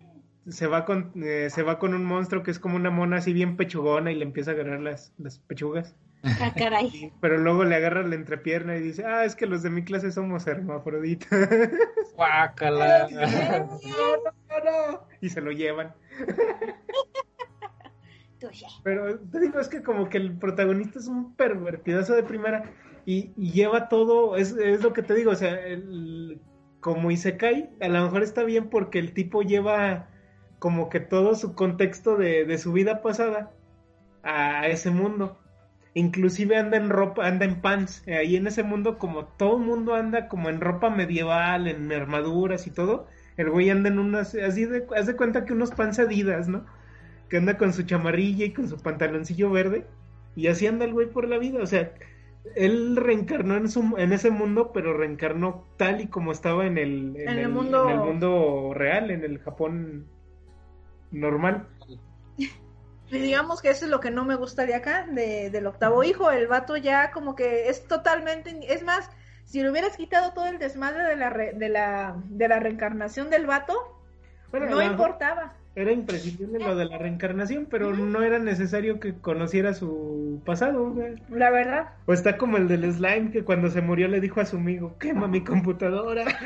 [0.49, 3.33] se va con, eh, se va con un monstruo que es como una mona así
[3.33, 5.95] bien pechugona y le empieza a agarrar las, las pechugas.
[6.25, 7.13] Ah, caray.
[7.21, 10.11] Pero luego le agarra la entrepierna y dice, ah, es que los de mi clase
[10.11, 11.31] somos hermafroditas.
[12.17, 13.09] Guácala.
[15.21, 15.95] y se lo llevan.
[18.85, 22.71] Pero te digo, es que como que el protagonista es un pervertidazo de primera
[23.05, 26.41] y, y lleva todo, es, es lo que te digo, o sea, el,
[26.89, 30.09] como Isekai, a lo mejor está bien porque el tipo lleva
[30.59, 33.51] como que todo su contexto de, su vida pasada
[34.23, 35.39] a ese mundo.
[35.93, 38.03] Inclusive anda en ropa, anda en pants.
[38.09, 42.67] Ahí en ese mundo, como todo el mundo anda como en ropa medieval, en armaduras
[42.67, 43.07] y todo,
[43.37, 46.65] el güey anda en unas, así de, haz de cuenta que unos pants adidas, ¿no?
[47.29, 49.85] Que anda con su chamarrilla y con su pantaloncillo verde.
[50.37, 51.63] Y así anda el güey por la vida.
[51.63, 51.93] O sea,
[52.57, 57.15] él reencarnó en, su, en ese mundo, pero reencarnó tal y como estaba en el,
[57.17, 60.07] En el mundo- en el mundo real, en el Japón
[61.11, 61.67] normal.
[63.11, 66.05] Y digamos que eso es lo que no me gusta de acá, de, del octavo
[66.05, 66.31] hijo.
[66.31, 68.55] El vato ya como que es totalmente...
[68.71, 69.11] Es más,
[69.47, 73.31] si le hubieras quitado todo el desmadre de la, re- de la, de la reencarnación
[73.31, 73.99] del vato,
[74.51, 75.55] Bueno, no importaba.
[75.75, 80.91] Era imprescindible lo de la reencarnación, pero no era necesario que conociera su pasado.
[80.91, 81.15] güey.
[81.31, 81.91] La verdad.
[82.07, 84.97] O está como el del slime que cuando se murió le dijo a su amigo,
[84.99, 86.25] quema mi computadora.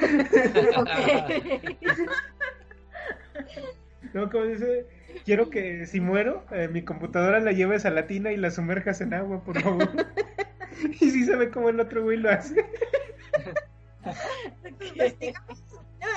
[4.12, 4.86] No, como dice,
[5.24, 9.01] quiero que si muero, eh, mi computadora la lleves a la tina y la sumerjas
[9.01, 9.89] en agua, por favor.
[11.01, 12.65] y sí se ve como el otro güey lo hace.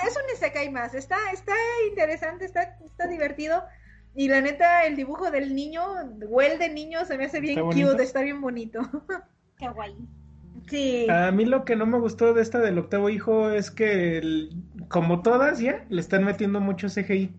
[0.07, 0.93] Es un Isekai más.
[0.95, 1.53] Está, está
[1.89, 3.63] interesante, está, está divertido.
[4.15, 5.83] Y la neta, el dibujo del niño,
[6.29, 7.91] o el de niño, se me hace bien ¿Está bonito?
[7.91, 8.79] cute, está bien bonito.
[9.59, 9.95] Kawaii.
[10.69, 11.07] Sí.
[11.09, 14.63] A mí lo que no me gustó de esta del octavo hijo es que, el-
[14.87, 17.31] como todas ya, le están metiendo mucho CGI.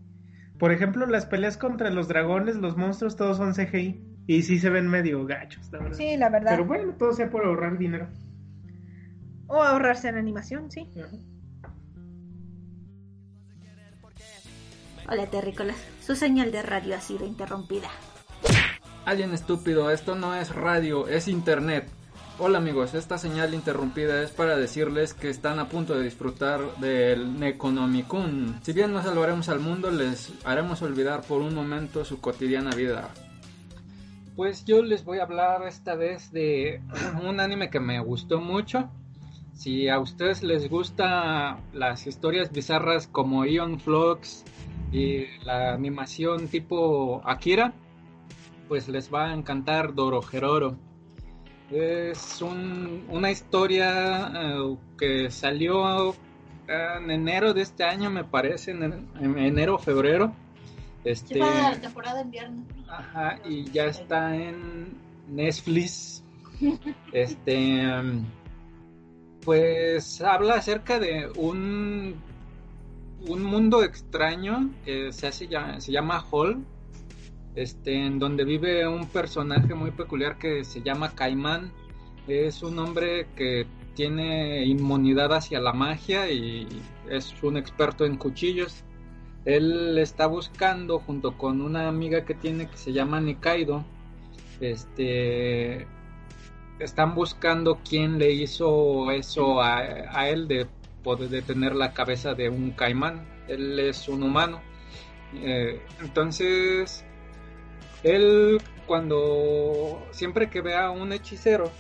[0.58, 4.00] Por ejemplo, las peleas contra los dragones, los monstruos, todos son CGI.
[4.28, 5.96] Y sí se ven medio gachos, la verdad.
[5.96, 6.50] Sí, la verdad.
[6.50, 8.08] Pero bueno, todo sea por ahorrar dinero.
[9.46, 10.90] O ahorrarse en animación, sí.
[15.08, 15.76] Hola, terrícolas.
[16.04, 17.88] Su señal de radio ha sido interrumpida.
[19.04, 21.88] Alguien estúpido, esto no es radio, es internet.
[22.40, 27.38] Hola amigos, esta señal interrumpida es para decirles que están a punto de disfrutar del
[27.38, 28.58] Necronomicon.
[28.62, 33.08] Si bien no salvaremos al mundo, les haremos olvidar por un momento su cotidiana vida.
[34.34, 36.82] Pues yo les voy a hablar esta vez de
[37.22, 38.90] un anime que me gustó mucho.
[39.54, 44.44] Si a ustedes les gusta las historias bizarras como Ion Flux
[44.92, 47.72] y la animación tipo Akira,
[48.68, 50.76] pues les va a encantar Dorohedoro.
[51.70, 56.14] Es un- una historia eh, que salió
[56.68, 58.82] en enero de este año, me parece, en,
[59.20, 60.32] en enero o febrero.
[61.04, 62.64] Este, Sí, para la temporada de invierno.
[62.88, 64.94] Ajá, y ya está en
[65.28, 66.22] Netflix.
[67.12, 67.82] Este,
[69.44, 72.14] pues habla acerca de un
[73.28, 75.48] un mundo extraño que se hace
[75.78, 76.64] se llama Hall,
[77.54, 81.72] este, en donde vive un personaje muy peculiar que se llama Caimán.
[82.28, 86.68] Es un hombre que tiene inmunidad hacia la magia y
[87.08, 88.84] es un experto en cuchillos.
[89.44, 93.84] Él está buscando junto con una amiga que tiene que se llama Nikaido.
[94.60, 95.86] Este
[96.78, 100.66] están buscando quién le hizo eso a él de
[101.06, 103.24] poder de tener la cabeza de un caimán.
[103.46, 104.60] Él es un humano.
[105.34, 107.04] Eh, entonces,
[108.02, 111.70] él cuando siempre que vea a un hechicero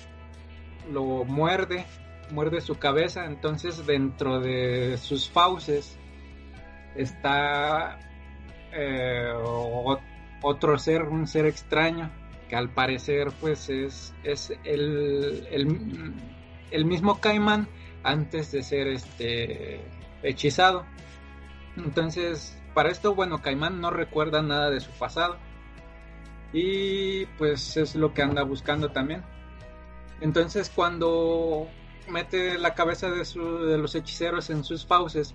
[0.92, 1.84] lo muerde,
[2.30, 3.24] muerde su cabeza.
[3.26, 5.98] Entonces, dentro de sus fauces
[6.94, 7.98] está
[8.72, 9.32] eh,
[10.40, 12.12] otro ser, un ser extraño,
[12.48, 15.48] que al parecer pues es, es el,
[16.70, 17.66] el mismo Caimán
[18.06, 19.80] antes de ser este
[20.22, 20.84] hechizado.
[21.76, 25.36] Entonces, para esto, bueno, Caimán no recuerda nada de su pasado.
[26.52, 29.22] Y pues es lo que anda buscando también.
[30.20, 31.68] Entonces, cuando
[32.08, 35.34] mete la cabeza de, su- de los hechiceros en sus fauces,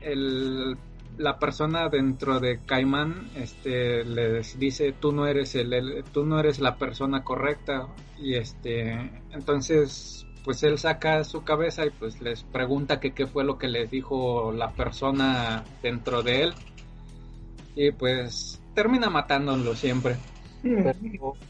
[0.00, 0.76] el-
[1.18, 6.58] la persona dentro de Caimán este, les dice tú no eres el, tú no eres
[6.58, 7.86] la persona correcta
[8.18, 8.92] y este
[9.30, 13.68] entonces pues él saca su cabeza y pues les pregunta que qué fue lo que
[13.68, 16.54] les dijo la persona dentro de él.
[17.76, 20.16] Y pues termina matándolo siempre.
[20.62, 20.94] Pero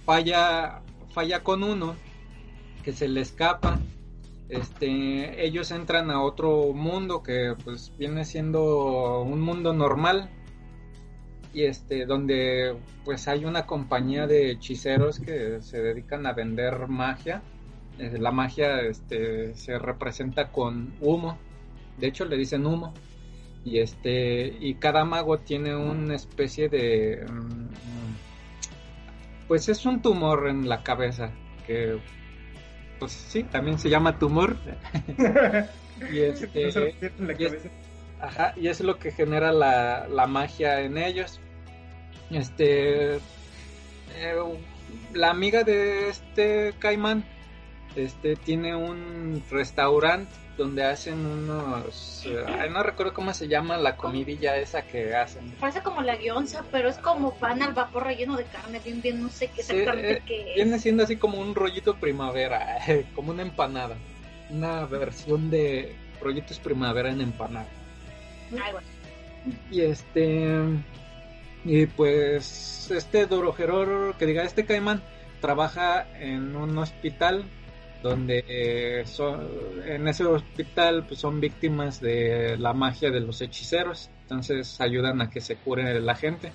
[0.04, 0.80] falla
[1.12, 1.94] falla con uno
[2.82, 3.80] que se le escapa.
[4.48, 10.28] Este ellos entran a otro mundo que pues viene siendo un mundo normal.
[11.54, 17.42] Y este donde pues hay una compañía de hechiceros que se dedican a vender magia
[17.98, 21.38] la magia este se representa con humo
[21.98, 22.92] de hecho le dicen humo
[23.64, 27.68] y este y cada mago tiene una especie de mm,
[29.46, 31.30] pues es un tumor en la cabeza
[31.66, 31.98] que
[32.98, 34.56] pues sí también se llama tumor
[36.12, 37.68] y este No se lo meten en la y es-.
[38.22, 41.40] Ajá, y es lo que genera la, la magia en ellos.
[42.30, 43.16] Este.
[43.16, 43.18] eh,
[45.12, 47.24] la amiga de este Caimán
[47.96, 52.24] este, tiene un restaurante donde hacen unos.
[52.26, 55.50] eh, ay, no recuerdo cómo se llama la comidilla esa que hacen.
[55.60, 59.22] Parece como la guionza, pero es como pan al vapor relleno de carne, bien, bien,
[59.22, 60.54] no sé qué Sí, exactamente eh, qué es.
[60.56, 62.78] viene siendo así como un rollito primavera,
[63.14, 63.96] como una empanada.
[64.50, 67.66] Una versión de rollitos primavera en empanada.
[68.52, 68.88] Ay, bueno.
[69.70, 70.60] Y este.
[71.64, 72.90] Y pues.
[72.90, 75.02] Este Dorojeror, que diga, este Caimán,
[75.40, 77.44] trabaja en un hospital
[78.02, 79.48] donde eh, son,
[79.86, 84.10] en ese hospital pues, son víctimas de la magia de los hechiceros.
[84.22, 86.52] Entonces ayudan a que se cure la gente.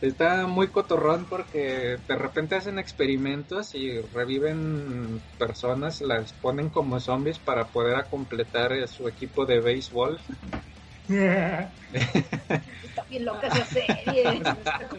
[0.00, 7.38] Está muy cotorrón porque de repente hacen experimentos y reviven personas, las ponen como zombies
[7.40, 10.20] para poder completar eh, su equipo de béisbol.
[11.08, 14.40] Está bien loca esa serie.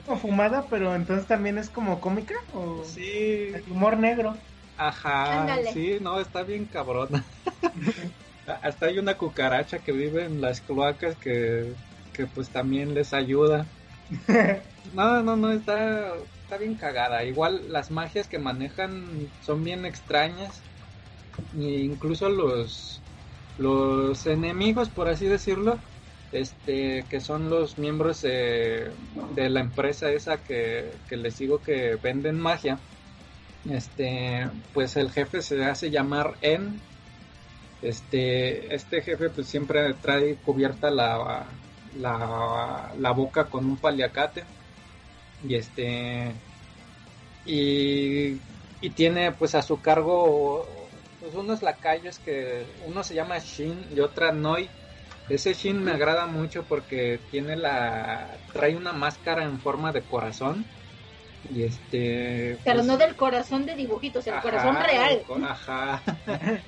[0.06, 4.36] como fumada, pero entonces también es como cómica o Sí, el humor negro.
[4.80, 5.74] Ajá, Ándale.
[5.74, 7.26] sí, no, está bien cabrona.
[8.46, 11.78] Hasta hay una cucaracha que vive en las cloacas que,
[12.14, 13.76] que pues también les ayuda.
[14.94, 17.24] No, no, no, está, está bien cagada.
[17.26, 20.68] Igual las magias que manejan son bien extrañas.
[21.54, 23.06] E incluso los,
[23.58, 25.86] los enemigos, por así decirlo,
[26.32, 28.98] este, que son los miembros de,
[29.36, 32.89] de la empresa esa que, que les digo que venden magia
[33.70, 36.80] este pues el jefe se hace llamar En.
[37.82, 41.46] Este este jefe pues siempre trae cubierta la,
[41.98, 44.44] la, la boca con un paliacate.
[45.48, 46.34] Y este
[47.46, 48.38] y,
[48.82, 50.68] y tiene pues a su cargo
[51.20, 54.70] pues unos lacayos que uno se llama Shin y otra Noi.
[55.30, 60.66] Ese Shin me agrada mucho porque tiene la trae una máscara en forma de corazón
[61.50, 65.24] y este Pero pues, no del corazón de dibujitos, el Ajá, corazón real.
[65.44, 66.04] Ajá.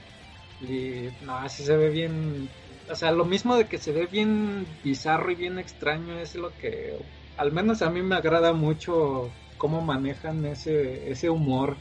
[0.61, 2.49] y no, así se ve bien.
[2.89, 6.55] O sea, lo mismo de que se ve bien bizarro y bien extraño es lo
[6.57, 6.95] que,
[7.37, 11.77] al menos a mí me agrada mucho cómo manejan ese, ese humor.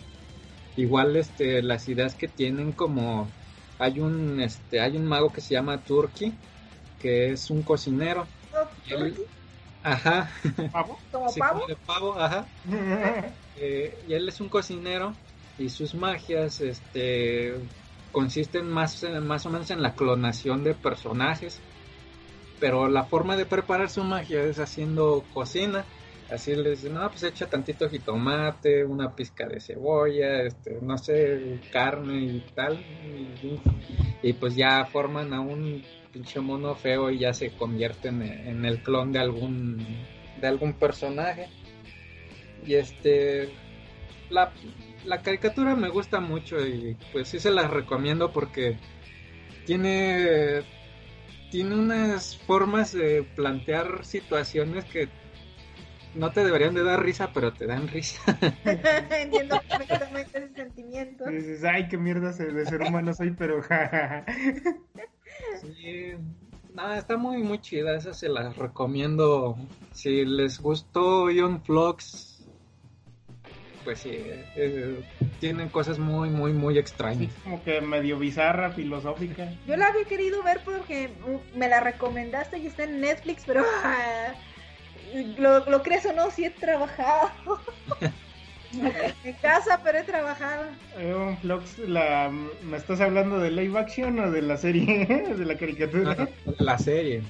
[0.77, 3.29] Igual, este, las ideas que tienen como
[3.79, 6.33] hay un, este, hay un mago que se llama Turkey,
[7.01, 8.27] que es un cocinero.
[8.87, 9.17] Y él-
[9.83, 10.31] ajá.
[10.73, 10.99] ¿Pavo?
[11.13, 11.61] Como Sí, pavo.
[11.63, 12.47] como pavo, ajá.
[13.57, 15.15] Eh, y él es un cocinero
[15.59, 17.55] y sus magias este
[18.13, 21.61] consisten más, más o menos en la clonación de personajes
[22.59, 25.85] pero la forma de preparar su magia es haciendo cocina
[26.31, 31.61] así les dicen no pues echa tantito jitomate una pizca de cebolla este no sé
[31.73, 32.79] carne y tal
[34.23, 35.83] y, y pues ya forman a un
[36.13, 39.79] pinche mono feo y ya se convierten en, en el clon de algún
[40.41, 41.49] de algún personaje
[42.67, 43.51] y este
[44.29, 44.53] la,
[45.05, 48.79] la caricatura me gusta mucho y pues sí se la recomiendo porque
[49.67, 50.63] tiene
[51.51, 55.09] tiene unas formas de plantear situaciones que
[56.15, 58.21] no te deberían de dar risa pero te dan risa
[59.11, 61.31] Entiendo perfectamente ese sentimiento.
[61.31, 64.25] Y dices, ay, qué mierda de ser humano soy, pero jajaja.
[65.61, 66.13] Sí,
[66.75, 67.97] No, está muy, muy chida.
[67.97, 69.57] Esa se las recomiendo.
[69.93, 72.47] Si les gustó Young Vlogs,
[73.85, 75.03] pues sí, eh,
[75.41, 77.33] tienen cosas muy, muy, muy extrañas.
[77.43, 79.53] Como que medio bizarra, filosófica.
[79.67, 81.11] Yo la había querido ver porque
[81.55, 84.35] me la recomendaste y está en Netflix, pero ah,
[85.39, 87.31] lo, lo crees o no, sí he trabajado.
[89.25, 90.67] en casa, pero he trabajado.
[91.01, 92.31] Young Vlogs, la,
[92.63, 95.07] ¿me estás hablando de live action o de la serie?
[95.37, 96.15] de la caricatura.
[96.15, 97.23] No, la serie.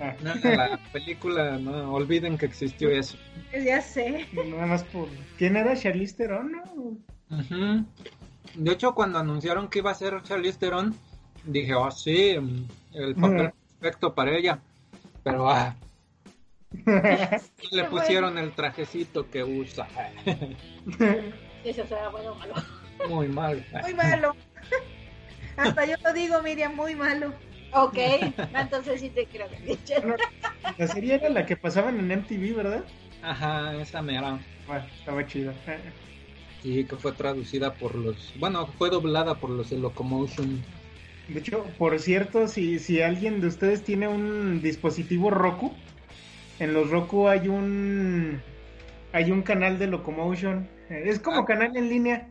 [0.00, 0.14] Ah.
[0.22, 3.16] No, la película, no olviden que existió eso.
[3.52, 4.26] Ya sé.
[4.32, 5.08] Nada más por.
[5.38, 6.52] ¿Quién era Charlize Theron?
[6.52, 7.36] no?
[7.38, 7.84] Ujú.
[8.54, 10.94] De hecho, cuando anunciaron que iba a ser Charlize Theron,
[11.44, 12.36] dije, oh sí,
[12.92, 14.58] el papel perfecto para ella.
[15.22, 15.74] Pero ah,
[17.70, 19.88] le pusieron el trajecito que usa.
[21.64, 22.54] Eso será bueno o malo.
[23.08, 23.64] Muy mal.
[23.82, 24.36] Muy malo.
[25.56, 27.32] Hasta yo lo digo, Miriam, muy malo.
[27.72, 27.98] Ok,
[28.54, 29.48] entonces sí te creo.
[30.78, 32.84] La serie era la que pasaban en MTV, ¿verdad?
[33.22, 34.38] Ajá, esa mera.
[34.66, 35.54] Bueno, estaba chida.
[36.62, 38.32] Y que fue traducida por los.
[38.38, 40.62] Bueno, fue doblada por los de Locomotion.
[41.28, 45.74] De hecho, por cierto, si, si alguien de ustedes tiene un dispositivo Roku,
[46.58, 48.40] en los Roku hay un
[49.12, 50.68] hay un canal de Locomotion.
[50.90, 51.46] Eh, Es como Ah.
[51.46, 52.28] canal en línea,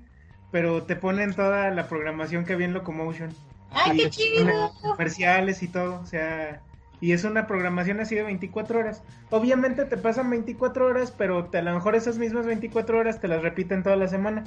[0.52, 3.30] pero te ponen toda la programación que había en Locomotion.
[3.72, 4.72] ¡Ay, Y qué chido!
[4.81, 6.61] Comerciales y todo, o sea,
[7.02, 9.03] y es una programación así de 24 horas.
[9.31, 13.27] Obviamente te pasan 24 horas, pero te, a lo mejor esas mismas 24 horas te
[13.27, 14.43] las repiten toda la semana.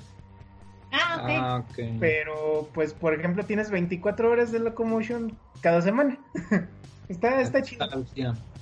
[0.93, 1.31] Ah, ok.
[1.31, 1.79] Ah, ok.
[2.01, 6.19] Pero, pues, por ejemplo, tienes 24 horas de Locomotion cada semana.
[7.09, 7.87] está, está chido.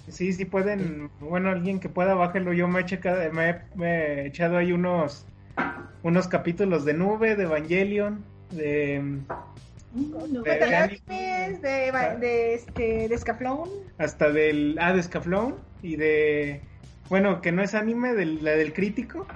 [0.09, 2.53] Sí, sí pueden, bueno, alguien que pueda, bájelo.
[2.53, 3.89] Yo me he, checado, me he, me
[4.23, 5.27] he echado ahí unos,
[6.03, 9.03] unos capítulos de Nube, de Evangelion, de...
[9.93, 13.69] No, de- De animes, de, de, de, este, de Scaflón.
[13.99, 14.77] hasta del...
[14.81, 16.61] Ah, de Scaflón y de...
[17.09, 19.27] Bueno, que no es anime, del, la del crítico.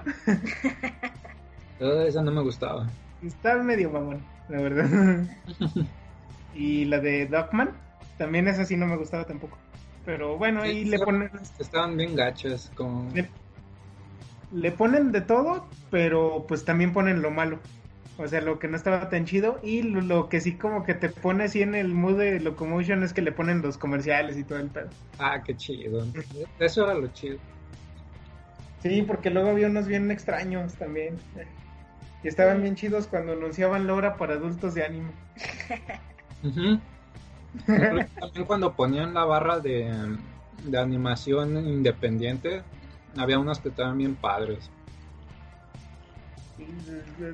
[1.81, 2.87] Ah, Esa no me gustaba.
[3.25, 4.19] Está medio mamón,
[4.49, 5.25] la verdad.
[6.55, 7.71] y la de Dogman,
[8.17, 9.57] también esa sí no me gustaba tampoco.
[10.05, 11.29] Pero bueno, ahí Sí, le ponen...
[11.59, 12.71] Estaban bien gachas.
[12.75, 13.09] Como...
[13.13, 13.29] Le,
[14.51, 17.59] le ponen de todo, pero pues también ponen lo malo.
[18.17, 19.59] O sea, lo que no estaba tan chido.
[19.63, 23.03] Y lo, lo que sí como que te pone así en el mood de Locomotion
[23.03, 24.89] es que le ponen los comerciales y todo el pedo.
[25.17, 26.05] Ah, qué chido.
[26.59, 27.39] Eso era lo chido.
[28.81, 31.15] Sí, porque luego había unos bien extraños también.
[32.23, 35.11] Y estaban bien chidos cuando anunciaban la hora para adultos de anime.
[37.65, 40.17] También cuando ponían la barra de,
[40.63, 42.63] de animación independiente,
[43.17, 44.69] había unos que estaban bien padres.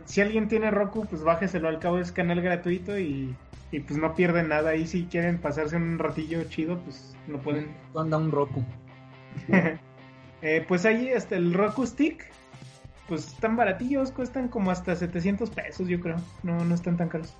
[0.06, 3.36] Si alguien tiene Roku, pues bájeselo al cabo, es canal gratuito y,
[3.72, 4.76] y pues no pierden nada.
[4.76, 7.76] Y si quieren pasarse un ratillo chido, pues lo pueden.
[7.96, 8.64] Anda un Roku.
[10.44, 12.24] Eh, pues ahí hasta el Roku Stick,
[13.08, 16.18] pues están baratillos, cuestan como hasta 700 pesos, yo creo.
[16.44, 17.34] No, no están tan caros.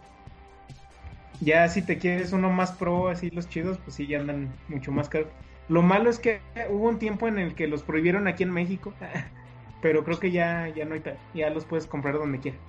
[1.40, 4.92] Ya si te quieres uno más pro, así los chidos, pues sí, ya andan mucho
[4.92, 5.30] más caros.
[5.70, 8.94] Lo malo es que hubo un tiempo en el que los prohibieron aquí en México,
[9.82, 11.18] pero creo que ya, ya no hay tal.
[11.34, 12.62] Ya los puedes comprar donde quieras.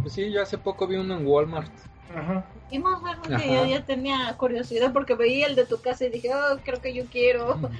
[0.00, 1.72] Pues sí, yo hace poco vi uno en Walmart.
[2.14, 2.44] Ajá.
[2.70, 3.46] Y más algo que Ajá.
[3.46, 6.94] yo ya tenía curiosidad porque veía el de tu casa y dije, oh, creo que
[6.94, 7.58] yo quiero.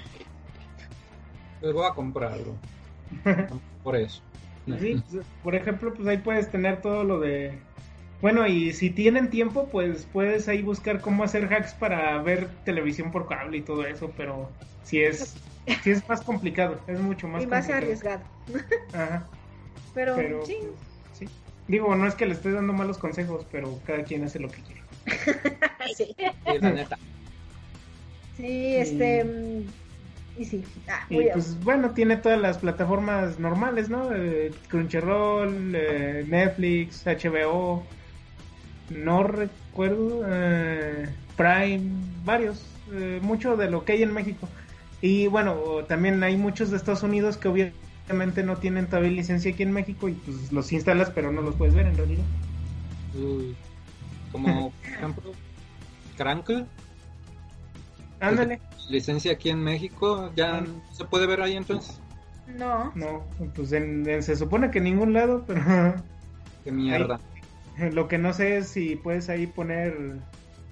[1.58, 2.54] Pues voy a comprarlo.
[3.82, 4.20] Por eso.
[4.78, 7.58] Sí, pues, por ejemplo, pues ahí puedes tener todo lo de...
[8.20, 13.12] Bueno, y si tienen tiempo, pues puedes ahí buscar cómo hacer hacks para ver televisión
[13.12, 14.48] por cable y todo eso, pero
[14.82, 15.36] si es,
[15.82, 17.82] si es más complicado, es mucho más Y más complicado.
[17.82, 18.22] arriesgado.
[18.94, 19.28] Ajá,
[19.94, 20.56] Pero, pero sí.
[20.60, 20.80] pues,
[21.12, 21.28] sí.
[21.68, 24.62] Digo, no es que le esté dando malos consejos, pero cada quien hace lo que
[24.62, 24.80] quiere.
[25.96, 26.14] Sí,
[26.44, 26.96] Sí, la neta.
[28.36, 29.24] sí, este.
[29.24, 29.62] mm,
[30.38, 30.64] Y sí.
[30.88, 34.12] Ah, Y pues bueno, tiene todas las plataformas normales, ¿no?
[34.14, 37.86] Eh, Crunchyroll, eh, Netflix, HBO,
[38.90, 41.82] no recuerdo, eh, Prime,
[42.24, 44.48] varios, eh, mucho de lo que hay en México.
[45.02, 45.56] Y bueno,
[45.88, 50.08] también hay muchos de Estados Unidos que obviamente no tienen todavía licencia aquí en México
[50.08, 52.24] y pues los instalas pero no los puedes ver en realidad.
[53.14, 53.54] Uy.
[54.32, 55.32] Como, por ejemplo,
[56.16, 56.64] Crankle,
[58.20, 58.60] Ándale.
[58.88, 62.00] licencia aquí en México, ya se puede ver ahí entonces.
[62.58, 62.92] No.
[62.94, 65.94] No, pues en- en- se supone que en ningún lado, pero
[66.64, 67.20] Qué mierda.
[67.92, 69.94] Lo que no sé es si puedes ahí poner,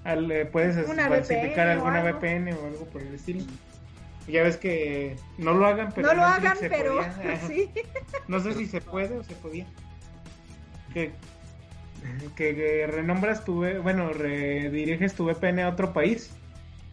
[0.04, 2.02] al, eh, puedes Una falsificar VPN alguna.
[2.12, 3.44] VPN o algo por el estilo.
[4.26, 7.40] Ya ves que no lo hagan, pero no lo Netflix hagan, se pero podía.
[7.46, 7.70] Sí.
[8.26, 9.66] No sé si se puede o se podía.
[10.94, 11.12] Que,
[12.36, 16.30] que, que renombras tu, V- bueno, rediriges tu VPN a otro país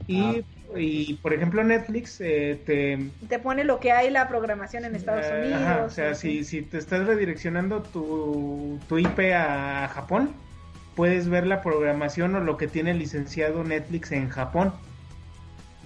[0.08, 0.44] Y,
[0.76, 5.26] y por ejemplo, Netflix eh, te, Te pone lo que hay la programación en Estados
[5.30, 5.62] Eh, Unidos.
[5.62, 10.34] ajá, o sea, si, si te estás redireccionando tu, tu IP a Japón,
[10.96, 14.74] puedes ver la programación o lo que tiene licenciado Netflix en Japón.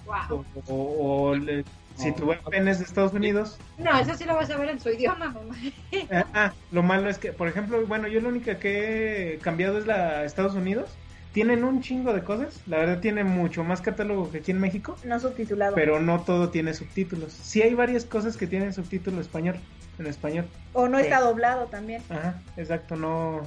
[0.05, 0.43] Wow.
[0.67, 1.63] O, o- o le-
[1.95, 3.57] si tu VPN es de Estados Unidos.
[3.77, 5.55] No, eso sí lo vas a ver en su idioma, mamá.
[5.93, 9.77] eh, ah, lo malo es que, por ejemplo, bueno, yo lo único que he cambiado
[9.79, 10.89] es la Estados Unidos.
[11.35, 12.61] Tienen un chingo de cosas.
[12.65, 14.95] La verdad, tiene mucho más catálogo que aquí en México.
[15.03, 15.75] No subtitulado.
[15.75, 17.33] Pero no todo tiene subtítulos.
[17.33, 19.57] Sí hay varias cosas que tienen subtítulo español.
[19.99, 20.45] En español.
[20.71, 22.01] o no está doblado también.
[22.09, 23.41] Ajá, exacto, no.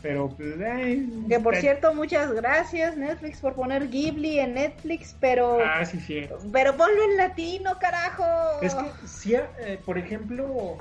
[0.00, 0.54] Pero, pues,
[1.28, 6.00] Que por ay, cierto, muchas gracias Netflix por poner Ghibli en Netflix, pero Ah, sí,
[6.00, 6.26] sí.
[6.52, 8.24] pero ponlo en latino, carajo.
[8.62, 10.78] Es que, sí, eh, por ejemplo,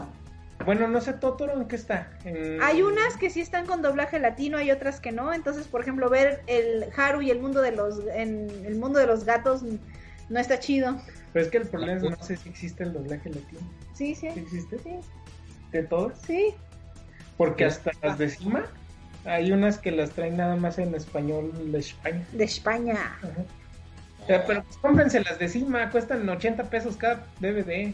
[0.65, 2.11] bueno, no sé, Totoro, ¿en qué está?
[2.25, 5.33] En- Hay unas que sí están con doblaje latino, hay otras que no.
[5.33, 9.07] Entonces, por ejemplo, ver el Haru y el mundo de los en el mundo de
[9.07, 10.99] los gatos no está chido.
[11.33, 13.61] Pero es que el problema es no sé si existe el doblaje latino.
[13.93, 14.29] Sí, sí.
[14.33, 14.79] ¿Sí existe?
[14.79, 14.91] Sí.
[15.71, 16.19] ¿De todas?
[16.25, 16.53] Sí.
[17.37, 18.65] Porque hasta las de Cima,
[19.25, 22.25] hay unas que las traen nada más en español de España.
[22.33, 22.95] De España.
[23.17, 23.31] Ajá.
[24.23, 27.93] O sea, pero pues cómprense las de Cima, cuestan 80 pesos cada DVD.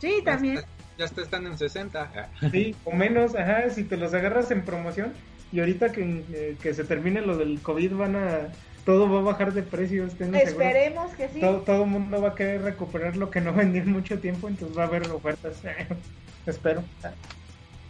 [0.00, 0.60] Sí, también.
[1.00, 2.28] Ya hasta están en 60.
[2.50, 5.14] Sí, o menos, ajá, si te los agarras en promoción
[5.50, 8.48] y ahorita que, eh, que se termine lo del COVID van a...
[8.84, 10.48] Todo va a bajar de precio, estén seguros.
[10.52, 11.40] Esperemos que sí.
[11.40, 14.46] Todo, todo el mundo va a querer recuperar lo que no vendió en mucho tiempo,
[14.48, 15.62] entonces va a haber ofertas.
[16.46, 16.84] Espero.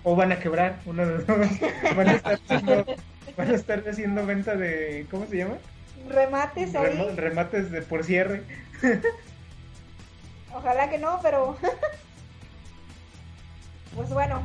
[0.05, 1.37] O van a quebrar, uno de los dos.
[1.97, 2.87] Van a estar haciendo,
[3.37, 5.05] van a estar haciendo venta de...
[5.11, 5.57] ¿Cómo se llama?
[6.09, 6.93] Remates ahí.
[6.97, 8.43] Rema- remates de por cierre.
[10.55, 11.57] Ojalá que no, pero
[13.95, 14.43] pues bueno,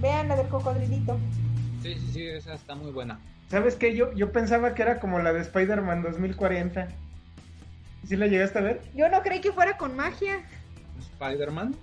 [0.00, 1.18] vean la del cocodrilito.
[1.82, 3.18] Sí, sí, sí, esa está muy buena.
[3.48, 3.96] ¿Sabes qué?
[3.96, 6.88] Yo, yo pensaba que era como la de Spider-Man 2040.
[8.06, 8.80] ¿Sí la llegaste a ver?
[8.94, 10.40] Yo no creí que fuera con magia.
[11.00, 11.74] Spider-Man.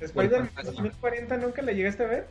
[0.00, 0.82] Spider-Man fantasma.
[0.82, 2.28] 2040 nunca la llegaste a ver.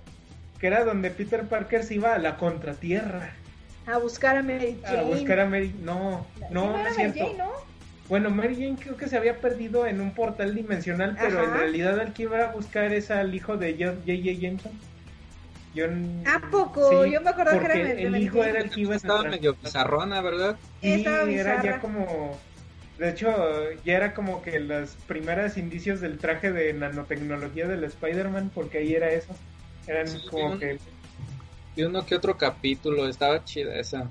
[0.60, 3.34] Que era donde Peter Parker se iba a la contratierra.
[3.88, 5.00] A buscar a Mary Jane.
[5.00, 5.76] A buscar a Mary.
[5.82, 7.32] No, no, no era es Mary cierto.
[7.32, 7.52] Jane, ¿no?
[8.07, 11.57] Bueno, Mary Jane creo que se había perdido en un portal dimensional, pero en Ajá.
[11.57, 14.32] realidad el que iba a buscar es al hijo de J- J.J.
[14.40, 14.72] Jameson.
[15.73, 15.86] Yo
[16.26, 16.90] ¿A poco?
[17.03, 19.19] Sí, Yo me acordaba que era el Mary hijo era el que iba a Estaba
[19.19, 19.32] entrar.
[19.40, 20.57] medio bizarrona, ¿verdad?
[20.82, 21.64] Sí, Estaba era bizarra.
[21.64, 22.40] ya como...
[22.99, 23.27] De hecho,
[23.84, 28.94] ya era como que los primeros indicios del traje de nanotecnología del Spider-Man, porque ahí
[28.95, 29.36] era eso.
[29.88, 30.77] Eran Sí, como un- que...
[31.76, 34.10] Y uno que otro capítulo, estaba chida esa.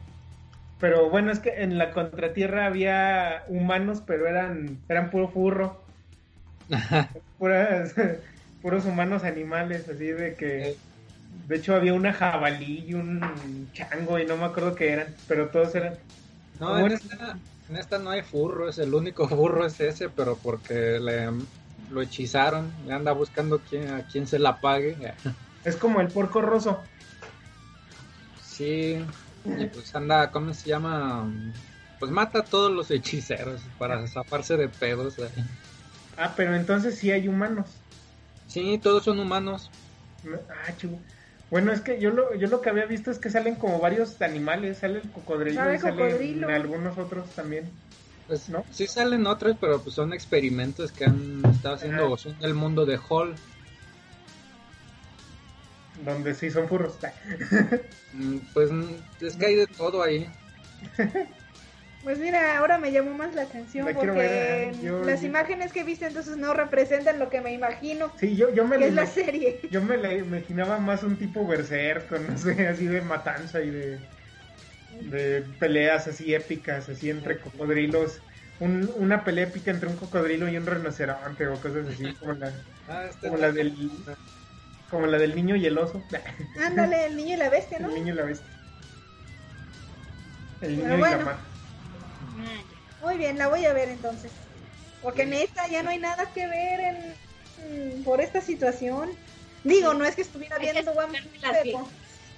[0.81, 5.81] Pero bueno, es que en la contratierra había humanos, pero eran, eran puro furro.
[7.39, 7.95] Puras,
[8.63, 10.77] puros humanos animales, así de que...
[11.49, 15.49] De hecho había una jabalí y un chango y no me acuerdo qué eran, pero
[15.49, 15.95] todos eran...
[16.61, 17.37] No, en esta,
[17.69, 21.29] en esta no hay furros, el único furro es ese, pero porque le,
[21.91, 24.97] lo hechizaron, y anda buscando quién, a quién se la pague.
[25.65, 26.83] Es como el porco roso.
[28.43, 29.05] Sí,
[29.45, 31.31] y pues anda, ¿cómo se llama?
[31.99, 35.19] Pues mata a todos los hechiceros para zafarse de pedos.
[35.19, 35.29] eh.
[36.17, 37.67] Ah, pero entonces sí hay humanos.
[38.49, 39.71] Sí, todos son humanos.
[40.27, 40.99] Ah, chivo.
[41.51, 44.21] Bueno, es que yo lo, yo lo que había visto es que salen como varios
[44.23, 44.79] animales.
[44.79, 46.49] Sale el cocodrilo Sale y el salen cocodrilo.
[46.49, 47.71] algunos otros también.
[48.27, 48.65] Pues ¿No?
[48.73, 52.87] sí salen otros, pero pues son experimentos que han estado haciendo, o son del mundo
[52.87, 53.35] de Hall.
[55.97, 56.99] Donde sí son furros.
[58.13, 60.27] Mm, Pues mm, es que hay de todo ahí.
[62.03, 64.77] Pues mira, ahora me llamó más la atención La porque ver, ¿eh?
[64.83, 68.37] Yo- las yo- imagines que he visto entonces no representan lo que me imagino Sí,
[68.37, 69.61] yo, yo me que es la serie.
[69.71, 74.07] Yo me la imaginaba más un tipo berserco, no sé, así de matanza y de,
[74.89, 78.23] de peleas así épicas, así entre cocodrilos.
[78.59, 82.65] Un- una pelea épica entre un cocodrilo y un rinoceronte o cosas así, como la,
[82.87, 83.75] Ah, este como la del
[84.95, 86.01] como la del niño y el oso.
[86.65, 87.89] Ándale, el niño y la bestia, ¿no?
[87.89, 88.49] El niño y la bestia.
[90.61, 91.37] El niño Pero y la mar.
[93.03, 94.31] Muy bien, la voy a ver entonces.
[95.03, 96.81] Porque en esta ya no hay nada que ver
[97.61, 99.11] en, por esta situación.
[99.65, 101.89] Digo, no es que estuviera viendo One sacarme Piece, las pero-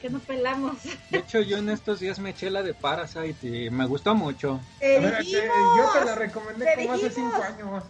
[0.00, 0.76] que no pelamos.
[1.10, 4.60] De hecho, yo en estos días me eché la de Parasite y me gustó mucho.
[4.80, 7.84] Te te- yo te la recomendé te como hace cinco años.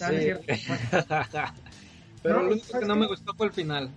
[0.00, 0.32] Ah, Sí.
[2.22, 3.90] Pero No, lo único ¿sabes que no me gustó fue el final.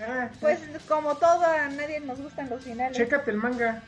[0.00, 2.96] Ah, Pues como todo, a nadie nos gustan los finales.
[2.96, 3.82] Chécate el manga.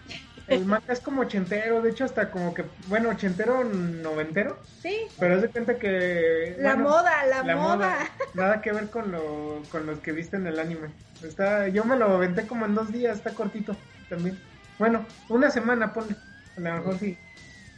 [0.46, 5.34] El manga es como ochentero, de hecho hasta como que, bueno, ochentero, noventero, Sí, pero
[5.34, 6.54] haz de cuenta que...
[6.60, 7.98] la bueno, moda, la, moda.
[8.34, 10.90] Nada que ver con, lo, con los que viste en el anime.
[11.24, 13.76] Está, yo me lo aventé como en dos días, está cortito
[14.08, 14.38] también.
[14.78, 16.14] Bueno, una semana, ponle.
[16.56, 17.18] A lo mejor sí,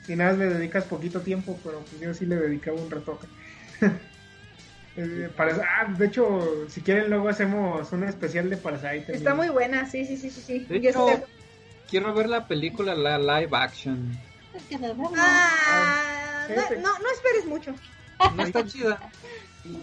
[0.06, 3.28] y nada más le dedicas poquito tiempo, pero pues yo sí le dedicaba un ratote.
[5.00, 9.12] Eh, para, ah, de hecho, si quieren luego hacemos un especial de Parasite.
[9.14, 10.40] Está muy buena, sí, sí, sí, sí.
[10.40, 10.64] sí.
[10.68, 11.28] De Yo hecho, estoy-
[11.88, 14.10] quiero ver la película, la live action.
[14.54, 15.12] Es que de verdad.
[15.16, 17.74] Ah, no, no, no esperes mucho.
[18.34, 18.98] No está chida.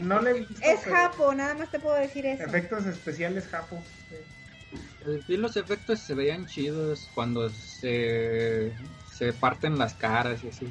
[0.01, 2.43] No le he visto, Es pero Japo, nada más te puedo decir eso.
[2.43, 3.81] Efectos especiales Japo.
[4.09, 5.23] Sí.
[5.29, 8.73] Y los efectos se veían chidos cuando se,
[9.13, 10.67] se parten las caras y así.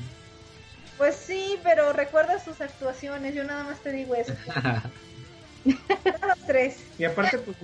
[0.99, 4.33] Pues sí, pero recuerda sus actuaciones, yo nada más te digo eso.
[5.65, 6.79] Los tres.
[6.99, 7.57] Y aparte, pues,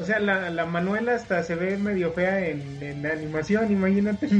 [0.00, 4.28] o sea, la, la Manuela hasta se ve medio fea en, en animación, imagínate.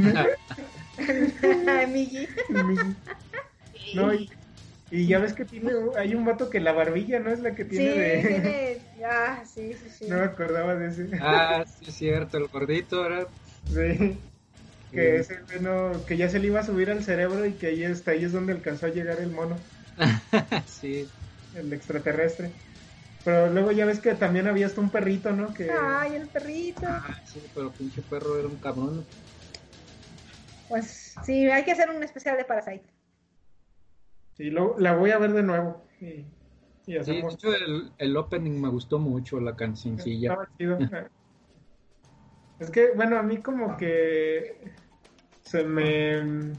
[1.88, 2.26] Migi.
[3.94, 4.28] no, y,
[4.90, 7.62] y ya ves que tiene, hay un vato que la barbilla no es la que
[7.64, 8.20] Sí, tiene de...
[8.20, 8.78] tiene.
[9.06, 10.06] Ah, sí, sí, sí.
[10.08, 11.08] No me acordaba de ese.
[11.20, 13.26] ah, sí es cierto, el gordito era...
[13.72, 14.18] Sí.
[14.90, 17.82] Que, ese, no, que ya se le iba a subir al cerebro y que ahí
[17.84, 19.56] está, ahí es donde alcanzó a llegar el mono,
[20.66, 21.08] sí.
[21.54, 22.50] el extraterrestre.
[23.24, 25.52] Pero luego ya ves que también había hasta un perrito, ¿no?
[25.52, 26.86] Que Ay, el perrito.
[26.86, 29.04] Ah, sí, pero pinche perro era un cabrón.
[30.68, 32.84] Pues sí, hay que hacer un especial de Parasite.
[34.36, 35.84] sí, luego la voy a ver de nuevo.
[36.00, 36.26] Y, y
[36.86, 37.34] Sí, de hacemos...
[37.34, 40.30] hecho el, el opening me gustó mucho, la cancioncilla.
[40.32, 40.78] Estaba chido.
[42.58, 44.58] Es que, bueno, a mí como que
[45.42, 46.52] se me...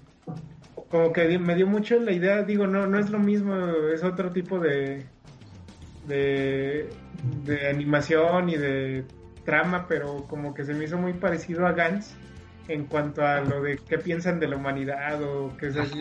[0.89, 3.55] Como que me dio mucho la idea, digo, no, no es lo mismo,
[3.93, 5.05] es otro tipo de,
[6.07, 6.89] de,
[7.43, 9.05] de animación y de
[9.45, 12.15] trama, pero como que se me hizo muy parecido a Gantz
[12.67, 15.99] en cuanto a lo de qué piensan de la humanidad o qué es así.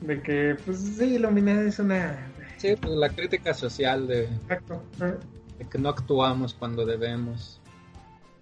[0.00, 2.16] De que, pues sí, la humanidad es una...
[2.56, 4.82] Sí, pues la crítica social de, Exacto.
[5.00, 5.14] ¿eh?
[5.58, 7.57] de que no actuamos cuando debemos.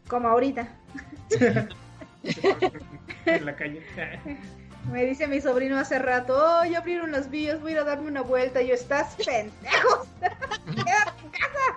[0.08, 0.68] Como ahorita.
[3.26, 3.82] en la calle.
[4.92, 7.84] Me dice mi sobrino hace rato, oh, ya abrieron las vías, voy a ir a
[7.84, 8.62] darme una vuelta.
[8.62, 10.06] Y yo, estás pendejo.
[10.20, 11.76] Quédate en casa.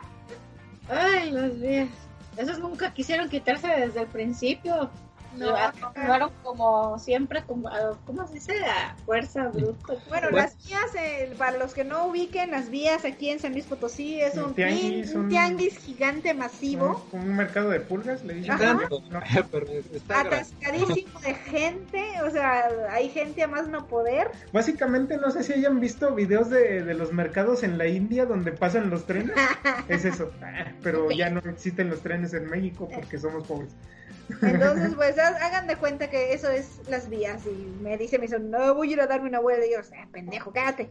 [0.89, 1.89] Ay, los días.
[2.37, 4.91] Esos nunca quisieron quitarse desde el principio.
[5.37, 5.55] No.
[5.55, 7.69] Actuaron como siempre, como,
[8.05, 8.53] ¿cómo se dice?
[8.65, 9.93] A fuerza bruta.
[10.09, 13.65] Bueno, las vías, eh, para los que no ubiquen, las vías aquí en San Luis
[13.65, 17.79] Potosí es Un un, tianguis, tianguis, un un- tianguis gigante masivo, Como un mercado de
[17.79, 18.57] pulgas, le dicen.
[20.09, 24.31] Atascadísimo de gente, o sea, hay gente a más no poder.
[24.51, 28.51] Básicamente, no sé si hayan visto videos de, de los mercados en la India donde
[28.51, 29.35] pasan los trenes.
[29.87, 30.31] es eso.
[30.41, 33.71] Ah, Pero ya no existen los trenes en México porque somos pobres.
[34.41, 37.41] Entonces, pues ha- hagan de cuenta que eso es las vías.
[37.45, 39.65] Y me dice mi sobrino, no, voy a ir a darme una vuelta.
[39.65, 40.89] Y yo, "Ah, pendejo, cállate.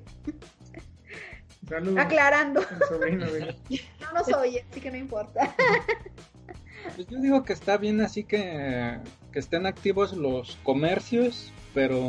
[1.69, 1.99] Saludos.
[1.99, 2.63] Aclarando.
[2.89, 3.27] sobrino
[4.01, 5.55] No nos oye, así que no importa.
[6.95, 8.99] Pues yo digo que está bien así que,
[9.33, 12.01] que estén activos los comercios, pero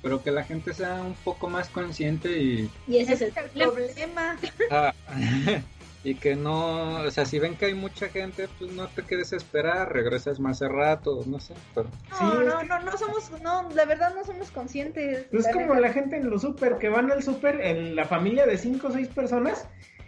[0.00, 3.30] pero que la gente sea un poco más consciente y Y ese es Ese el
[3.30, 4.36] es el problema.
[4.38, 4.38] problema.
[4.70, 4.94] ah,
[6.04, 9.32] y que no, o sea, si ven que hay mucha gente, pues no te quedes
[9.32, 13.30] a esperar, regresas más a rato, no sé, pero No, Sí, no, no, no somos,
[13.42, 15.26] no, la verdad no somos conscientes.
[15.32, 18.46] Es la como la gente en los super que van al super en la familia
[18.46, 19.66] de cinco o seis personas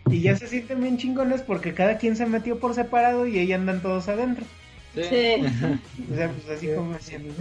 [0.08, 3.52] y ya se sienten bien chingones porque cada quien se metió por separado y ahí
[3.52, 4.44] andan todos adentro.
[4.94, 5.02] sí.
[5.02, 5.42] Sí.
[6.12, 7.34] O sea, pues así como diciendo.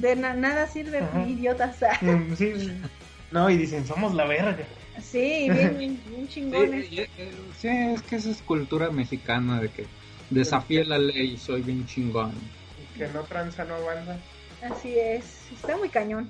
[0.00, 1.76] De na- nada sirve, idiotas.
[2.00, 2.52] Mm, sí.
[3.30, 4.56] No, y dicen, somos la verga.
[5.02, 6.86] Sí, bien, bien chingones.
[6.86, 9.86] Sí, y- eh, sí, es que esa es cultura mexicana de que
[10.30, 12.32] desafíe la ley, soy bien chingón.
[12.96, 14.20] Que no tranza, no banda.
[14.62, 16.28] Así es, está muy cañón.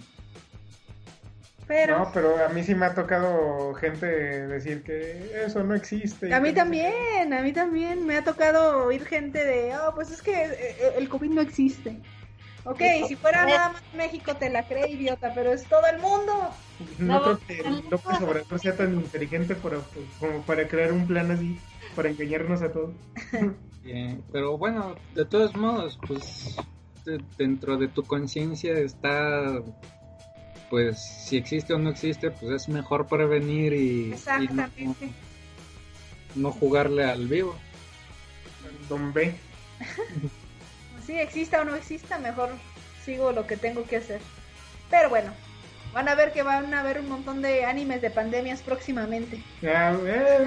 [1.66, 6.32] Pero No, pero a mí sí me ha tocado gente decir que eso no existe.
[6.32, 10.10] a mí no también, a mí también me ha tocado oír gente de, oh, pues
[10.10, 11.96] es que eh, el COVID no existe.
[12.66, 16.32] Ok, si fuera nada más México te la cree, idiota, pero es todo el mundo.
[16.98, 21.06] No, No, creo que López Obrador sea tan inteligente para, pues, como para crear un
[21.06, 21.58] plan así,
[21.94, 22.94] para engañarnos a todos.
[23.86, 26.56] Eh, pero bueno, de todos modos, pues
[27.04, 29.60] de- dentro de tu conciencia está,
[30.70, 35.10] pues si existe o no existe, pues es mejor prevenir y, y no, Exactamente.
[36.34, 37.54] no jugarle al vivo.
[38.88, 39.34] Don B.
[41.06, 42.50] Sí, exista o no exista, mejor
[43.04, 44.20] sigo lo que tengo que hacer.
[44.90, 45.32] Pero bueno,
[45.92, 49.42] van a ver que van a haber un montón de animes de pandemias próximamente.
[49.66, 50.46] Ah, eh,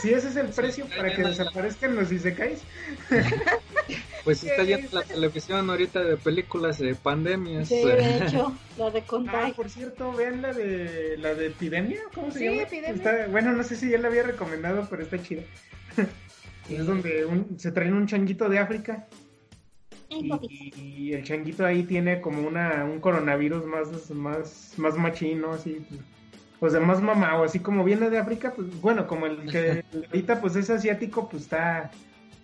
[0.00, 2.60] si ese es el precio para que desaparezcan los isekais.
[4.24, 7.68] Pues está Sí, yendo la televisión ahorita de películas de pandemias.
[7.68, 9.54] Sí, de hecho, la de Ah, Contagio.
[9.54, 12.62] por cierto, vean la de la de epidemia, ¿cómo se Sí, llama?
[12.62, 12.90] Epidemia.
[12.92, 15.42] Está- bueno, no sé si ya la había recomendado, pero está chida.
[16.68, 19.06] es donde un- se traen un changuito de África
[20.20, 25.84] Y el changuito ahí tiene como una un coronavirus más más más machino así
[26.58, 30.40] pues de más mamado así como viene de África pues bueno como el que ahorita
[30.40, 31.90] pues es asiático pues está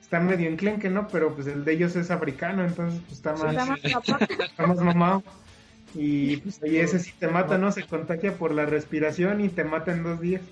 [0.00, 3.80] está medio enclenque no pero pues el de ellos es africano entonces pues está más
[3.84, 5.22] está más mamado
[5.94, 9.64] y pues ahí ese sí te mata no se contagia por la respiración y te
[9.64, 10.42] mata en dos días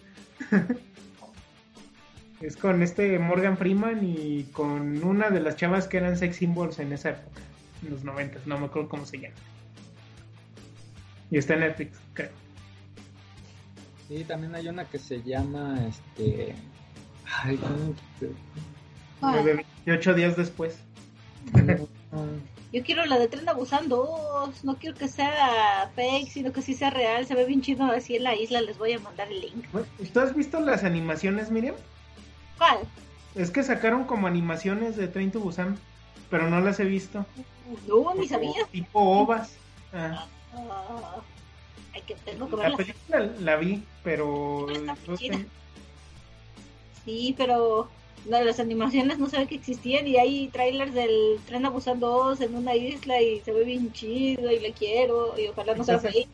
[2.41, 6.79] es con este Morgan Freeman y con una de las chavas que eran sex symbols
[6.79, 7.41] en esa época,
[7.83, 9.35] en los noventas, no me acuerdo cómo se llama.
[11.31, 12.31] Y está en Netflix, creo.
[14.09, 16.55] Sí, también hay una que se llama, este...
[17.43, 18.33] Ay, ¿cómo que-
[19.23, 20.79] Ay, De 28 días después.
[22.73, 24.65] Yo quiero la de Tren a Busan 2.
[24.65, 27.27] No quiero que sea fake, sino que sí sea real.
[27.27, 28.61] Se ve bien chido así en la isla.
[28.63, 29.65] Les voy a mandar el link.
[30.13, 31.75] ¿Tú has visto las animaciones, Miriam?
[32.61, 32.81] ¿Cuál?
[33.35, 35.79] Es que sacaron como animaciones de Train to Busan,
[36.29, 37.25] pero no las he visto.
[37.89, 38.67] No, ni sabía.
[38.71, 39.55] Tipo ovas.
[39.95, 40.27] Ah.
[40.55, 41.23] Ah,
[41.95, 44.69] hay que tengo que La película la vi, pero...
[44.71, 45.47] Está no sé.
[47.07, 47.89] Sí, pero
[48.27, 52.55] las animaciones no sabía que existían y hay trailers del Tren a Busan 2 en
[52.55, 56.29] una isla y se ve bien chido y le quiero y ojalá no sea fake.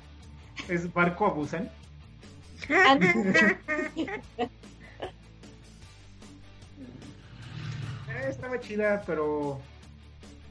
[0.66, 1.70] ¿Es barco a Busan?
[2.69, 2.98] Ah,
[8.16, 9.60] Eh, estaba chida, pero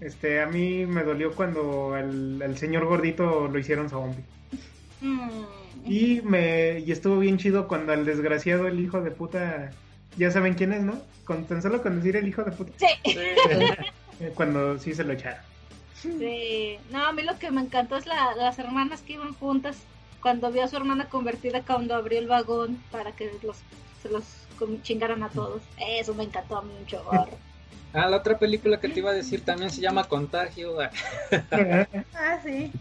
[0.02, 4.24] este a mí me dolió cuando al, al señor gordito lo hicieron zombie.
[5.02, 5.30] mm,
[5.86, 9.72] Y me y estuvo bien chido cuando al desgraciado el hijo de puta,
[10.18, 11.00] ya saben quién es, ¿no?
[11.26, 12.88] Con tan solo con decir el hijo de puta, sí.
[14.20, 15.44] eh, cuando sí se lo echaron.
[15.96, 16.78] Sí.
[16.92, 19.78] No, a mí lo que me encantó es la, las hermanas que iban juntas
[20.22, 23.58] cuando vio a su hermana convertida cuando abrió el vagón para que los,
[24.04, 24.24] se los
[24.84, 25.62] chingaran a todos.
[25.80, 27.28] Eso me encantó a mí un chorro.
[27.96, 30.76] Ah, la otra película que te iba a decir también se llama Contagio,
[32.14, 32.72] Ah, sí.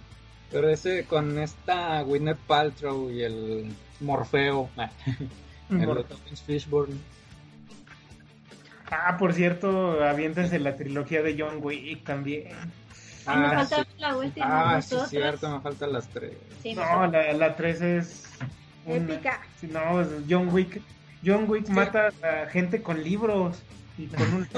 [0.51, 4.91] pero ese con esta Gwyneth Paltrow y el Morfeo, ah,
[5.71, 6.05] el
[6.47, 6.97] Fishburne.
[8.91, 12.49] Ah, por cierto, aviéntense la trilogía de John Wick también.
[13.27, 13.89] Ah, me falta sí.
[13.99, 14.75] la última.
[14.77, 16.33] Ah, sí, cierto, me faltan las tres.
[16.63, 18.25] Sí, No, la, la 3 es...
[18.85, 19.41] una- Épica.
[19.61, 20.81] Sí, no, es John Wick.
[21.25, 23.57] John Wick mata a gente con libros
[23.99, 24.49] y con un...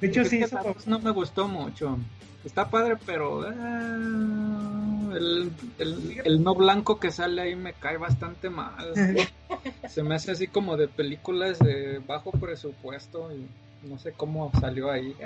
[0.00, 1.98] De hecho, sí dos no me gustó mucho.
[2.44, 8.50] Está padre, pero ah, el, el, el no blanco que sale ahí me cae bastante
[8.50, 8.92] mal.
[9.88, 13.48] Se me hace así como de películas de bajo presupuesto y
[13.88, 15.16] no sé cómo salió ahí.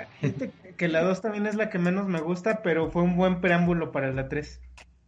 [0.77, 3.91] Que la 2 también es la que menos me gusta, pero fue un buen preámbulo
[3.91, 4.61] para la 3.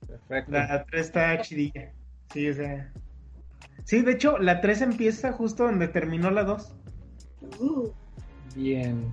[0.08, 0.52] Perfecto.
[0.52, 1.92] La 3 está chidilla.
[2.34, 2.92] Sí, o sea...
[3.84, 6.76] Sí, de hecho, la 3 empieza justo donde terminó la 2.
[7.60, 7.92] Uh,
[8.56, 9.12] Bien.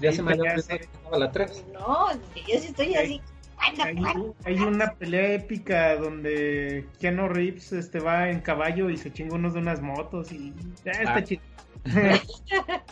[0.00, 1.64] Ya se me la 3.
[1.72, 3.20] No, yo sí estoy así.
[3.58, 3.96] Hay,
[4.44, 9.54] hay una pelea épica donde Keanu Reeves este, va en caballo y se chinga unos
[9.54, 10.52] de unas motos y
[10.84, 11.22] ya está Ah.
[11.24, 11.42] chido.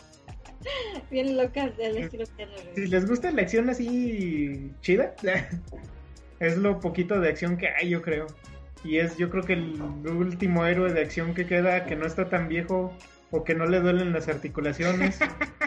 [1.11, 5.15] Bien locas del estilo que si les gusta la acción así chida,
[6.39, 8.27] es lo poquito de acción que hay, yo creo.
[8.85, 12.29] Y es, yo creo que el último héroe de acción que queda, que no está
[12.29, 12.93] tan viejo,
[13.31, 15.19] o que no le duelen las articulaciones,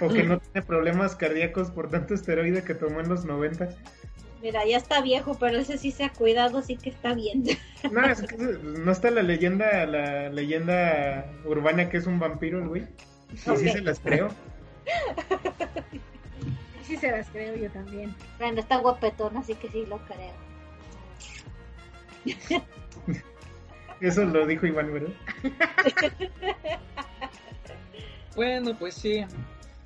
[0.01, 3.69] o que no tiene problemas cardíacos por tanto esteroide que tomó en los 90.
[4.41, 7.45] Mira, ya está viejo, pero ese sí se ha cuidado, así que está bien.
[7.89, 12.67] No, es que no está la leyenda, la leyenda urbana que es un vampiro el
[12.67, 12.87] güey.
[13.33, 14.29] Y sí se las creo.
[16.83, 18.13] Sí se las creo yo también.
[18.37, 20.33] Bueno, está guapetón, así que sí lo creo.
[24.01, 25.13] Eso lo dijo Iván, ¿verdad?
[28.35, 29.25] Bueno, pues sí.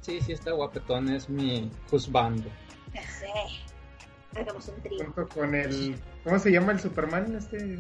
[0.01, 2.49] Sí, sí está guapetón, es mi juzbando.
[2.93, 3.27] Ya sé.
[4.39, 5.03] Hagamos un trío.
[5.03, 5.99] Junto con el...
[6.23, 7.35] ¿Cómo se llama el Superman?
[7.35, 7.79] Este...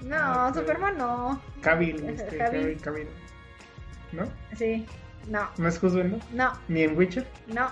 [0.00, 0.56] No, Ah, ok.
[0.56, 1.40] Superman no.
[1.62, 2.04] Cavill.
[2.08, 2.36] Este.
[2.36, 3.08] Cavill, Cavill.
[4.12, 4.24] ¿No?
[4.56, 4.86] Sí.
[5.28, 6.20] No, ¿No es Husband, no?
[6.50, 7.26] no, Ni en Witcher.
[7.48, 7.70] no.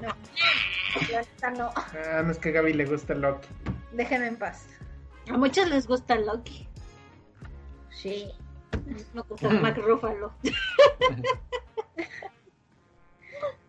[0.00, 1.70] La neta no.
[1.76, 3.48] Ah, no es que a Gaby le gusta Loki.
[3.92, 4.66] Déjenme en paz.
[5.28, 6.68] A muchos les gusta Loki.
[7.96, 8.30] Sí.
[9.14, 10.32] No gusta Mark Ruffalo.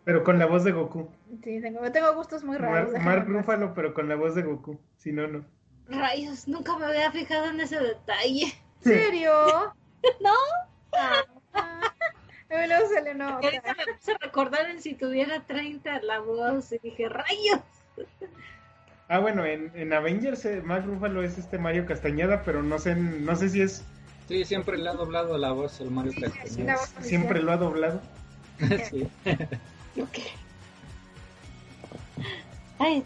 [0.04, 1.10] Pero con la voz de Goku.
[1.44, 2.92] Sí, tengo, tengo gustos muy raros.
[2.94, 3.28] Mar- Mark.
[3.28, 4.80] Ruffalo, pero con la voz de Goku.
[4.98, 5.46] Si no, no.
[5.90, 8.46] Rayos, nunca me había fijado en ese detalle.
[8.46, 9.34] ¿En serio?
[10.22, 10.32] No.
[10.94, 11.24] Ah,
[11.54, 11.94] ah.
[12.50, 13.40] Luego se le nota.
[13.42, 17.60] Y ahorita me puse a recordar en si tuviera 30 la voz y dije, rayos.
[19.10, 22.96] Ah, bueno, en, en Avengers eh, Mark Ruffalo es este Mario Castañeda, pero no sé,
[22.96, 23.84] no sé si es
[24.28, 26.78] Sí, siempre le ha doblado la voz al Mario Sí, Castañeda.
[27.02, 28.02] siempre lo ha doblado.
[28.90, 29.08] Sí.
[29.96, 30.24] ¿Yo qué?
[32.80, 33.04] Ay,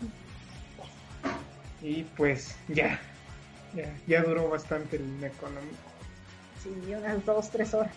[1.82, 3.00] Y pues ya,
[3.74, 5.78] ya, ya duró bastante el económico.
[6.62, 7.94] Sí, unas dos, tres horas.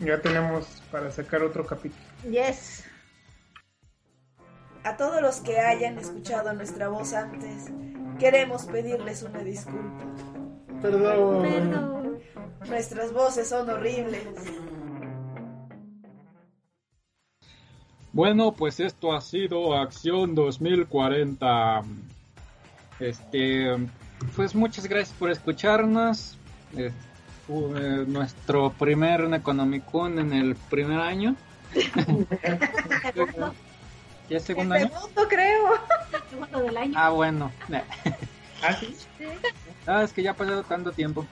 [0.00, 2.02] Ya tenemos para sacar otro capítulo.
[2.30, 2.84] Yes.
[4.84, 7.66] A todos los que hayan escuchado nuestra voz antes,
[8.18, 10.04] queremos pedirles una disculpa.
[10.80, 11.42] Perdón.
[11.42, 11.97] Perdón.
[12.66, 14.22] Nuestras voces son horribles.
[18.12, 21.82] Bueno, pues esto ha sido Acción 2040.
[23.00, 23.76] Este,
[24.34, 26.36] pues muchas gracias por escucharnos.
[26.76, 26.90] Eh,
[27.46, 31.36] fue nuestro primer Necronomicon en el primer año.
[34.28, 34.94] ¿Y el segundo El año?
[34.94, 35.64] segundo, creo.
[36.28, 36.92] segundo del año.
[36.96, 37.52] Ah, bueno.
[38.62, 38.96] ¿Ah, sí?
[39.86, 41.24] Ah, es que ya ha pasado tanto tiempo.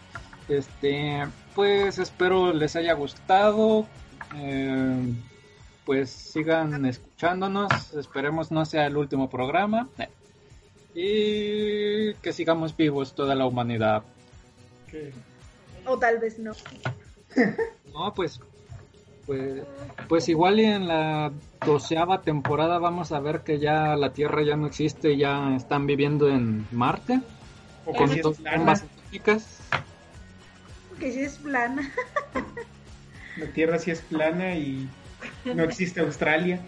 [0.49, 3.87] Este, pues espero les haya gustado.
[4.37, 5.15] Eh,
[5.85, 7.95] pues sigan escuchándonos.
[7.95, 9.89] Esperemos no sea el último programa.
[10.95, 14.03] Y que sigamos vivos toda la humanidad.
[14.91, 15.13] ¿Qué?
[15.87, 16.53] O tal vez no.
[17.93, 18.41] No, pues,
[19.25, 19.63] pues,
[20.07, 21.33] pues igual y en la
[21.65, 25.87] doceava temporada vamos a ver que ya la Tierra ya no existe, y ya están
[25.87, 27.21] viviendo en Marte.
[27.87, 29.61] O Con dos bombas atómicas.
[30.99, 31.91] Que sí es plana.
[33.37, 34.89] La Tierra sí es plana y
[35.45, 36.61] no existe Australia.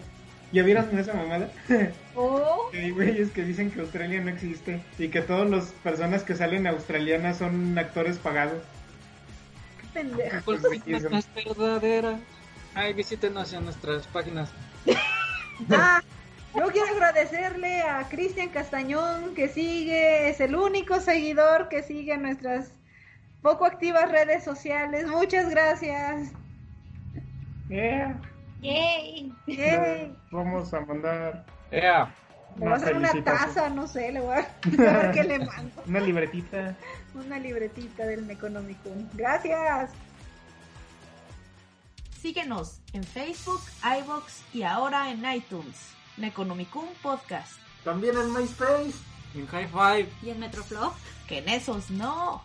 [0.51, 1.51] ¿Ya vieron esa mamada?
[2.21, 6.35] Oh, hay güeyes que dicen que Australia no existe y que todas las personas que
[6.35, 8.61] salen australianas son actores pagados.
[9.79, 10.37] qué pendejo.
[10.43, 12.19] Pues, no es verdadera.
[12.75, 14.49] Ay, visítenos en nuestras páginas.
[15.69, 16.01] Ah,
[16.55, 22.71] yo quiero agradecerle a Cristian Castañón que sigue, es el único seguidor que sigue nuestras
[23.41, 25.07] poco activas redes sociales.
[25.07, 26.31] Muchas gracias.
[27.69, 28.19] Yeah.
[28.61, 29.33] Yay.
[29.47, 30.15] Yay.
[30.31, 32.13] Vamos a mandar Ea,
[32.57, 34.39] Le voy a hacer una taza, no sé, le voy a,
[34.89, 35.83] a ver qué le mando.
[35.87, 36.75] Una libretita.
[37.13, 39.09] Una libretita del Necronomicon.
[39.13, 39.91] Gracias.
[42.19, 43.61] Síguenos en Facebook,
[44.01, 45.93] iBox y ahora en iTunes.
[46.17, 47.53] Necronomicon Podcast.
[47.83, 48.93] También en MySpace.
[49.35, 50.09] en High Five.
[50.21, 50.93] ¿Y el Metroflop?
[51.27, 52.43] Que en esos no.